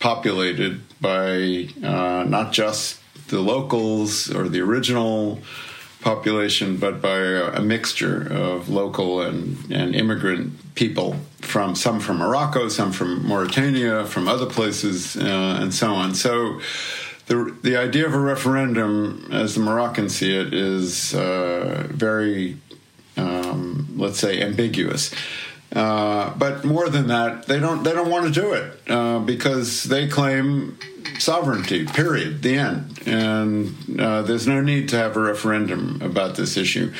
populated 0.00 0.80
by 1.00 1.68
uh, 1.82 2.24
not 2.26 2.52
just 2.52 3.00
the 3.28 3.40
locals 3.40 4.34
or 4.34 4.48
the 4.48 4.60
original 4.60 5.40
population, 6.00 6.76
but 6.76 7.02
by 7.02 7.18
a, 7.18 7.60
mixture 7.60 8.32
of 8.32 8.68
local 8.68 9.20
and, 9.20 9.58
and 9.70 9.94
immigrant 9.94 10.52
people 10.74 11.16
from 11.40 11.74
some 11.74 12.00
from 12.00 12.18
Morocco, 12.18 12.68
some 12.68 12.92
from 12.92 13.26
Mauritania, 13.26 14.06
from 14.06 14.28
other 14.28 14.46
places, 14.46 15.16
uh, 15.16 15.58
and 15.60 15.72
so 15.74 15.92
on. 15.92 16.14
So. 16.14 16.60
The, 17.26 17.54
the 17.62 17.76
idea 17.76 18.06
of 18.06 18.14
a 18.14 18.18
referendum, 18.18 19.28
as 19.30 19.54
the 19.54 19.60
Moroccans 19.60 20.16
see 20.16 20.34
it, 20.34 20.54
is 20.54 21.12
uh, 21.14 21.86
very, 21.90 22.56
um, 23.18 23.86
let's 23.98 24.18
say, 24.18 24.40
ambiguous. 24.40 25.12
Uh, 25.72 26.34
but 26.36 26.64
more 26.64 26.88
than 26.88 27.08
that, 27.08 27.46
they 27.46 27.58
don't 27.58 27.82
they 27.82 27.92
don't 27.92 28.10
want 28.10 28.32
to 28.32 28.40
do 28.40 28.52
it 28.52 28.80
uh, 28.88 29.18
because 29.18 29.84
they 29.84 30.08
claim 30.08 30.78
sovereignty. 31.18 31.84
Period. 31.84 32.42
The 32.42 32.56
end. 32.56 33.02
And 33.06 34.00
uh, 34.00 34.22
there's 34.22 34.46
no 34.46 34.60
need 34.60 34.88
to 34.90 34.96
have 34.96 35.16
a 35.16 35.20
referendum 35.20 36.00
about 36.02 36.36
this 36.36 36.56
issue 36.56 36.92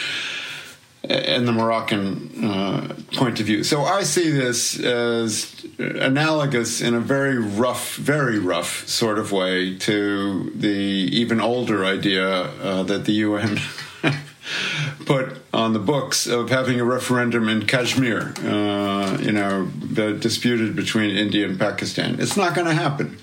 in 1.08 1.46
the 1.46 1.52
Moroccan 1.52 2.44
uh, 2.44 2.94
point 3.14 3.40
of 3.40 3.46
view. 3.46 3.64
So 3.64 3.82
I 3.82 4.02
see 4.02 4.30
this 4.30 4.78
as 4.78 5.64
analogous 5.78 6.80
in 6.80 6.94
a 6.94 7.00
very 7.00 7.38
rough, 7.38 7.94
very 7.94 8.38
rough 8.38 8.86
sort 8.88 9.18
of 9.18 9.32
way 9.32 9.78
to 9.78 10.50
the 10.54 10.68
even 10.68 11.40
older 11.40 11.84
idea 11.84 12.28
uh, 12.28 12.82
that 12.82 13.04
the 13.04 13.12
UN 13.12 13.58
put 15.06 15.47
on 15.58 15.72
the 15.72 15.78
books 15.80 16.28
of 16.28 16.50
having 16.50 16.78
a 16.78 16.84
referendum 16.84 17.48
in 17.48 17.66
Kashmir, 17.66 18.32
uh, 18.44 19.18
you 19.20 19.32
know, 19.32 19.66
the 19.66 20.12
disputed 20.12 20.76
between 20.76 21.16
India 21.16 21.48
and 21.48 21.58
Pakistan. 21.58 22.20
It's 22.20 22.36
not 22.36 22.54
going 22.54 22.68
to 22.68 22.74
happen 22.74 23.18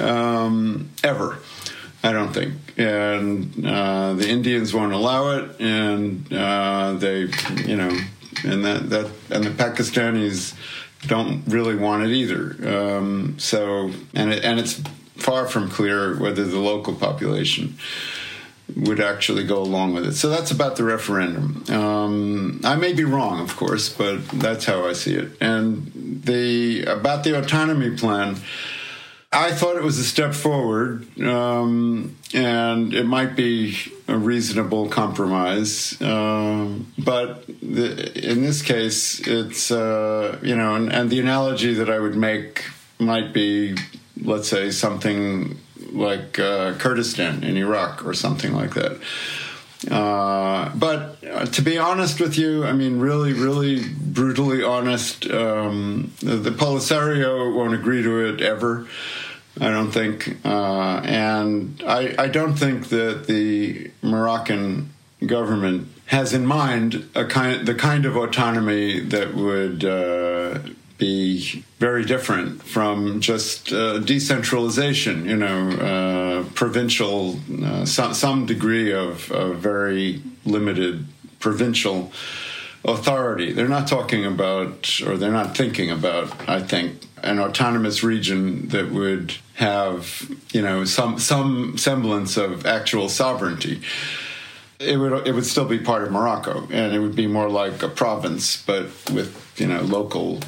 um, 0.00 0.90
ever. 1.04 1.38
I 2.02 2.12
don't 2.12 2.32
think, 2.32 2.54
and 2.76 3.66
uh, 3.66 4.14
the 4.14 4.28
Indians 4.28 4.74
won't 4.74 4.92
allow 4.92 5.38
it, 5.38 5.60
and 5.60 6.32
uh, 6.32 6.94
they, 6.94 7.30
you 7.64 7.76
know, 7.76 7.96
and 8.44 8.64
that 8.64 8.90
that 8.90 9.10
and 9.30 9.44
the 9.44 9.50
Pakistanis 9.50 10.54
don't 11.06 11.42
really 11.46 11.76
want 11.76 12.04
it 12.04 12.10
either. 12.10 12.44
Um, 12.74 13.38
so, 13.38 13.90
and 14.14 14.32
it, 14.32 14.44
and 14.44 14.60
it's 14.60 14.80
far 15.16 15.46
from 15.46 15.70
clear 15.70 16.16
whether 16.18 16.44
the 16.44 16.58
local 16.58 16.94
population 16.94 17.78
would 18.74 19.00
actually 19.00 19.44
go 19.44 19.62
along 19.62 19.94
with 19.94 20.06
it. 20.06 20.14
So 20.14 20.28
that's 20.28 20.50
about 20.50 20.76
the 20.76 20.84
referendum. 20.84 21.64
Um, 21.70 22.60
I 22.64 22.74
may 22.74 22.92
be 22.92 23.04
wrong, 23.04 23.40
of 23.40 23.56
course, 23.56 23.88
but 23.88 24.28
that's 24.28 24.64
how 24.64 24.86
I 24.86 24.92
see 24.92 25.14
it. 25.14 25.30
And 25.40 26.22
the 26.24 26.84
about 26.84 27.24
the 27.24 27.38
autonomy 27.38 27.96
plan. 27.96 28.36
I 29.32 29.52
thought 29.52 29.76
it 29.76 29.82
was 29.82 29.98
a 29.98 30.04
step 30.04 30.34
forward, 30.34 31.20
um, 31.20 32.16
and 32.32 32.94
it 32.94 33.04
might 33.04 33.36
be 33.36 33.76
a 34.08 34.16
reasonable 34.16 34.88
compromise. 34.88 36.00
Um, 36.00 36.92
but 36.96 37.44
the, 37.46 38.30
in 38.30 38.42
this 38.42 38.62
case, 38.62 39.20
it's 39.26 39.70
uh, 39.70 40.38
you 40.42 40.56
know, 40.56 40.74
and, 40.74 40.90
and 40.90 41.10
the 41.10 41.20
analogy 41.20 41.74
that 41.74 41.90
I 41.90 41.98
would 41.98 42.16
make 42.16 42.64
might 42.98 43.34
be, 43.34 43.76
let's 44.22 44.48
say, 44.48 44.70
something 44.70 45.58
like 45.92 46.38
uh, 46.38 46.74
Kurdistan 46.74 47.44
in 47.44 47.56
Iraq 47.56 48.04
or 48.04 48.14
something 48.14 48.52
like 48.52 48.74
that. 48.74 49.00
Uh, 49.90 50.70
but 50.74 51.22
uh, 51.24 51.44
to 51.46 51.62
be 51.62 51.78
honest 51.78 52.20
with 52.20 52.38
you, 52.38 52.64
I 52.64 52.72
mean, 52.72 52.98
really, 52.98 53.32
really 53.32 53.84
brutally 53.88 54.62
honest, 54.62 55.30
um, 55.30 56.12
the, 56.20 56.50
Polisario 56.50 57.54
won't 57.54 57.74
agree 57.74 58.02
to 58.02 58.26
it 58.26 58.40
ever. 58.40 58.88
I 59.60 59.70
don't 59.70 59.92
think, 59.92 60.38
uh, 60.44 61.00
and 61.04 61.82
I, 61.86 62.14
I 62.18 62.28
don't 62.28 62.54
think 62.54 62.88
that 62.88 63.26
the 63.26 63.90
Moroccan 64.02 64.90
government 65.24 65.88
has 66.06 66.32
in 66.32 66.46
mind 66.46 67.08
a 67.14 67.24
kind 67.24 67.66
the 67.66 67.74
kind 67.74 68.06
of 68.06 68.16
autonomy 68.16 69.00
that 69.00 69.34
would 69.34 69.84
uh, 69.84 70.58
be 70.98 71.64
very 71.78 72.04
different 72.04 72.62
from 72.62 73.20
just 73.20 73.72
uh, 73.72 73.98
decentralization, 73.98 75.26
you 75.26 75.36
know, 75.36 75.70
uh, 75.70 76.44
provincial, 76.54 77.38
uh, 77.62 77.84
some, 77.84 78.14
some 78.14 78.46
degree 78.46 78.92
of, 78.92 79.30
of, 79.30 79.58
very 79.58 80.22
limited 80.44 81.06
provincial 81.38 82.10
authority. 82.84 83.52
They're 83.52 83.68
not 83.68 83.88
talking 83.88 84.24
about, 84.24 85.00
or 85.06 85.16
they're 85.16 85.30
not 85.30 85.56
thinking 85.56 85.90
about, 85.90 86.48
I 86.48 86.62
think, 86.62 87.02
an 87.22 87.38
autonomous 87.38 88.02
region 88.02 88.68
that 88.68 88.90
would 88.90 89.34
have, 89.54 90.30
you 90.52 90.62
know, 90.62 90.84
some 90.84 91.18
some 91.18 91.76
semblance 91.78 92.36
of 92.36 92.66
actual 92.66 93.08
sovereignty. 93.08 93.80
It 94.78 94.98
would 94.98 95.26
it 95.26 95.34
would 95.34 95.46
still 95.46 95.64
be 95.64 95.78
part 95.78 96.04
of 96.04 96.12
Morocco, 96.12 96.68
and 96.70 96.94
it 96.94 97.00
would 97.00 97.16
be 97.16 97.26
more 97.26 97.48
like 97.48 97.82
a 97.82 97.88
province, 97.88 98.62
but 98.62 98.84
with 99.10 99.54
you 99.56 99.66
know 99.66 99.80
local 99.82 100.40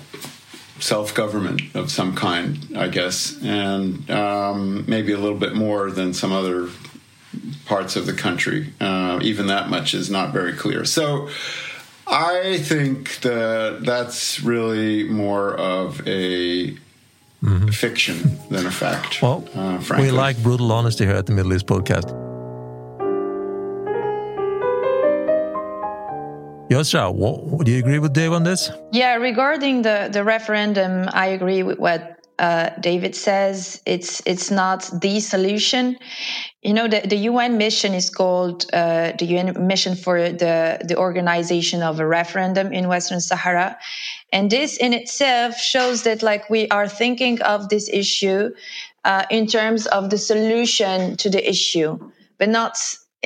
self 0.81 1.15
government 1.15 1.63
of 1.75 1.91
some 1.91 2.15
kind, 2.15 2.59
I 2.77 2.89
guess, 2.89 3.37
and 3.43 4.11
um, 4.11 4.85
maybe 4.89 5.13
a 5.13 5.19
little 5.19 5.39
bit 5.39 5.55
more 5.55 5.91
than 5.91 6.15
some 6.15 6.33
other 6.33 6.69
parts 7.67 7.97
of 7.97 8.07
the 8.07 8.13
country. 8.13 8.73
Uh, 8.81 9.19
even 9.23 9.47
that 9.47 9.69
much 9.69 9.95
is 9.95 10.11
not 10.11 10.33
very 10.33 10.53
clear. 10.53 10.85
So 10.85 11.29
I 12.07 12.59
think 12.59 13.21
that 13.21 13.81
that's 13.85 14.41
really 14.41 15.05
more 15.05 15.55
of 15.55 16.01
a 16.07 16.71
mm-hmm. 16.71 17.69
fiction 17.69 18.39
than 18.51 18.67
a 18.67 18.71
fact. 18.71 19.23
Well, 19.23 19.47
uh, 19.55 19.83
we 19.99 20.11
like 20.11 20.43
brutal 20.43 20.73
honesty 20.73 21.05
here 21.05 21.17
at 21.17 21.27
the 21.27 21.33
Middle 21.33 21.53
East 21.53 21.67
podcast. 21.67 22.28
Yousra, 26.71 27.15
what, 27.15 27.65
do 27.65 27.73
you 27.73 27.79
agree 27.79 27.99
with 27.99 28.13
Dave 28.13 28.33
on 28.33 28.45
this? 28.45 28.71
Yeah, 28.93 29.15
regarding 29.15 29.83
the, 29.83 30.11
the 30.13 30.23
referendum, 30.23 31.09
I 31.13 31.29
agree 31.29 31.63
with 31.63 31.79
what 31.79 32.19
uh, 32.39 32.71
David 32.81 33.17
says. 33.17 33.83
It's 33.87 34.23
it's 34.25 34.51
not 34.51 34.89
the 35.01 35.19
solution. 35.19 35.99
You 36.63 36.75
know, 36.75 36.87
the, 36.87 37.01
the 37.01 37.17
UN 37.17 37.57
mission 37.57 37.95
is 37.95 38.11
called 38.11 38.67
uh, 38.73 39.13
the 39.19 39.25
UN 39.27 39.67
mission 39.67 39.97
for 39.97 40.31
the, 40.31 40.79
the 40.85 40.97
organization 40.97 41.83
of 41.83 41.99
a 41.99 42.07
referendum 42.07 42.73
in 42.73 42.87
Western 42.87 43.21
Sahara. 43.21 43.77
And 44.33 44.51
this 44.51 44.77
in 44.77 44.93
itself 44.93 45.57
shows 45.57 46.03
that 46.03 46.23
like 46.23 46.51
we 46.51 46.69
are 46.69 46.87
thinking 46.87 47.41
of 47.43 47.71
this 47.71 47.89
issue 47.89 48.51
uh, 49.05 49.25
in 49.31 49.47
terms 49.47 49.87
of 49.87 50.11
the 50.11 50.19
solution 50.19 51.17
to 51.17 51.31
the 51.31 51.49
issue, 51.49 51.99
but 52.39 52.51
not 52.51 52.77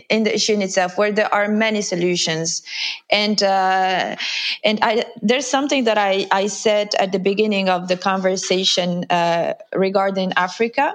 in 0.08 0.24
the 0.24 0.34
issue 0.34 0.54
in 0.54 0.62
itself 0.62 0.96
where 0.96 1.12
there 1.12 1.32
are 1.32 1.48
many 1.48 1.82
solutions. 1.82 2.62
And 3.10 3.42
uh, 3.42 4.16
and 4.64 4.78
I 4.82 5.04
there's 5.20 5.46
something 5.46 5.84
that 5.84 5.98
I, 5.98 6.26
I 6.30 6.46
said 6.46 6.94
at 6.98 7.12
the 7.12 7.18
beginning 7.18 7.68
of 7.68 7.88
the 7.88 7.96
conversation 7.96 9.04
uh, 9.10 9.54
regarding 9.74 10.32
Africa 10.34 10.94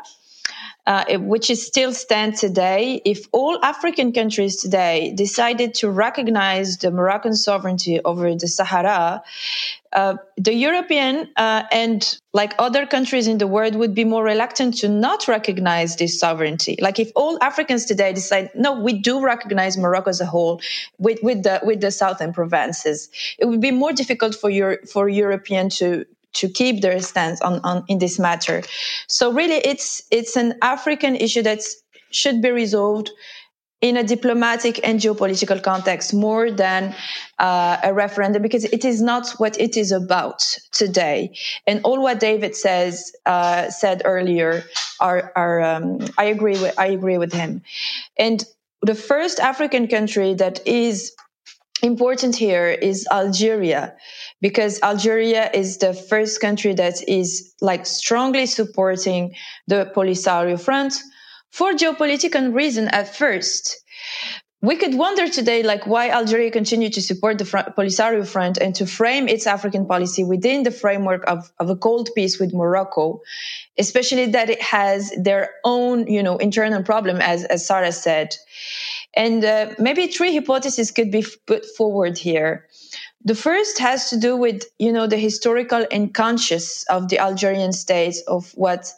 uh, 0.88 1.03
which 1.17 1.49
is 1.49 1.67
still 1.67 1.91
stand 1.91 2.38
today. 2.38 3.01
If 3.03 3.27
all 3.33 3.59
African 3.61 4.13
countries 4.13 4.55
today 4.55 5.13
decided 5.13 5.73
to 5.75 5.89
recognize 5.91 6.77
the 6.77 6.91
Moroccan 6.91 7.35
sovereignty 7.35 7.99
over 8.03 8.33
the 8.33 8.47
Sahara, 8.47 9.21
uh, 9.91 10.15
the 10.38 10.53
European 10.53 11.29
uh, 11.35 11.63
and 11.73 12.17
like 12.33 12.53
other 12.57 12.85
countries 12.85 13.27
in 13.27 13.38
the 13.38 13.47
world 13.47 13.75
would 13.75 13.93
be 13.93 14.05
more 14.05 14.23
reluctant 14.23 14.77
to 14.77 14.88
not 14.88 15.27
recognize 15.27 15.97
this 15.97 16.17
sovereignty. 16.17 16.77
Like 16.79 16.99
if 16.99 17.11
all 17.15 17.38
Africans 17.41 17.83
today 17.83 18.13
decide, 18.13 18.51
no, 18.55 18.79
we 18.79 18.93
do 18.93 19.21
recognize 19.21 19.77
Morocco 19.77 20.09
as 20.09 20.21
a 20.21 20.25
whole 20.25 20.61
with, 20.97 21.19
with 21.21 21.43
the 21.43 21.59
with 21.63 21.81
the 21.81 21.91
southern 21.91 22.31
provinces, 22.31 23.09
it 23.38 23.45
would 23.45 23.59
be 23.61 23.71
more 23.71 23.91
difficult 23.91 24.35
for 24.35 24.49
your 24.49 24.79
for 24.85 25.09
European 25.09 25.69
to 25.69 26.05
to 26.38 26.49
keep 26.49 26.81
their 26.81 26.99
stance 26.99 27.41
on, 27.41 27.59
on 27.63 27.83
in 27.88 27.99
this 27.99 28.17
matter. 28.19 28.63
So 29.07 29.31
really, 29.31 29.61
it's 29.71 30.01
it's 30.11 30.35
an 30.35 30.55
African 30.61 31.15
issue 31.15 31.43
that 31.43 31.61
should 32.11 32.41
be 32.41 32.51
resolved 32.51 33.11
in 33.81 33.95
a 33.95 34.03
diplomatic 34.03 34.79
and 34.83 34.99
geopolitical 34.99 35.61
context 35.61 36.13
more 36.13 36.49
than 36.49 36.95
uh, 37.38 37.77
a 37.83 37.93
referendum 37.93 38.41
because 38.41 38.63
it 38.65 38.83
is 38.83 39.01
not 39.01 39.29
what 39.38 39.59
it 39.59 39.77
is 39.77 39.91
about 39.91 40.41
today. 40.71 41.31
And 41.67 41.81
all 41.83 42.01
what 42.01 42.19
david 42.19 42.55
says 42.55 43.11
uh, 43.25 43.69
said 43.69 44.01
earlier 44.03 44.63
are, 44.99 45.31
are 45.35 45.61
um, 45.61 45.99
i 46.17 46.23
agree 46.23 46.59
with 46.59 46.73
i 46.79 46.88
agree 46.88 47.17
with 47.17 47.33
him. 47.33 47.61
And 48.17 48.43
the 48.81 48.95
first 48.95 49.39
african 49.39 49.88
country 49.88 50.33
that 50.33 50.65
is 50.65 51.13
important 51.83 52.35
here 52.35 52.69
is 52.69 53.07
algeria 53.11 53.95
because 54.41 54.81
Algeria 54.81 55.49
is 55.53 55.77
the 55.77 55.93
first 55.93 56.41
country 56.41 56.73
that 56.73 57.07
is 57.07 57.53
like 57.61 57.85
strongly 57.85 58.45
supporting 58.45 59.35
the 59.67 59.91
Polisario 59.95 60.59
Front 60.59 60.95
for 61.51 61.73
geopolitical 61.73 62.53
reason 62.53 62.88
at 62.89 63.15
first. 63.15 63.77
We 64.59 64.75
could 64.75 64.95
wonder 64.95 65.29
today, 65.29 65.61
like, 65.61 65.85
why 65.85 66.09
Algeria 66.09 66.49
continued 66.49 66.93
to 66.93 67.01
support 67.01 67.38
the 67.38 67.43
Polisario 67.43 68.27
Front 68.27 68.57
and 68.57 68.73
to 68.75 68.88
frame 68.88 69.27
its 69.27 69.45
African 69.45 69.85
policy 69.85 70.23
within 70.23 70.63
the 70.63 70.71
framework 70.71 71.23
of, 71.27 71.51
of 71.59 71.69
a 71.69 71.75
cold 71.75 72.09
peace 72.15 72.39
with 72.39 72.55
Morocco, 72.55 73.21
especially 73.77 74.25
that 74.31 74.49
it 74.49 74.59
has 74.63 75.13
their 75.15 75.51
own, 75.63 76.07
you 76.07 76.23
know, 76.23 76.38
internal 76.38 76.81
problem, 76.81 77.17
as, 77.21 77.43
as 77.45 77.67
Sarah 77.67 77.91
said. 77.91 78.35
And 79.13 79.45
uh, 79.45 79.75
maybe 79.77 80.07
three 80.07 80.33
hypotheses 80.33 80.89
could 80.89 81.11
be 81.11 81.23
put 81.45 81.63
forward 81.77 82.17
here. 82.17 82.66
The 83.24 83.36
first 83.36 83.80
has 83.80 84.09
to 84.09 84.18
do 84.18 84.38
with, 84.38 84.63
you 84.80 84.91
know, 84.91 85.07
the 85.07 85.18
historical 85.18 85.86
unconscious 85.91 86.84
of 86.89 87.09
the 87.09 87.20
Algerian 87.20 87.74
state 87.74 88.15
of 88.28 88.51
what 88.51 88.93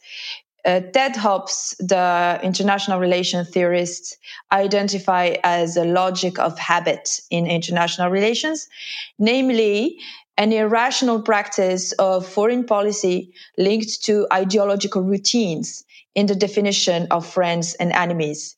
uh, 0.66 0.82
Ted 0.94 1.16
Hopf, 1.16 1.76
the 1.80 2.40
international 2.44 3.00
relation 3.00 3.46
theorist, 3.46 4.18
identify 4.52 5.36
as 5.44 5.78
a 5.78 5.86
logic 5.86 6.38
of 6.38 6.60
habit 6.60 7.22
in 7.30 7.48
international 7.48 8.10
relations, 8.12 8.68
namely 9.18 9.98
an 10.38 10.52
irrational 10.54 11.22
practice 11.22 11.92
of 11.94 12.26
foreign 12.26 12.66
policy 12.66 13.34
linked 13.58 14.04
to 14.04 14.28
ideological 14.32 15.02
routines 15.02 15.86
in 16.16 16.26
the 16.26 16.36
definition 16.36 17.08
of 17.12 17.26
friends 17.26 17.76
and 17.76 17.92
enemies. 17.92 18.56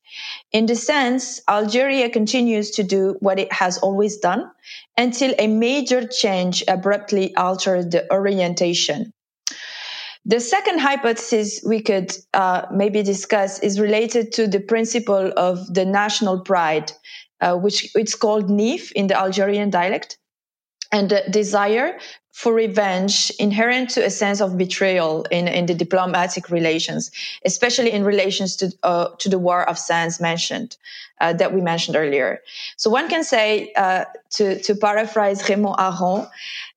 In 0.52 0.66
this 0.66 0.86
sense, 0.86 1.42
Algeria 1.50 2.10
continues 2.10 2.72
to 2.72 2.84
do 2.84 3.18
what 3.20 3.40
it 3.40 3.52
has 3.52 3.78
always 3.80 4.18
done 4.18 4.50
until 4.98 5.34
a 5.38 5.48
major 5.48 6.08
change 6.08 6.64
abruptly 6.68 7.36
altered 7.36 7.92
the 7.92 8.12
orientation. 8.12 9.14
The 10.26 10.40
second 10.40 10.80
hypothesis 10.80 11.62
we 11.66 11.82
could 11.82 12.16
uh, 12.34 12.68
maybe 12.72 13.02
discuss 13.02 13.60
is 13.60 13.80
related 13.80 14.32
to 14.34 14.48
the 14.48 14.60
principle 14.60 15.34
of 15.36 15.74
the 15.74 15.84
national 15.86 16.42
pride, 16.42 16.92
uh, 17.42 17.56
which 17.56 17.90
it's 17.96 18.14
called 18.14 18.48
nif 18.48 18.92
in 18.92 19.08
the 19.08 19.18
Algerian 19.18 19.72
dialect, 19.72 20.20
and 20.92 21.10
the 21.10 21.24
desire 21.32 21.98
for 22.32 22.54
revenge 22.54 23.32
inherent 23.40 23.90
to 23.92 24.06
a 24.06 24.10
sense 24.10 24.42
of 24.42 24.58
betrayal 24.58 25.24
in, 25.32 25.48
in 25.48 25.66
the 25.66 25.74
diplomatic 25.74 26.50
relations, 26.50 27.12
especially 27.46 27.92
in 27.92 28.04
relations 28.04 28.56
to, 28.56 28.72
uh, 28.84 29.10
to 29.20 29.30
the 29.30 29.38
war 29.38 29.68
of 29.68 29.78
sands 29.78 30.20
mentioned, 30.20 30.78
uh, 31.20 31.34
that 31.34 31.54
we 31.54 31.62
mentioned 31.62 31.98
earlier. 31.98 32.42
So 32.78 32.90
one 32.90 33.10
can 33.10 33.24
say, 33.24 33.74
uh, 33.74 34.06
to, 34.32 34.60
to 34.62 34.76
paraphrase 34.76 35.48
Raymond 35.48 35.76
Aron, 35.78 36.28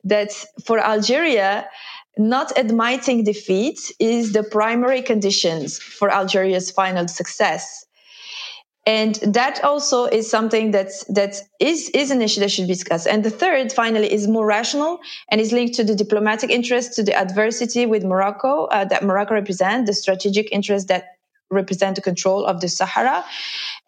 that 0.03 0.33
for 0.65 0.79
Algeria, 0.81 1.69
not 2.17 2.53
admitting 2.57 3.25
defeat 3.25 3.93
is 3.99 4.33
the 4.33 4.43
primary 4.43 5.03
conditions 5.03 5.79
for 5.79 6.11
Algeria's 6.11 6.71
final 6.71 7.09
success 7.09 7.84
and 8.87 9.15
that 9.23 9.65
also 9.65 10.05
is 10.05 10.31
something 10.31 10.71
that's 10.71 11.05
that 11.05 11.41
is 11.59 11.91
is 11.95 12.11
an 12.11 12.21
issue 12.21 12.41
that 12.41 12.51
should 12.51 12.67
be 12.67 12.75
discussed. 12.75 13.07
And 13.07 13.25
the 13.25 13.31
third 13.31 13.73
finally 13.73 14.13
is 14.13 14.29
more 14.29 14.45
rational 14.45 15.01
and 15.31 15.41
is 15.41 15.53
linked 15.53 15.75
to 15.75 15.85
the 15.85 15.95
diplomatic 15.95 16.51
interest 16.51 16.93
to 16.95 17.03
the 17.03 17.15
adversity 17.15 17.87
with 17.87 18.05
morocco 18.05 18.67
uh, 18.67 18.85
that 18.85 19.03
morocco 19.03 19.35
represents 19.35 19.89
the 19.89 19.95
strategic 19.95 20.53
interest 20.53 20.89
that 20.89 21.14
represent 21.51 21.97
the 21.97 22.03
control 22.03 22.45
of 22.45 22.61
the 22.61 22.69
Sahara 22.69 23.25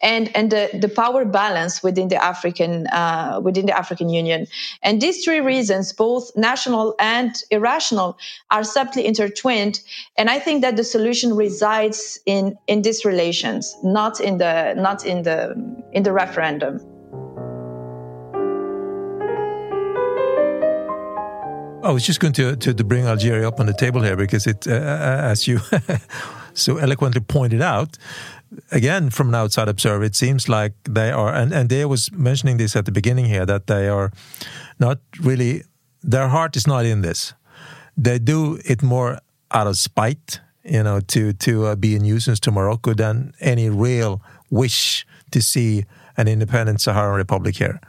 and 0.01 0.35
and 0.35 0.51
the, 0.51 0.69
the 0.73 0.89
power 0.89 1.25
balance 1.25 1.81
within 1.83 2.07
the 2.07 2.23
African 2.23 2.87
uh, 2.87 3.39
within 3.43 3.65
the 3.65 3.77
African 3.77 4.09
Union. 4.09 4.47
And 4.83 5.01
these 5.01 5.23
three 5.23 5.39
reasons, 5.39 5.93
both 5.93 6.31
national 6.35 6.95
and 6.99 7.35
irrational, 7.51 8.17
are 8.51 8.63
subtly 8.63 9.05
intertwined. 9.05 9.81
And 10.17 10.29
I 10.29 10.39
think 10.39 10.61
that 10.61 10.75
the 10.75 10.83
solution 10.83 11.35
resides 11.35 12.19
in 12.25 12.57
in 12.67 12.81
these 12.81 13.05
relations, 13.05 13.75
not 13.83 14.19
in 14.19 14.37
the 14.37 14.73
not 14.75 15.05
in 15.05 15.23
the 15.23 15.55
in 15.91 16.03
the 16.03 16.13
referendum. 16.13 16.79
I 21.83 21.91
was 21.91 22.05
just 22.05 22.19
going 22.19 22.33
to, 22.33 22.55
to, 22.57 22.73
to 22.73 22.83
bring 22.83 23.05
Algeria 23.05 23.47
up 23.47 23.61
on 23.61 23.65
the 23.65 23.73
table 23.73 24.01
here 24.01 24.17
because 24.17 24.45
it, 24.45 24.67
uh, 24.67 24.71
as 24.71 25.47
you 25.47 25.61
so 26.57 26.77
eloquently 26.77 27.21
pointed 27.21 27.61
out, 27.61 27.97
again, 28.71 29.09
from 29.09 29.29
an 29.29 29.35
outside 29.35 29.67
observer, 29.69 30.03
it 30.03 30.15
seems 30.15 30.49
like 30.49 30.73
they 30.83 31.11
are, 31.11 31.33
and, 31.33 31.53
and 31.53 31.69
they 31.69 31.85
was 31.85 32.11
mentioning 32.11 32.57
this 32.57 32.75
at 32.75 32.85
the 32.85 32.91
beginning 32.91 33.25
here, 33.25 33.45
that 33.45 33.67
they 33.67 33.87
are 33.87 34.11
not 34.79 34.99
really, 35.21 35.63
their 36.01 36.27
heart 36.27 36.55
is 36.55 36.65
not 36.67 36.85
in 36.85 37.01
this. 37.01 37.33
They 37.95 38.19
do 38.19 38.59
it 38.65 38.81
more 38.81 39.19
out 39.51 39.67
of 39.67 39.77
spite, 39.77 40.41
you 40.63 40.83
know, 40.83 40.99
to, 40.99 41.33
to 41.33 41.65
uh, 41.65 41.75
be 41.75 41.95
a 41.95 41.99
nuisance 41.99 42.39
to 42.41 42.51
Morocco 42.51 42.93
than 42.93 43.33
any 43.39 43.69
real 43.69 44.21
wish 44.49 45.05
to 45.31 45.41
see 45.41 45.85
an 46.15 46.27
independent 46.27 46.81
Saharan 46.81 47.15
republic 47.15 47.55
here. 47.55 47.79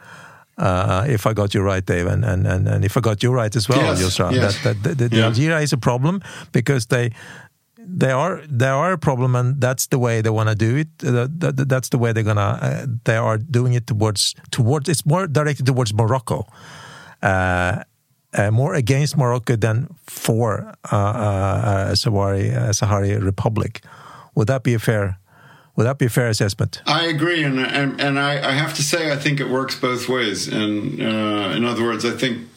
Uh, 0.58 1.04
if 1.08 1.24
I 1.24 1.34
got 1.34 1.54
you 1.54 1.62
right, 1.62 1.86
Dave, 1.86 2.06
and, 2.06 2.24
and, 2.24 2.46
and, 2.46 2.66
and 2.66 2.84
if 2.84 2.96
I 2.96 3.00
got 3.00 3.22
you 3.22 3.32
right 3.32 3.54
as 3.54 3.68
well, 3.68 3.78
yes, 3.78 4.02
Yousra, 4.02 4.32
yes. 4.32 4.60
that, 4.64 4.82
that, 4.82 4.98
that, 4.98 5.12
yeah. 5.12 5.26
Algeria 5.26 5.60
is 5.60 5.72
a 5.72 5.76
problem 5.76 6.20
because 6.50 6.86
they 6.86 7.12
they 7.90 8.10
are 8.10 8.42
they 8.48 8.68
are 8.68 8.92
a 8.92 8.98
problem, 8.98 9.34
and 9.34 9.60
that's 9.60 9.86
the 9.86 9.98
way 9.98 10.20
they 10.20 10.30
want 10.30 10.48
to 10.48 10.54
do 10.54 10.76
it. 10.76 10.88
that's 10.98 11.88
the 11.88 11.98
way 11.98 12.12
they're 12.12 12.22
gonna. 12.22 12.58
Uh, 12.60 12.86
they 13.04 13.16
are 13.16 13.38
doing 13.38 13.72
it 13.72 13.86
towards 13.86 14.34
towards. 14.50 14.88
It's 14.88 15.06
more 15.06 15.26
directed 15.26 15.66
towards 15.66 15.94
Morocco, 15.94 16.46
uh, 17.22 17.82
uh, 18.34 18.50
more 18.50 18.74
against 18.74 19.16
Morocco 19.16 19.56
than 19.56 19.88
for 20.06 20.74
uh, 20.92 20.96
uh, 20.96 21.92
Sahari 21.92 22.52
Sahari 22.70 23.22
Republic. 23.22 23.82
Would 24.34 24.48
that 24.48 24.62
be 24.62 24.74
a 24.74 24.78
fair? 24.78 25.18
Would 25.76 25.84
that 25.84 25.98
be 25.98 26.06
a 26.06 26.10
fair 26.10 26.28
assessment? 26.28 26.82
I 26.86 27.06
agree, 27.06 27.42
and 27.42 27.58
and, 27.58 28.00
and 28.00 28.18
I, 28.18 28.50
I 28.50 28.52
have 28.52 28.74
to 28.74 28.82
say 28.82 29.10
I 29.10 29.16
think 29.16 29.40
it 29.40 29.48
works 29.48 29.80
both 29.80 30.08
ways. 30.08 30.46
And 30.46 31.00
uh, 31.00 31.56
in 31.56 31.64
other 31.64 31.84
words, 31.84 32.04
I 32.04 32.10
think 32.10 32.48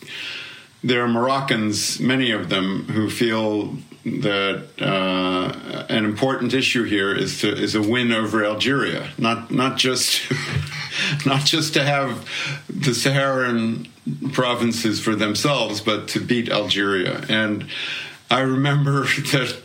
there 0.84 1.04
are 1.04 1.08
Moroccans, 1.08 2.00
many 2.00 2.32
of 2.32 2.50
them, 2.50 2.88
who 2.90 3.10
feel 3.10 3.78
that 4.04 4.68
uh, 4.80 5.86
an 5.90 6.06
important 6.06 6.54
issue 6.54 6.84
here 6.84 7.14
is 7.14 7.42
to 7.42 7.52
is 7.52 7.76
a 7.76 7.82
win 7.82 8.12
over 8.12 8.44
Algeria, 8.44 9.10
not 9.18 9.52
not 9.52 9.78
just 9.78 10.22
not 11.26 11.46
just 11.46 11.74
to 11.76 11.84
have 11.84 12.28
the 12.70 12.94
Saharan 12.94 13.88
provinces 14.32 15.00
for 15.00 15.16
themselves, 15.16 15.82
but 15.82 16.08
to 16.10 16.20
beat 16.20 16.50
Algeria. 16.50 17.24
And 17.30 17.68
I 18.30 18.42
remember 18.42 19.04
that 19.32 19.56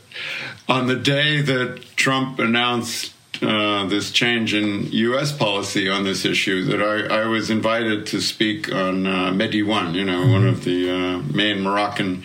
on 0.68 0.87
the 0.87 0.97
day 0.97 1.41
that 1.41 1.84
Trump 1.97 2.39
announced 2.39 3.14
uh, 3.43 3.87
this 3.87 4.11
change 4.11 4.55
in 4.55 4.91
U.S. 4.91 5.30
policy 5.32 5.89
on 5.89 6.05
this 6.05 6.24
issue 6.24 6.64
that 6.64 6.82
I, 6.82 7.22
I 7.22 7.26
was 7.26 7.51
invited 7.51 8.07
to 8.07 8.20
speak 8.20 8.72
on 8.72 9.07
uh, 9.07 9.30
Medi 9.32 9.62
One, 9.62 9.95
you 9.95 10.05
know, 10.05 10.26
one 10.26 10.47
of 10.47 10.64
the 10.64 10.91
uh, 10.91 11.18
main 11.34 11.62
Moroccan 11.62 12.24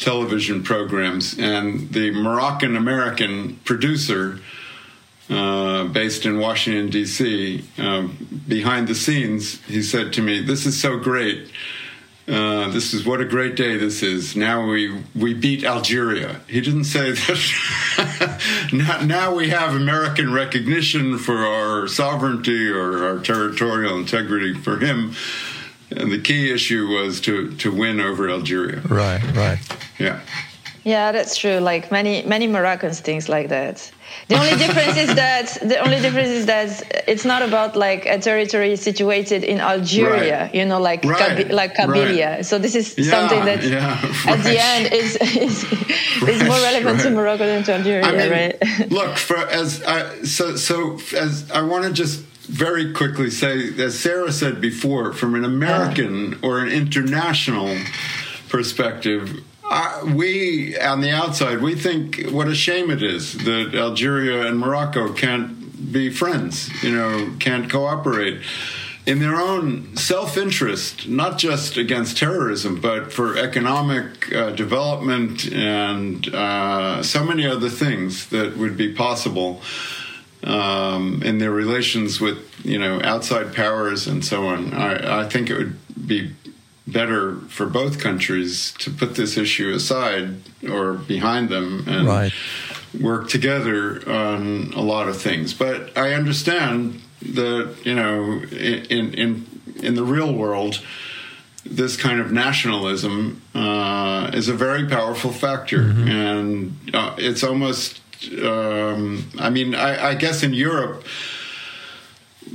television 0.00 0.62
programs, 0.62 1.38
and 1.38 1.90
the 1.92 2.10
Moroccan 2.10 2.76
American 2.76 3.56
producer. 3.64 4.40
Uh, 5.28 5.84
based 5.84 6.26
in 6.26 6.40
Washington, 6.40 6.90
D.C., 6.90 7.62
uh, 7.78 8.08
behind 8.48 8.88
the 8.88 8.96
scenes, 8.96 9.64
he 9.66 9.80
said 9.80 10.12
to 10.14 10.20
me, 10.20 10.40
This 10.42 10.66
is 10.66 10.80
so 10.80 10.98
great. 10.98 11.52
uh, 12.26 12.68
this 12.70 12.92
is 12.92 13.06
what 13.06 13.20
a 13.20 13.24
great 13.24 13.54
day 13.54 13.76
this 13.76 14.02
is. 14.02 14.34
Now 14.34 14.66
we 14.68 15.02
we 15.14 15.32
beat 15.34 15.62
Algeria. 15.64 16.40
He 16.48 16.60
didn't 16.60 16.84
say 16.84 17.12
that. 17.12 18.40
now, 18.72 19.00
now 19.02 19.34
we 19.34 19.50
have 19.50 19.74
American 19.76 20.32
recognition 20.32 21.16
for 21.16 21.46
our 21.46 21.86
sovereignty 21.86 22.68
or 22.68 23.04
our 23.06 23.20
territorial 23.20 23.96
integrity. 23.98 24.52
For 24.54 24.78
him, 24.78 25.14
and 25.96 26.10
the 26.10 26.20
key 26.20 26.52
issue 26.52 26.86
was 26.88 27.20
to 27.22 27.54
to 27.56 27.70
win 27.70 28.00
over 28.00 28.30
Algeria. 28.30 28.80
Right, 28.82 29.22
right. 29.36 29.58
Yeah. 29.98 30.20
Yeah, 30.84 31.12
that's 31.12 31.36
true. 31.36 31.58
Like 31.58 31.90
many 31.90 32.22
many 32.22 32.46
Moroccans 32.46 33.00
things 33.00 33.28
like 33.28 33.48
that. 33.48 33.90
The 34.28 34.36
only 34.36 34.56
difference 34.56 34.96
is 34.96 35.14
that 35.14 35.58
the 35.60 35.78
only 35.78 36.00
difference 36.00 36.30
is 36.30 36.46
that 36.46 37.04
it's 37.06 37.24
not 37.24 37.42
about 37.42 37.76
like 37.76 38.06
a 38.06 38.18
territory 38.18 38.76
situated 38.76 39.44
in 39.44 39.60
Algeria, 39.60 40.42
right. 40.42 40.54
you 40.54 40.64
know, 40.64 40.80
like 40.80 41.04
right. 41.04 41.50
like 41.50 41.74
Kabylia. 41.74 42.36
Right. 42.36 42.46
So 42.46 42.58
this 42.58 42.74
is 42.74 42.96
yeah, 42.96 43.10
something 43.10 43.44
that 43.44 43.62
yeah, 43.62 44.00
at 44.26 44.42
the 44.42 44.56
end 44.58 44.92
is 44.92 45.16
is, 45.16 45.64
is 46.28 46.42
more 46.44 46.60
relevant 46.60 47.00
to 47.00 47.10
Morocco 47.10 47.44
than 47.46 47.62
to 47.64 47.74
Algeria, 47.74 48.04
I 48.04 48.12
mean, 48.12 48.30
right? 48.30 48.90
look, 48.90 49.16
for 49.18 49.36
as 49.36 49.82
I, 49.82 50.22
so 50.22 50.56
so 50.56 50.98
as 51.14 51.50
I 51.50 51.60
want 51.62 51.84
to 51.84 51.92
just 51.92 52.24
very 52.50 52.92
quickly 52.92 53.30
say, 53.30 53.72
as 53.80 53.98
Sarah 53.98 54.32
said 54.32 54.60
before, 54.60 55.12
from 55.12 55.34
an 55.34 55.44
American 55.44 56.38
or 56.42 56.58
an 56.58 56.68
international 56.68 57.78
perspective, 58.48 59.44
uh, 59.70 60.02
we 60.14 60.76
on 60.78 61.00
the 61.00 61.12
outside 61.12 61.62
we 61.62 61.76
think 61.76 62.28
what 62.30 62.48
a 62.48 62.54
shame 62.56 62.90
it 62.90 63.04
is 63.04 63.38
that 63.44 63.72
Algeria 63.72 64.48
and 64.48 64.58
Morocco 64.58 65.12
can't 65.12 65.92
be 65.92 66.10
friends, 66.10 66.70
you 66.82 66.90
know, 66.90 67.32
can't 67.38 67.70
cooperate 67.70 68.42
in 69.06 69.20
their 69.20 69.36
own 69.36 69.96
self 69.96 70.36
interest, 70.36 71.08
not 71.08 71.38
just 71.38 71.76
against 71.76 72.18
terrorism, 72.18 72.80
but 72.80 73.12
for 73.12 73.36
economic 73.36 74.32
uh, 74.34 74.50
development 74.50 75.50
and 75.52 76.32
uh, 76.34 77.02
so 77.02 77.24
many 77.24 77.46
other 77.46 77.68
things 77.68 78.28
that 78.30 78.56
would 78.56 78.76
be 78.76 78.92
possible 78.92 79.62
um, 80.44 81.22
in 81.22 81.38
their 81.38 81.50
relations 81.50 82.20
with 82.20 82.38
you 82.64 82.78
know 82.78 83.00
outside 83.02 83.54
powers 83.54 84.06
and 84.06 84.24
so 84.24 84.46
on. 84.46 84.72
I, 84.74 85.22
I 85.22 85.28
think 85.28 85.50
it 85.50 85.56
would 85.56 86.06
be 86.06 86.32
better 86.86 87.36
for 87.48 87.66
both 87.66 87.98
countries 87.98 88.72
to 88.78 88.90
put 88.90 89.14
this 89.14 89.36
issue 89.36 89.70
aside 89.70 90.36
or 90.68 90.94
behind 90.94 91.48
them 91.48 91.84
and 91.86 92.06
right. 92.06 92.32
work 93.00 93.28
together 93.28 94.02
on 94.10 94.72
a 94.74 94.80
lot 94.80 95.08
of 95.08 95.20
things. 95.20 95.54
But 95.54 95.96
I 95.96 96.14
understand 96.14 97.00
that 97.22 97.76
you 97.84 97.94
know 97.94 98.42
in 98.50 99.14
in 99.14 99.46
in 99.82 99.94
the 99.94 100.04
real 100.04 100.32
world. 100.32 100.80
This 101.62 101.94
kind 101.94 102.20
of 102.20 102.32
nationalism 102.32 103.42
uh, 103.54 104.30
is 104.32 104.48
a 104.48 104.54
very 104.54 104.88
powerful 104.88 105.30
factor, 105.30 105.80
mm-hmm. 105.80 106.08
and 106.08 106.90
uh, 106.94 107.14
it's 107.18 107.44
almost. 107.44 108.00
Um, 108.42 109.30
I 109.38 109.50
mean, 109.50 109.74
I, 109.74 110.10
I 110.10 110.14
guess 110.14 110.42
in 110.42 110.52
Europe, 110.52 111.04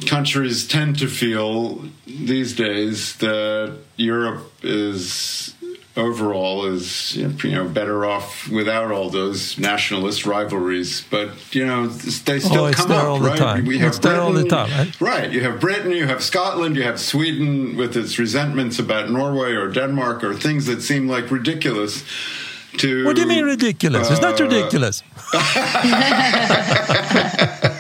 countries 0.06 0.68
tend 0.68 1.00
to 1.00 1.08
feel 1.08 1.86
these 2.06 2.56
days 2.56 3.16
that 3.18 3.78
Europe 3.98 4.52
is 4.64 5.56
overall 5.98 6.66
is 6.66 7.16
you 7.16 7.52
know 7.52 7.68
better 7.68 8.06
off 8.06 8.50
without 8.50 8.92
all 8.92 9.10
those 9.10 9.58
nationalist 9.58 10.26
rivalries. 10.26 11.06
But 11.10 11.30
you 11.56 11.66
know 11.66 11.88
they 11.88 12.40
still 12.40 12.66
oh, 12.66 12.74
come 12.74 12.92
up 12.92 13.22
right? 13.22 13.38
time. 13.38 13.66
we 13.66 13.80
have 13.80 13.90
it's 13.90 14.00
Britain, 14.00 14.20
all 14.20 14.34
the 14.34 14.46
time. 14.46 14.70
Right? 14.72 15.02
right. 15.02 15.32
You 15.32 15.42
have 15.42 15.60
Britain 15.60 15.92
you 15.92 16.08
have 16.08 16.24
Scotland 16.24 16.76
you 16.76 16.84
have 16.84 17.00
Sweden 17.00 17.78
with 17.78 17.96
its 17.96 18.20
resentments 18.20 18.80
about 18.80 19.10
Norway 19.10 19.54
or 19.54 19.70
Denmark 19.70 20.24
or 20.24 20.34
things 20.34 20.66
that 20.66 20.82
seem 20.82 21.08
like 21.08 21.32
ridiculous 21.32 22.04
to 22.80 23.06
what 23.06 23.16
do 23.16 23.22
you 23.22 23.28
mean 23.28 23.46
ridiculous? 23.46 24.10
Uh, 24.10 24.14
it's 24.14 24.22
not 24.22 24.40
uh, 24.40 24.44
ridiculous 24.44 25.04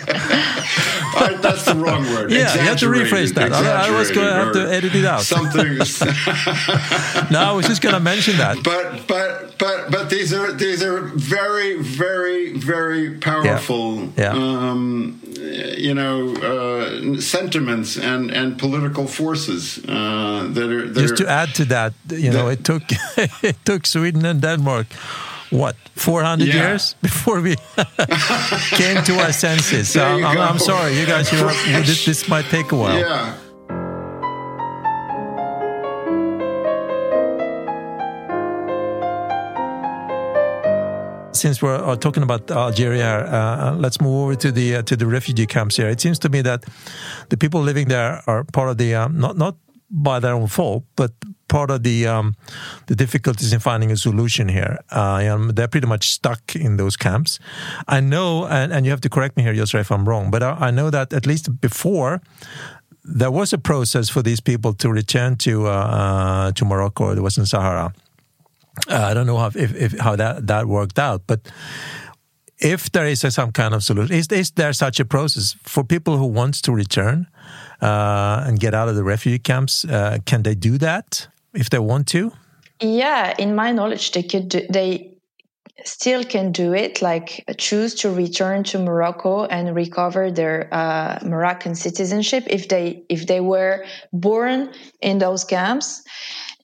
that's 1.66 1.78
the 1.78 1.84
wrong 1.84 2.04
word. 2.04 2.32
Yeah, 2.32 2.54
you 2.54 2.62
have 2.62 2.80
to 2.80 2.88
rephrase 2.88 3.34
that. 3.36 3.52
I, 3.52 3.88
I 3.88 3.98
was 3.98 4.12
going 4.12 4.28
to 4.28 4.34
have 4.34 4.54
to 4.54 4.72
edit 4.72 4.96
it 4.96 5.06
out. 5.06 5.22
Something. 5.22 5.78
no, 7.32 7.40
I 7.40 7.52
was 7.52 7.68
just 7.68 7.82
going 7.82 7.96
to 7.96 8.00
mention 8.00 8.38
that. 8.38 8.64
But 8.64 9.08
but 9.08 9.58
but 9.58 9.92
but 9.92 10.10
these 10.10 10.34
are 10.34 10.52
these 10.52 10.84
are 10.84 11.02
very 11.02 11.82
very 11.82 12.58
very 12.58 13.18
powerful. 13.18 14.06
Yeah. 14.18 14.34
yeah. 14.34 14.70
Um, 14.70 15.22
you 15.78 15.94
know, 15.94 16.34
uh, 16.36 17.20
sentiments 17.20 17.98
and 17.98 18.32
and 18.32 18.58
political 18.58 19.08
forces 19.08 19.80
uh, 19.88 20.48
that 20.54 20.70
are 20.70 20.88
that 20.88 21.02
just 21.02 21.14
are, 21.14 21.26
to 21.26 21.30
add 21.30 21.56
to 21.56 21.66
that. 21.66 21.94
You 22.10 22.32
know, 22.32 22.48
it 22.48 22.64
took 22.64 22.84
it 23.44 23.58
took 23.66 23.86
Sweden 23.86 24.26
and 24.26 24.42
Denmark 24.42 24.88
what 25.56 25.76
400 25.96 26.48
yeah. 26.48 26.54
years 26.54 26.94
before 27.02 27.42
we 27.42 27.56
came 28.72 29.04
to 29.04 29.20
our 29.20 29.32
senses. 29.32 29.90
So 29.90 30.04
I'm, 30.04 30.38
I'm, 30.38 30.60
sorry, 30.60 31.00
you 31.00 31.06
guys. 31.06 31.32
You 31.32 31.40
know, 31.40 31.48
this, 31.82 32.06
this 32.06 32.28
might 32.28 32.46
take 32.46 32.72
a 32.72 32.76
while. 32.76 33.00
Yeah. 33.00 33.38
since 41.36 41.62
we're 41.62 41.76
uh, 41.76 41.96
talking 41.98 42.24
about 42.24 42.50
Algeria, 42.50 43.26
uh, 43.26 43.76
let's 43.78 44.00
move 44.02 44.16
over 44.24 44.36
to 44.36 44.52
the 44.52 44.78
uh, 44.78 44.82
to 44.84 44.96
the 44.96 45.06
refugee 45.06 45.46
camps 45.46 45.76
here. 45.76 45.90
It 45.90 46.02
seems 46.02 46.18
to 46.20 46.30
me 46.30 46.42
that 46.42 46.64
the 47.30 47.38
people 47.38 47.62
living 47.62 47.88
there 47.88 48.22
are 48.26 48.46
part 48.46 48.70
of 48.70 48.78
the 48.78 48.96
um, 48.96 49.20
not 49.20 49.38
not 49.38 49.56
by 49.92 50.20
their 50.20 50.34
own 50.34 50.48
fault, 50.48 50.84
but 50.96 51.12
part 51.48 51.72
of 51.72 51.84
the 51.84 52.08
um, 52.08 52.36
the 52.88 52.96
difficulties 52.96 53.54
in 53.54 53.60
finding 53.60 53.92
a 53.92 53.98
solution 53.98 54.50
here. 54.50 54.80
Uh, 54.90 55.52
they're 55.54 55.68
pretty 55.68 55.88
much 55.88 56.10
stuck 56.10 56.56
in 56.56 56.78
those 56.78 56.98
camps. 56.98 57.40
I 57.88 58.00
know, 58.00 58.46
and, 58.46 58.74
and 58.74 58.86
you 58.86 58.92
have 58.92 59.02
to 59.02 59.10
correct 59.10 59.38
me 59.38 59.44
here, 59.44 59.54
Yousra, 59.54 59.80
if 59.80 59.92
I'm 59.92 60.08
wrong, 60.08 60.32
but 60.32 60.44
I, 60.44 60.68
I, 60.68 60.72
know 60.72 60.90
that 60.90 61.14
at 61.14 61.26
least 61.26 61.62
before 61.62 62.22
there 63.04 63.32
was 63.32 63.54
a 63.54 63.58
process 63.58 64.10
for 64.10 64.22
these 64.22 64.42
people 64.42 64.74
to 64.74 64.90
return 64.90 65.36
to 65.38 65.68
uh, 65.68 65.70
uh, 65.70 66.52
to 66.52 66.66
Morocco 66.66 67.06
or 67.06 67.16
the 67.16 67.22
Western 67.22 67.46
Sahara. 67.46 67.94
Uh, 68.90 68.96
I 68.96 69.14
don't 69.14 69.28
know 69.28 69.38
how 69.38 69.48
if, 69.48 69.74
if, 69.76 70.00
how 70.00 70.16
that 70.16 70.48
that 70.48 70.66
worked 70.66 71.00
out, 71.00 71.22
but 71.28 71.40
if 72.58 72.92
there 72.92 73.06
is 73.06 73.24
a, 73.24 73.32
some 73.32 73.52
kind 73.52 73.74
of 73.74 73.84
solution, 73.84 74.16
is, 74.16 74.28
is 74.28 74.52
there 74.52 74.74
such 74.74 75.00
a 75.00 75.06
process 75.06 75.56
for 75.64 75.84
people 75.84 76.18
who 76.18 76.26
want 76.26 76.56
to 76.64 76.72
return 76.72 77.28
uh, 77.82 78.44
and 78.48 78.60
get 78.60 78.74
out 78.74 78.88
of 78.88 78.96
the 78.96 79.04
refugee 79.04 79.40
camps? 79.40 79.86
Uh, 79.86 80.18
can 80.26 80.44
they 80.44 80.56
do 80.56 80.78
that 80.78 81.28
if 81.56 81.70
they 81.70 81.80
want 81.80 82.08
to? 82.08 82.32
Yeah, 82.82 83.34
in 83.38 83.56
my 83.56 83.72
knowledge, 83.72 84.12
they 84.12 84.24
could. 84.24 84.50
Do, 84.50 84.68
they 84.70 85.16
still 85.84 86.24
can 86.24 86.52
do 86.52 86.74
it. 86.74 87.02
Like 87.02 87.44
choose 87.58 87.96
to 87.96 88.10
return 88.10 88.64
to 88.66 88.80
Morocco 88.80 89.46
and 89.46 89.76
recover 89.76 90.32
their 90.32 90.68
uh, 90.74 91.20
Moroccan 91.24 91.76
citizenship 91.76 92.44
if 92.48 92.68
they 92.68 93.04
if 93.10 93.28
they 93.28 93.40
were 93.40 93.86
born 94.12 94.72
in 95.02 95.20
those 95.20 95.44
camps. 95.44 96.04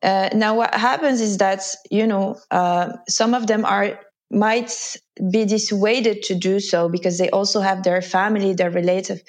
Uh, 0.03 0.29
now, 0.33 0.55
what 0.55 0.73
happens 0.73 1.21
is 1.21 1.37
that 1.37 1.63
you 1.89 2.07
know 2.07 2.37
uh, 2.49 2.93
some 3.07 3.33
of 3.33 3.47
them 3.47 3.65
are 3.65 3.99
might 4.31 4.95
be 5.29 5.45
dissuaded 5.45 6.23
to 6.23 6.35
do 6.35 6.59
so 6.59 6.89
because 6.89 7.17
they 7.17 7.29
also 7.29 7.59
have 7.59 7.83
their 7.83 8.01
family, 8.01 8.53
their 8.53 8.71
relative 8.71 9.21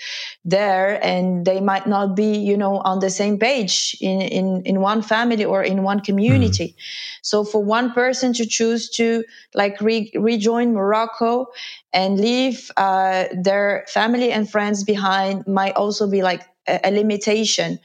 there, 0.44 1.04
and 1.04 1.44
they 1.44 1.60
might 1.60 1.86
not 1.86 2.14
be, 2.14 2.38
you 2.38 2.56
know, 2.56 2.78
on 2.78 3.00
the 3.00 3.10
same 3.10 3.38
page 3.38 3.96
in, 4.00 4.20
in, 4.20 4.62
in 4.64 4.80
one 4.80 5.02
family 5.02 5.44
or 5.44 5.62
in 5.62 5.82
one 5.82 6.00
community. 6.00 6.68
Mm. 6.68 6.82
So 7.22 7.44
for 7.44 7.62
one 7.62 7.92
person 7.92 8.32
to 8.34 8.46
choose 8.46 8.88
to 8.90 9.24
like 9.54 9.80
re- 9.80 10.12
rejoin 10.14 10.72
Morocco 10.72 11.46
and 11.92 12.20
leave 12.20 12.70
uh, 12.76 13.24
their 13.34 13.84
family 13.88 14.30
and 14.30 14.48
friends 14.48 14.84
behind 14.84 15.46
might 15.46 15.74
also 15.74 16.08
be 16.08 16.22
like 16.22 16.42
a, 16.68 16.80
a 16.84 16.90
limitation. 16.90 17.78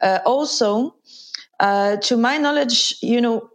Uh, 0.00 0.20
also, 0.24 0.94
uh, 1.60 1.96
to 1.98 2.16
my 2.16 2.38
knowledge, 2.38 2.96
you 3.00 3.20
know, 3.20 3.48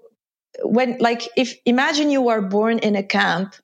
when 0.64 0.98
like 1.00 1.28
if 1.38 1.56
imagine 1.66 2.10
you 2.10 2.30
are 2.30 2.42
born 2.42 2.80
in 2.80 2.96
a 2.96 3.04
camp 3.04 3.56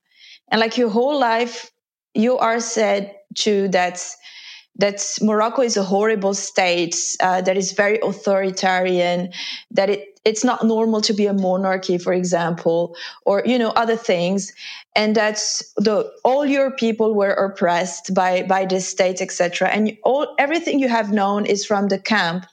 and 0.49 0.61
like 0.61 0.77
your 0.77 0.89
whole 0.89 1.19
life 1.19 1.71
you 2.13 2.37
are 2.37 2.59
said 2.59 3.13
to 3.35 3.67
that 3.69 4.03
that 4.77 5.05
Morocco 5.21 5.61
is 5.61 5.77
a 5.77 5.83
horrible 5.83 6.33
state 6.33 6.95
uh, 7.21 7.41
that 7.41 7.57
is 7.57 7.71
very 7.71 7.99
authoritarian 7.99 9.31
that 9.71 9.89
it 9.89 10.14
it's 10.25 10.43
not 10.43 10.63
normal 10.65 11.01
to 11.01 11.13
be 11.13 11.27
a 11.27 11.33
monarchy 11.33 11.97
for 11.97 12.13
example 12.13 12.95
or 13.25 13.43
you 13.45 13.57
know 13.57 13.69
other 13.69 13.95
things. 13.95 14.51
And 14.97 15.13
that's 15.13 15.73
the 15.75 16.09
all 16.23 16.45
your 16.45 16.71
people 16.71 17.13
were 17.13 17.33
oppressed 17.33 18.13
by 18.13 18.43
by 18.43 18.65
the 18.65 18.79
state 18.79 19.21
etc 19.21 19.69
and 19.69 19.97
all 20.03 20.33
everything 20.39 20.79
you 20.79 20.87
have 20.87 21.11
known 21.11 21.45
is 21.45 21.65
from 21.65 21.89
the 21.89 21.99
camp. 21.99 22.45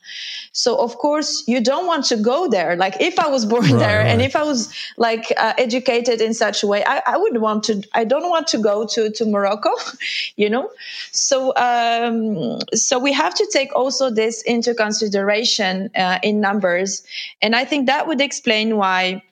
So 0.53 0.77
of 0.77 0.99
course 0.99 1.45
you 1.47 1.61
don't 1.62 1.87
want 1.87 2.05
to 2.07 2.16
go 2.16 2.49
there. 2.49 2.77
Like 2.77 3.01
if 3.01 3.18
i 3.18 3.29
was 3.29 3.47
born 3.47 3.62
right, 3.62 3.79
there 3.79 3.99
right. 3.99 4.09
and 4.09 4.20
if 4.20 4.37
i 4.37 4.43
was 4.43 4.73
like 4.97 5.33
uh, 5.37 5.55
educated 5.57 6.20
in 6.20 6.35
such 6.35 6.62
a 6.62 6.66
way 6.66 6.85
I, 6.85 7.03
I 7.07 7.16
would 7.16 7.39
want 7.41 7.64
to 7.64 7.83
i 7.95 8.05
don't 8.05 8.29
want 8.29 8.47
to 8.49 8.59
go 8.59 8.87
to 8.87 9.11
to 9.11 9.25
morocco 9.25 9.70
you 10.37 10.51
know? 10.51 10.70
So 11.12 11.55
um 11.57 12.59
so 12.75 12.99
we 12.99 13.12
have 13.12 13.35
to 13.35 13.47
take 13.53 13.75
also 13.75 14.11
this 14.11 14.43
into 14.43 14.75
consideration 14.75 15.91
uh, 15.97 16.18
in 16.23 16.41
numbers. 16.41 17.03
And 17.41 17.55
i 17.55 17.62
I 17.63 17.65
think 17.65 17.87
that 17.87 18.09
would 18.09 18.21
explain 18.21 18.77
why, 18.77 19.23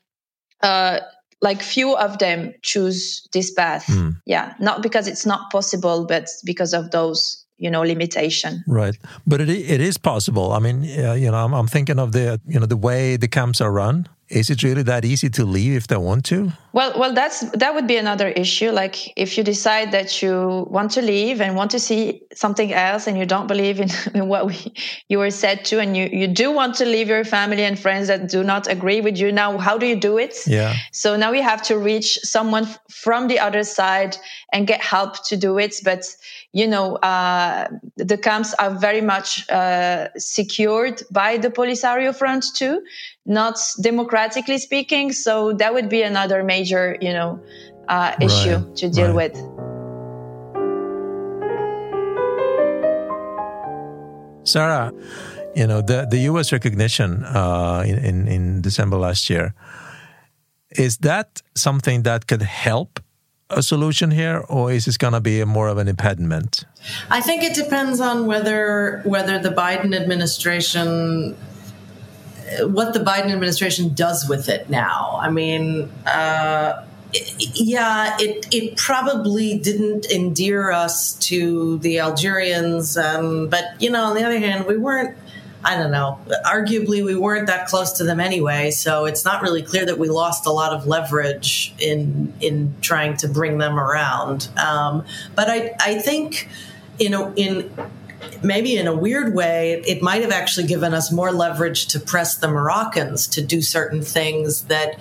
uh, 0.62 1.01
like 1.43 1.62
few 1.62 1.97
of 1.97 2.18
them 2.18 2.55
choose 2.62 3.26
this 3.33 3.51
path. 3.51 3.87
Mm. 3.87 4.20
Yeah, 4.24 4.55
not 4.61 4.83
because 4.83 5.09
it's 5.09 5.26
not 5.26 5.51
possible, 5.51 6.07
but 6.07 6.28
because 6.45 6.72
of 6.72 6.91
those 6.93 7.45
you 7.61 7.70
know 7.70 7.83
limitation 7.83 8.64
right 8.66 8.97
but 9.26 9.39
it, 9.39 9.51
it 9.51 9.83
is 9.83 9.99
possible 9.99 10.53
i 10.53 10.59
mean 10.59 10.78
uh, 10.99 11.12
you 11.12 11.31
know 11.31 11.37
I'm, 11.37 11.53
I'm, 11.53 11.66
thinking 11.66 11.99
of 11.99 12.12
the 12.12 12.41
you 12.47 12.59
know 12.59 12.64
the 12.64 12.76
way 12.89 13.18
the 13.18 13.28
camps 13.28 13.61
are 13.61 13.70
run 13.70 14.09
is 14.31 14.49
it 14.49 14.62
really 14.62 14.83
that 14.85 15.05
easy 15.05 15.28
to 15.28 15.45
leave 15.45 15.74
if 15.74 15.89
they 15.89 15.97
want 15.97 16.24
to? 16.26 16.53
Well 16.72 16.93
well 16.97 17.12
that's 17.12 17.41
that 17.51 17.74
would 17.74 17.89
be 17.89 17.97
another 17.97 18.28
issue. 18.28 18.70
Like 18.70 19.12
if 19.18 19.37
you 19.37 19.43
decide 19.43 19.91
that 19.91 20.22
you 20.22 20.66
want 20.70 20.93
to 20.93 21.03
leave 21.03 21.41
and 21.41 21.57
want 21.57 21.72
to 21.72 21.81
see 21.81 22.22
something 22.33 22.72
else 22.72 23.09
and 23.09 23.18
you 23.18 23.26
don't 23.26 23.49
believe 23.49 23.81
in, 23.81 23.89
in 24.14 24.28
what 24.28 24.47
we, 24.47 24.72
you 25.09 25.18
were 25.18 25.31
said 25.31 25.64
to 25.66 25.81
and 25.81 25.97
you 25.97 26.09
you 26.12 26.28
do 26.28 26.53
want 26.53 26.76
to 26.76 26.85
leave 26.85 27.09
your 27.09 27.24
family 27.24 27.64
and 27.64 27.78
friends 27.78 28.07
that 28.07 28.28
do 28.28 28.45
not 28.45 28.68
agree 28.68 29.01
with 29.01 29.18
you 29.18 29.33
now 29.33 29.59
how 29.59 29.76
do 29.76 29.87
you 29.87 29.97
do 29.97 30.16
it? 30.16 30.37
Yeah. 30.47 30.76
So 30.93 31.16
now 31.16 31.33
we 31.33 31.41
have 31.41 31.62
to 31.62 31.76
reach 31.76 32.18
someone 32.22 32.68
from 32.89 33.26
the 33.26 33.41
other 33.41 33.64
side 33.64 34.16
and 34.53 34.66
get 34.66 34.81
help 34.81 35.24
to 35.24 35.37
do 35.37 35.59
it. 35.59 35.74
But 35.83 36.05
you 36.53 36.66
know 36.66 36.97
uh, 36.97 37.68
the 37.97 38.16
camps 38.16 38.55
are 38.55 38.70
very 38.70 39.01
much 39.01 39.49
uh, 39.51 40.09
secured 40.16 41.03
by 41.11 41.37
the 41.37 41.51
polisario 41.51 42.14
front 42.14 42.45
too 42.55 42.83
not 43.31 43.59
democratically 43.81 44.59
speaking. 44.59 45.12
So 45.12 45.53
that 45.55 45.72
would 45.72 45.89
be 45.89 46.03
another 46.03 46.43
major, 46.43 46.99
you 47.01 47.12
know, 47.12 47.41
uh, 47.89 48.14
issue 48.20 48.57
right, 48.57 48.76
to 48.76 48.91
deal 48.91 49.14
right. 49.14 49.33
with. 49.33 49.35
Sarah, 54.43 54.93
you 55.55 55.66
know 55.66 55.81
the 55.81 56.07
the 56.11 56.18
U.S. 56.31 56.51
recognition 56.53 57.24
uh, 57.24 57.85
in, 57.87 57.99
in 57.99 58.28
in 58.28 58.62
December 58.62 58.97
last 58.97 59.31
year 59.31 59.55
is 60.72 60.99
that 60.99 61.43
something 61.55 62.03
that 62.03 62.26
could 62.26 62.43
help 62.43 63.01
a 63.51 63.62
solution 63.62 64.12
here, 64.12 64.45
or 64.49 64.70
is 64.70 64.85
this 64.85 64.97
going 64.97 65.12
to 65.12 65.20
be 65.20 65.45
more 65.45 65.68
of 65.68 65.78
an 65.78 65.89
impediment? 65.89 66.64
I 67.11 67.20
think 67.20 67.43
it 67.43 67.55
depends 67.55 68.01
on 68.01 68.26
whether 68.26 69.03
whether 69.05 69.39
the 69.39 69.51
Biden 69.51 69.95
administration 69.95 71.37
what 72.62 72.92
the 72.92 73.01
Biden 73.01 73.30
administration 73.30 73.94
does 73.94 74.28
with 74.28 74.48
it 74.48 74.68
now. 74.68 75.18
I 75.20 75.30
mean, 75.30 75.90
uh, 76.07 76.84
yeah, 77.12 78.16
it 78.20 78.46
it 78.53 78.76
probably 78.76 79.59
didn't 79.59 80.07
endear 80.11 80.70
us 80.70 81.14
to 81.14 81.78
the 81.78 82.01
Algerians, 82.01 82.96
um, 82.96 83.48
but 83.48 83.64
you 83.80 83.90
know, 83.90 84.05
on 84.05 84.16
the 84.16 84.24
other 84.24 84.38
hand, 84.38 84.66
we 84.66 84.76
weren't. 84.76 85.16
I 85.62 85.76
don't 85.76 85.90
know. 85.90 86.18
Arguably, 86.46 87.05
we 87.05 87.14
weren't 87.14 87.48
that 87.48 87.66
close 87.66 87.92
to 87.98 88.05
them 88.05 88.18
anyway, 88.18 88.70
so 88.70 89.05
it's 89.05 89.26
not 89.26 89.42
really 89.42 89.62
clear 89.62 89.84
that 89.84 89.98
we 89.98 90.09
lost 90.09 90.46
a 90.46 90.51
lot 90.51 90.72
of 90.72 90.86
leverage 90.86 91.74
in 91.78 92.32
in 92.40 92.74
trying 92.80 93.16
to 93.18 93.28
bring 93.28 93.59
them 93.59 93.78
around. 93.78 94.48
Um, 94.57 95.05
but 95.34 95.51
I 95.51 95.74
I 95.78 95.98
think 95.98 96.48
you 96.98 97.11
know 97.11 97.34
in 97.36 97.70
maybe 98.43 98.77
in 98.77 98.87
a 98.87 98.95
weird 98.95 99.35
way, 99.35 99.83
it 99.87 100.03
might 100.03 100.23
have 100.23 100.33
actually 100.33 100.66
given 100.66 100.95
us 100.95 101.12
more 101.12 101.33
leverage 101.33 101.87
to 101.87 102.01
press 102.01 102.37
the 102.37 102.49
Moroccans 102.49 103.27
to 103.29 103.43
do 103.43 103.62
certain 103.62 104.03
things 104.03 104.64
that 104.64 104.99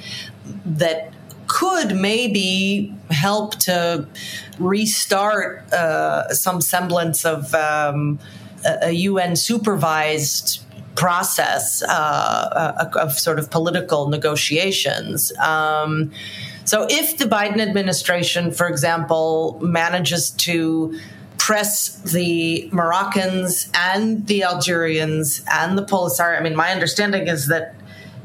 that 0.65 1.13
could 1.47 1.95
maybe 1.95 2.95
help 3.09 3.55
to 3.55 4.07
restart 4.59 5.71
uh, 5.73 6.29
some 6.29 6.61
semblance 6.61 7.25
of 7.25 7.53
um, 7.55 8.19
a, 8.83 8.91
UN 8.91 9.35
supervised 9.35 10.61
process 10.95 11.81
uh, 11.83 12.89
of 12.95 13.17
sort 13.17 13.39
of 13.39 13.49
political 13.49 14.09
negotiations. 14.09 15.35
Um, 15.39 16.11
so, 16.65 16.85
if 16.87 17.17
the 17.17 17.25
Biden 17.25 17.59
administration, 17.59 18.51
for 18.51 18.67
example, 18.67 19.59
manages 19.61 20.29
to 20.31 20.99
press 21.49 21.95
the 22.03 22.69
Moroccans 22.71 23.71
and 23.73 24.27
the 24.27 24.43
Algerians 24.43 25.41
and 25.51 25.75
the 25.79 25.81
Polisario. 25.81 26.39
I 26.39 26.43
mean, 26.43 26.55
my 26.55 26.69
understanding 26.69 27.27
is 27.27 27.47
that 27.47 27.73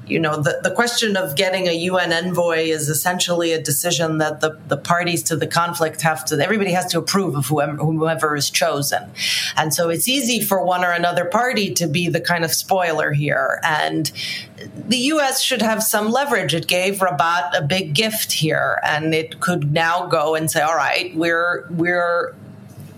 you 0.06 0.18
know 0.18 0.36
the, 0.42 0.60
the 0.62 0.70
question 0.70 1.16
of 1.16 1.34
getting 1.34 1.66
a 1.66 1.72
UN 1.72 2.12
envoy 2.12 2.64
is 2.64 2.90
essentially 2.90 3.52
a 3.52 3.62
decision 3.62 4.18
that 4.18 4.42
the, 4.42 4.60
the 4.68 4.76
parties 4.76 5.22
to 5.22 5.36
the 5.36 5.46
conflict 5.46 6.02
have 6.02 6.26
to 6.26 6.38
everybody 6.38 6.72
has 6.72 6.84
to 6.92 6.98
approve 6.98 7.34
of 7.34 7.46
whoever, 7.46 7.76
whoever 7.76 8.36
is 8.36 8.50
chosen. 8.50 9.10
And 9.56 9.72
so 9.72 9.88
it's 9.88 10.06
easy 10.06 10.42
for 10.42 10.62
one 10.62 10.84
or 10.84 10.90
another 10.90 11.24
party 11.24 11.72
to 11.80 11.86
be 11.86 12.10
the 12.10 12.20
kind 12.20 12.44
of 12.44 12.52
spoiler 12.52 13.12
here. 13.12 13.58
And 13.62 14.12
the 14.76 14.98
US 15.14 15.40
should 15.40 15.62
have 15.62 15.82
some 15.82 16.10
leverage. 16.10 16.52
It 16.52 16.66
gave 16.66 17.00
Rabat 17.00 17.56
a 17.56 17.62
big 17.62 17.94
gift 17.94 18.32
here. 18.32 18.80
And 18.84 19.14
it 19.14 19.40
could 19.40 19.72
now 19.72 20.08
go 20.08 20.34
and 20.34 20.50
say 20.50 20.60
all 20.60 20.76
right 20.76 21.16
we're 21.16 21.66
we're 21.70 22.34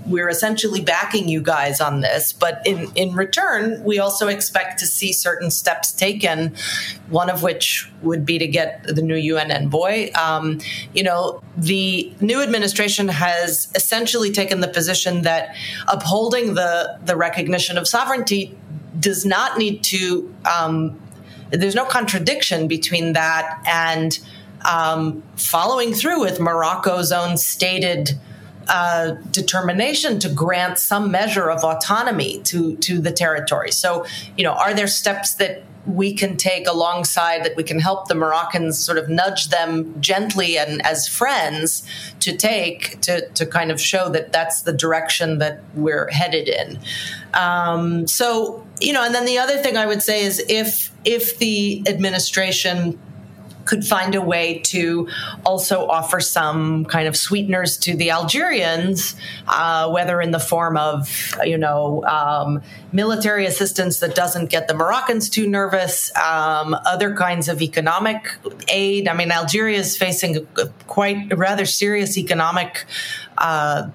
we're 0.07 0.29
essentially 0.29 0.81
backing 0.81 1.29
you 1.29 1.41
guys 1.41 1.81
on 1.81 2.01
this, 2.01 2.33
but 2.33 2.63
in, 2.65 2.91
in 2.95 3.15
return, 3.15 3.83
we 3.83 3.99
also 3.99 4.29
expect 4.29 4.79
to 4.79 4.87
see 4.87 5.13
certain 5.13 5.51
steps 5.51 5.93
taken, 5.93 6.55
one 7.09 7.29
of 7.29 7.43
which 7.43 7.91
would 8.03 8.25
be 8.25 8.39
to 8.39 8.47
get 8.47 8.85
the 8.85 9.03
new 9.03 9.17
UN 9.17 9.51
envoy. 9.51 10.13
Um, 10.13 10.61
you 10.95 11.03
know, 11.03 11.43
the 11.57 12.13
new 12.21 12.41
administration 12.41 13.09
has 13.09 13.69
essentially 13.75 14.31
taken 14.31 14.61
the 14.61 14.69
position 14.69 15.23
that 15.23 15.55
upholding 15.89 16.55
the, 16.55 16.99
the 17.05 17.17
recognition 17.17 17.77
of 17.77 17.89
sovereignty 17.89 18.57
does 18.99 19.27
not 19.27 19.59
need 19.59 19.83
to, 19.85 20.33
um, 20.45 21.01
there's 21.51 21.75
no 21.75 21.85
contradiction 21.85 22.69
between 22.69 23.13
that 23.13 23.63
and 23.67 24.19
um, 24.65 25.23
following 25.37 25.93
through 25.93 26.21
with 26.21 26.41
Morocco's 26.41 27.13
own 27.13 27.37
stated 27.37 28.19
uh, 28.69 29.12
determination 29.31 30.19
to 30.21 30.29
grant 30.29 30.79
some 30.79 31.11
measure 31.11 31.51
of 31.51 31.64
autonomy 31.64 32.41
to 32.43 32.77
to 32.77 32.99
the 32.99 33.12
territory. 33.12 33.71
So, 33.71 34.07
you 34.37 34.45
know, 34.45 34.53
are 34.53 34.75
there 34.75 34.89
steps 34.89 35.35
that 35.35 35.62
we 35.87 36.12
can 36.12 36.37
take 36.37 36.67
alongside 36.67 37.45
that 37.45 37.57
we 37.57 37.62
can 37.62 37.79
help 37.79 38.09
the 38.09 38.14
Moroccans 38.14 38.79
sort 38.79 38.99
of 38.99 39.09
nudge 39.09 39.49
them 39.49 40.01
gently 40.01 40.59
and 40.59 40.85
as 40.85 41.07
friends 41.07 41.87
to 42.21 42.37
take 42.37 43.01
to, 43.03 43.29
to 43.31 43.47
kind 43.47 43.71
of 43.71 43.81
show 43.81 44.09
that 44.11 44.33
that's 44.33 44.62
the 44.62 44.73
direction 44.73 45.39
that 45.39 45.62
we're 45.75 46.11
headed 46.11 46.49
in. 46.49 46.81
Um, 47.35 48.07
so, 48.07 48.67
you 48.81 48.93
know, 48.93 49.05
and 49.05 49.14
then 49.14 49.25
the 49.27 49.39
other 49.39 49.59
thing 49.59 49.77
I 49.77 49.87
would 49.87 50.03
say 50.03 50.25
is 50.25 50.45
if 50.49 50.91
if 51.05 51.39
the 51.39 51.85
administration 51.87 52.99
could 53.67 53.85
find 53.85 54.14
a 54.14 54.21
way 54.21 54.61
to 54.61 55.09
also 55.45 55.87
offer 55.87 56.21
some 56.21 56.85
kind 56.87 57.07
of 57.07 57.17
sweeteners 57.17 57.77
to 57.79 57.97
the 57.97 58.11
Algerians, 58.11 59.17
uh, 59.49 59.91
whether 59.91 60.21
in 60.21 60.31
the 60.31 60.39
form 60.39 60.77
of, 60.77 61.35
you 61.45 61.59
know, 61.59 62.05
um, 62.05 62.62
military 62.93 63.45
assistance 63.45 63.99
that 64.01 64.14
doesn't 64.14 64.47
get 64.47 64.69
the 64.69 64.75
Moroccans 64.75 65.29
too 65.29 65.49
nervous, 65.49 66.14
um, 66.17 66.75
other 66.87 67.14
kinds 67.14 67.49
of 67.49 67.61
economic 67.61 68.39
aid. 68.69 69.09
I 69.09 69.14
mean, 69.14 69.31
Algeria 69.31 69.79
is 69.79 69.97
facing 69.97 70.47
a, 70.57 70.67
quite 70.87 71.33
a 71.33 71.37
rather 71.37 71.67
serious 71.67 72.17
economic. 72.17 72.87
Uh, 73.37 73.91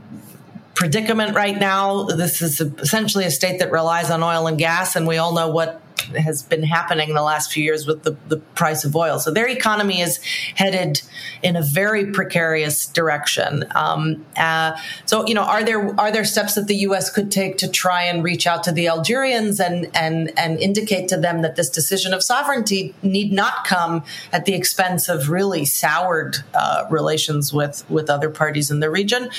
predicament 0.74 1.36
right 1.36 1.59
now. 1.59 2.05
This 2.05 2.41
is 2.41 2.59
essentially 2.59 3.26
a 3.26 3.30
state 3.30 3.59
that 3.59 3.72
relies 3.72 4.09
on 4.09 4.24
oil 4.24 4.47
and 4.47 4.57
gas, 4.57 4.95
and 4.95 5.05
we 5.05 5.17
all 5.17 5.34
know 5.34 5.49
what 5.49 5.80
has 6.18 6.43
been 6.43 6.64
happening 6.64 7.10
in 7.10 7.16
the 7.16 7.22
last 7.22 7.52
few 7.52 7.64
years 7.64 7.86
with 7.86 8.04
the, 8.04 8.16
the 8.28 8.38
price 8.38 8.84
of 8.84 8.95
oil. 8.95 9.20
So 9.20 9.32
their 9.32 9.47
economy 9.47 10.02
is 10.02 10.20
headed 10.56 11.02
in 11.43 11.56
a 11.56 11.62
very 11.62 12.12
precarious 12.12 12.86
direction. 12.86 13.66
Um, 13.76 14.26
uh, 14.38 14.78
so 15.06 15.26
you 15.28 15.34
know, 15.34 15.43
are 15.43 15.64
there 15.64 15.99
are 15.99 16.12
there 16.12 16.26
steps 16.26 16.56
that 16.56 16.68
the 16.68 16.76
U.S. 16.78 17.10
could 17.10 17.32
take 17.32 17.58
to 17.60 17.68
try 17.68 18.04
and 18.04 18.24
reach 18.24 18.47
out 18.47 18.64
to 18.64 18.72
the 18.72 18.88
Algerians 18.88 19.60
and 19.60 19.89
and 19.95 20.32
and 20.38 20.60
indicate 20.60 21.08
to 21.10 21.18
them 21.18 21.41
that 21.41 21.56
this 21.56 21.70
decision 21.70 22.14
of 22.14 22.24
sovereignty 22.24 22.93
need 23.02 23.32
not 23.32 23.66
come 23.66 24.04
at 24.32 24.45
the 24.45 24.54
expense 24.54 25.10
of 25.10 25.30
really 25.30 25.66
soured 25.66 26.38
uh, 26.54 26.86
relations 26.89 27.54
with 27.54 27.89
with 27.89 28.10
other 28.10 28.30
parties 28.30 28.72
in 28.72 28.80
the 28.80 28.89
region? 28.89 29.30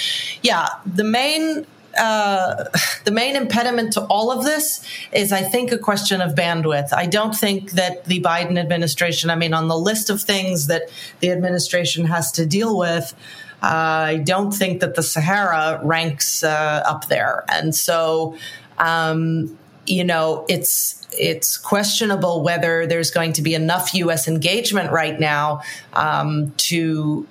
Yeah, 0.43 0.69
the 0.87 1.05
main 1.05 1.67
uh, 1.99 2.65
the 3.05 3.11
main 3.11 3.37
impediment 3.37 3.93
to 3.95 4.03
all 4.03 4.31
of 4.31 4.45
this 4.45 4.85
is, 5.13 5.33
I 5.33 5.43
think, 5.43 5.73
a 5.73 5.79
question 5.79 6.21
of 6.21 6.35
bandwidth. 6.35 6.93
I 6.93 7.07
don't 7.07 7.35
think 7.35 7.73
that 7.73 8.05
the 8.05 8.21
Biden 8.21 8.59
administration, 8.59 9.31
I 9.31 9.37
mean, 9.37 9.55
on 9.55 9.69
the 9.69 9.79
list 9.79 10.11
of 10.11 10.21
things 10.21 10.67
that 10.67 10.91
the 11.21 11.31
administration 11.31 12.07
has 12.07 12.33
to 12.33 12.47
deal 12.47 12.77
with, 12.77 13.15
uh, 13.63 13.67
I 13.67 14.17
don't 14.17 14.51
think 14.51 14.81
that 14.81 14.97
the 14.97 15.03
Sahara 15.03 15.81
ranks 15.85 16.43
uh, 16.43 16.83
up 16.85 17.07
there. 17.07 17.45
And 17.49 17.75
so, 17.75 18.37
um, 18.79 19.57
you 19.87 20.05
know, 20.05 20.45
it's 20.49 21.02
it's 21.19 21.57
questionable 21.57 22.43
whether 22.43 22.87
there's 22.87 23.11
going 23.11 23.33
to 23.35 23.43
be 23.43 23.55
enough 23.55 23.95
U.S. 23.95 24.29
engagement 24.29 24.91
right 24.93 25.19
now 25.19 25.63
um, 25.93 26.53
to 26.57 27.27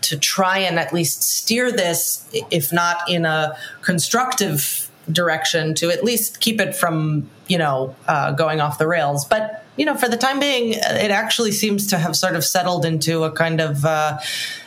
to 0.00 0.18
try 0.18 0.58
and 0.58 0.78
at 0.78 0.92
least 0.92 1.22
steer 1.22 1.70
this, 1.70 2.28
if 2.50 2.72
not 2.72 3.08
in 3.08 3.24
a 3.24 3.56
constructive 3.82 4.90
direction 5.12 5.74
to 5.74 5.90
at 5.90 6.04
least 6.04 6.40
keep 6.40 6.60
it 6.60 6.74
from, 6.74 7.28
you 7.48 7.58
know, 7.58 7.94
uh, 8.06 8.32
going 8.32 8.60
off 8.60 8.78
the 8.78 8.86
rails. 8.86 9.24
But, 9.24 9.64
you 9.76 9.84
know, 9.84 9.96
for 9.96 10.08
the 10.08 10.16
time 10.16 10.40
being, 10.40 10.74
it 10.74 11.10
actually 11.10 11.52
seems 11.52 11.86
to 11.88 11.98
have 11.98 12.16
sort 12.16 12.36
of 12.36 12.44
settled 12.44 12.84
into 12.84 13.24
a 13.24 13.32
kind 13.32 13.60
of, 13.60 13.84
uh, 13.84 14.18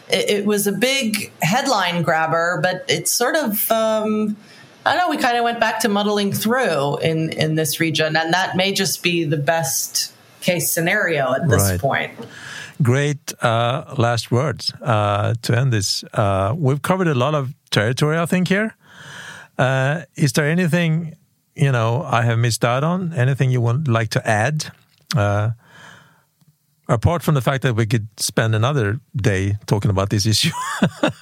it, 0.10 0.30
it, 0.30 0.46
was 0.46 0.68
a 0.68 0.72
big 0.72 1.32
headline 1.42 2.04
grabber, 2.04 2.60
but 2.62 2.86
it's 2.88 3.12
sort 3.12 3.36
of, 3.36 3.72
um, 3.72 4.36
I 4.86 4.98
know, 4.98 5.10
we 5.10 5.18
kind 5.18 5.38
of 5.38 5.44
went 5.44 5.60
back 5.60 5.80
to 5.82 5.90
muddling 5.90 6.34
through 6.34 6.98
in, 6.98 7.32
in 7.32 7.56
this 7.56 7.80
region. 7.80 8.16
And 8.18 8.34
that 8.34 8.56
may 8.56 8.74
just 8.74 9.02
be 9.02 9.24
the 9.24 9.38
best 9.38 10.14
case 10.42 10.72
scenario 10.72 11.34
at 11.34 11.48
this 11.48 11.70
right. 11.70 11.80
point. 11.80 12.12
Great 12.82 13.34
uh, 13.42 13.96
last 13.98 14.32
words 14.32 14.74
uh, 14.82 15.36
to 15.42 15.58
end 15.58 15.72
this. 15.72 16.04
Uh, 16.14 16.54
we've 16.58 16.82
covered 16.82 17.08
a 17.08 17.16
lot 17.16 17.34
of 17.34 17.54
territory, 17.70 18.18
I 18.18 18.26
think, 18.26 18.50
here. 18.50 18.76
Uh, 19.58 20.02
is 20.16 20.34
there 20.34 20.50
anything 20.50 21.16
you 21.56 21.72
know 21.72 22.04
I 22.04 22.24
have 22.24 22.40
missed 22.40 22.66
out 22.66 22.84
on? 22.84 23.14
Anything 23.14 23.52
you 23.52 23.62
would 23.62 23.88
like 23.88 24.10
to 24.10 24.28
add? 24.28 24.72
Uh, 25.16 25.52
apart 26.90 27.24
from 27.24 27.36
the 27.36 27.42
fact 27.42 27.62
that 27.62 27.76
we 27.76 27.86
could 27.86 28.08
spend 28.18 28.56
another 28.56 29.00
day 29.16 29.56
talking 29.66 29.92
about 29.92 30.10
this 30.10 30.26
issue, 30.26 30.52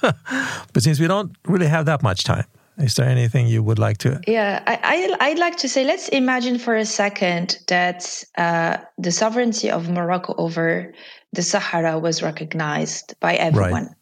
but 0.00 0.82
since 0.82 0.98
we 0.98 1.06
don't 1.06 1.36
really 1.46 1.68
have 1.68 1.86
that 1.86 2.02
much 2.02 2.24
time, 2.24 2.46
is 2.82 2.94
there 2.94 3.08
anything 3.08 3.46
you 3.46 3.62
would 3.62 3.78
like 3.78 3.98
to? 3.98 4.20
Yeah, 4.26 4.62
I, 4.66 5.08
I, 5.20 5.28
would 5.30 5.38
like 5.38 5.56
to 5.58 5.68
say 5.68 5.84
let's 5.84 6.08
imagine 6.08 6.58
for 6.58 6.74
a 6.74 6.84
second 6.84 7.58
that 7.68 8.24
uh, 8.36 8.78
the 8.98 9.12
sovereignty 9.12 9.70
of 9.70 9.88
Morocco 9.88 10.34
over 10.36 10.92
the 11.32 11.42
Sahara 11.42 11.98
was 11.98 12.22
recognized 12.22 13.14
by 13.20 13.34
everyone. 13.34 13.84
Right. 13.84 13.96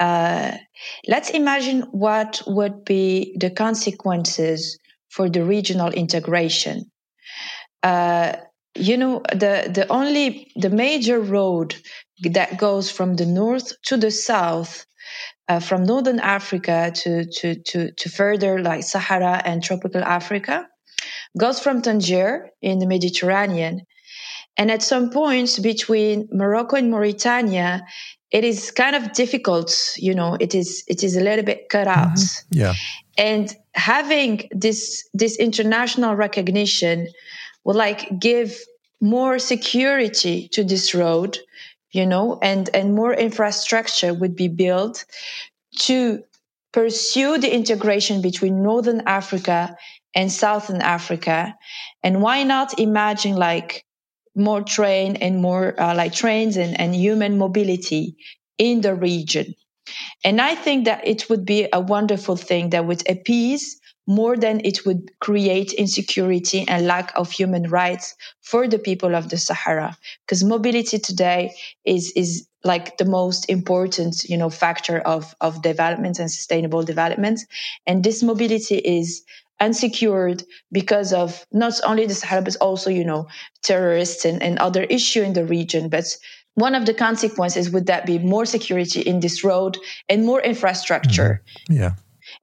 Uh, 0.00 0.56
let's 1.06 1.30
imagine 1.30 1.82
what 1.92 2.42
would 2.46 2.84
be 2.84 3.36
the 3.38 3.50
consequences 3.50 4.78
for 5.10 5.28
the 5.28 5.44
regional 5.44 5.90
integration. 5.90 6.90
Uh, 7.82 8.36
you 8.74 8.96
know, 8.96 9.22
the, 9.30 9.70
the 9.72 9.86
only, 9.90 10.50
the 10.56 10.70
major 10.70 11.20
road 11.20 11.76
that 12.24 12.58
goes 12.58 12.90
from 12.90 13.16
the 13.16 13.26
north 13.26 13.72
to 13.82 13.96
the 13.96 14.10
south, 14.10 14.86
uh, 15.48 15.60
from 15.60 15.84
northern 15.84 16.20
Africa 16.20 16.92
to, 16.94 17.24
to, 17.24 17.54
to, 17.56 17.92
to 17.92 18.08
further 18.08 18.60
like 18.60 18.82
Sahara 18.82 19.42
and 19.44 19.62
tropical 19.62 20.02
Africa, 20.02 20.68
goes 21.38 21.60
from 21.60 21.82
Tangier 21.82 22.50
in 22.60 22.78
the 22.78 22.86
Mediterranean. 22.86 23.82
And 24.56 24.70
at 24.70 24.82
some 24.82 25.10
points 25.10 25.58
between 25.58 26.28
Morocco 26.30 26.76
and 26.76 26.90
Mauritania, 26.90 27.84
it 28.32 28.44
is 28.44 28.70
kind 28.70 28.96
of 28.96 29.12
difficult 29.12 29.94
you 29.96 30.14
know 30.14 30.36
it 30.40 30.54
is 30.54 30.82
it 30.88 31.04
is 31.04 31.16
a 31.16 31.20
little 31.20 31.44
bit 31.44 31.68
cut 31.68 31.86
out 31.86 32.16
mm-hmm. 32.16 32.58
yeah 32.58 32.74
and 33.18 33.54
having 33.74 34.48
this 34.50 35.08
this 35.14 35.36
international 35.36 36.16
recognition 36.16 37.06
will 37.64 37.76
like 37.76 38.08
give 38.18 38.58
more 39.00 39.38
security 39.38 40.48
to 40.48 40.64
this 40.64 40.94
road 40.94 41.38
you 41.92 42.06
know 42.06 42.38
and 42.42 42.70
and 42.74 42.94
more 42.94 43.12
infrastructure 43.14 44.12
would 44.14 44.34
be 44.36 44.48
built 44.48 45.04
to 45.76 46.22
pursue 46.72 47.38
the 47.38 47.54
integration 47.54 48.22
between 48.22 48.62
northern 48.62 49.02
africa 49.06 49.76
and 50.14 50.32
southern 50.32 50.82
africa 50.82 51.54
and 52.02 52.22
why 52.22 52.42
not 52.42 52.78
imagine 52.78 53.36
like 53.36 53.84
more 54.34 54.62
train 54.62 55.16
and 55.16 55.40
more 55.40 55.78
uh, 55.80 55.94
like 55.94 56.12
trains 56.14 56.56
and, 56.56 56.78
and 56.80 56.94
human 56.94 57.38
mobility 57.38 58.16
in 58.58 58.80
the 58.80 58.94
region. 58.94 59.54
And 60.24 60.40
I 60.40 60.54
think 60.54 60.84
that 60.86 61.06
it 61.06 61.28
would 61.28 61.44
be 61.44 61.68
a 61.72 61.80
wonderful 61.80 62.36
thing 62.36 62.70
that 62.70 62.86
would 62.86 63.08
appease 63.08 63.80
more 64.06 64.36
than 64.36 64.60
it 64.64 64.84
would 64.84 65.10
create 65.20 65.72
insecurity 65.72 66.66
and 66.68 66.86
lack 66.86 67.12
of 67.16 67.30
human 67.30 67.68
rights 67.68 68.14
for 68.40 68.66
the 68.66 68.78
people 68.78 69.14
of 69.14 69.28
the 69.28 69.38
Sahara. 69.38 69.96
Because 70.26 70.42
mobility 70.42 70.98
today 70.98 71.54
is, 71.84 72.12
is 72.16 72.48
like 72.64 72.96
the 72.98 73.04
most 73.04 73.48
important, 73.48 74.24
you 74.24 74.36
know, 74.36 74.50
factor 74.50 74.98
of, 74.98 75.34
of 75.40 75.62
development 75.62 76.18
and 76.18 76.30
sustainable 76.30 76.82
development. 76.82 77.40
And 77.86 78.02
this 78.02 78.22
mobility 78.22 78.76
is 78.76 79.22
unsecured 79.60 80.42
because 80.72 81.12
of 81.12 81.46
not 81.52 81.74
only 81.84 82.06
the 82.06 82.14
Sahara, 82.14 82.42
but 82.42 82.56
also, 82.56 82.90
you 82.90 83.04
know, 83.04 83.28
terrorists 83.62 84.24
and, 84.24 84.42
and 84.42 84.58
other 84.58 84.82
issue 84.84 85.22
in 85.22 85.32
the 85.34 85.44
region. 85.44 85.88
But 85.88 86.16
one 86.54 86.74
of 86.74 86.86
the 86.86 86.94
consequences 86.94 87.70
would 87.70 87.86
that 87.86 88.04
be 88.04 88.18
more 88.18 88.44
security 88.44 89.00
in 89.00 89.20
this 89.20 89.44
road 89.44 89.78
and 90.08 90.26
more 90.26 90.40
infrastructure. 90.40 91.42
Mm-hmm. 91.70 91.80
Yeah. 91.80 91.90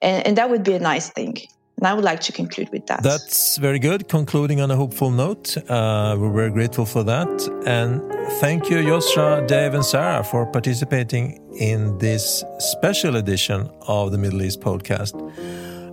And, 0.02 0.26
and 0.28 0.38
that 0.38 0.50
would 0.50 0.64
be 0.64 0.74
a 0.74 0.80
nice 0.80 1.10
thing. 1.10 1.38
And 1.80 1.88
I 1.88 1.93
would 1.93 2.04
like 2.04 2.20
to 2.22 2.34
conclude 2.34 2.70
with 2.72 2.88
that. 2.88 3.04
That's 3.04 3.58
very 3.58 3.80
good. 3.80 4.10
Concluding 4.10 4.60
on 4.60 4.70
a 4.70 4.76
hopeful 4.76 5.12
note. 5.12 5.56
Uh, 5.70 6.18
we're 6.20 6.34
very 6.34 6.52
grateful 6.52 6.86
for 6.86 7.04
that. 7.06 7.30
And 7.66 8.02
thank 8.41 8.70
you, 8.70 8.78
Yousra, 8.78 9.47
Dave, 9.47 9.74
and 9.76 9.86
Sarah, 9.86 10.22
for 10.22 10.45
participating 10.45 11.39
in 11.56 11.97
this 11.97 12.43
special 12.58 13.16
edition 13.16 13.70
of 13.88 14.12
the 14.12 14.18
Middle 14.18 14.41
East 14.41 14.60
podcast. 14.60 15.16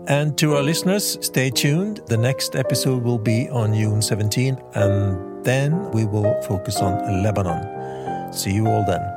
And 0.08 0.36
to 0.38 0.56
our 0.56 0.62
listeners, 0.62 1.18
stay 1.24 1.50
tuned. 1.50 2.00
The 2.06 2.16
next 2.16 2.56
episode 2.56 3.04
will 3.04 3.18
be 3.18 3.48
on 3.50 3.72
June 3.72 4.02
17, 4.02 4.60
and 4.74 5.44
then 5.44 5.90
we 5.92 6.04
will 6.04 6.34
focus 6.42 6.78
on 6.78 7.22
Lebanon. 7.22 8.32
See 8.32 8.52
you 8.52 8.66
all 8.66 8.84
then. 8.84 9.15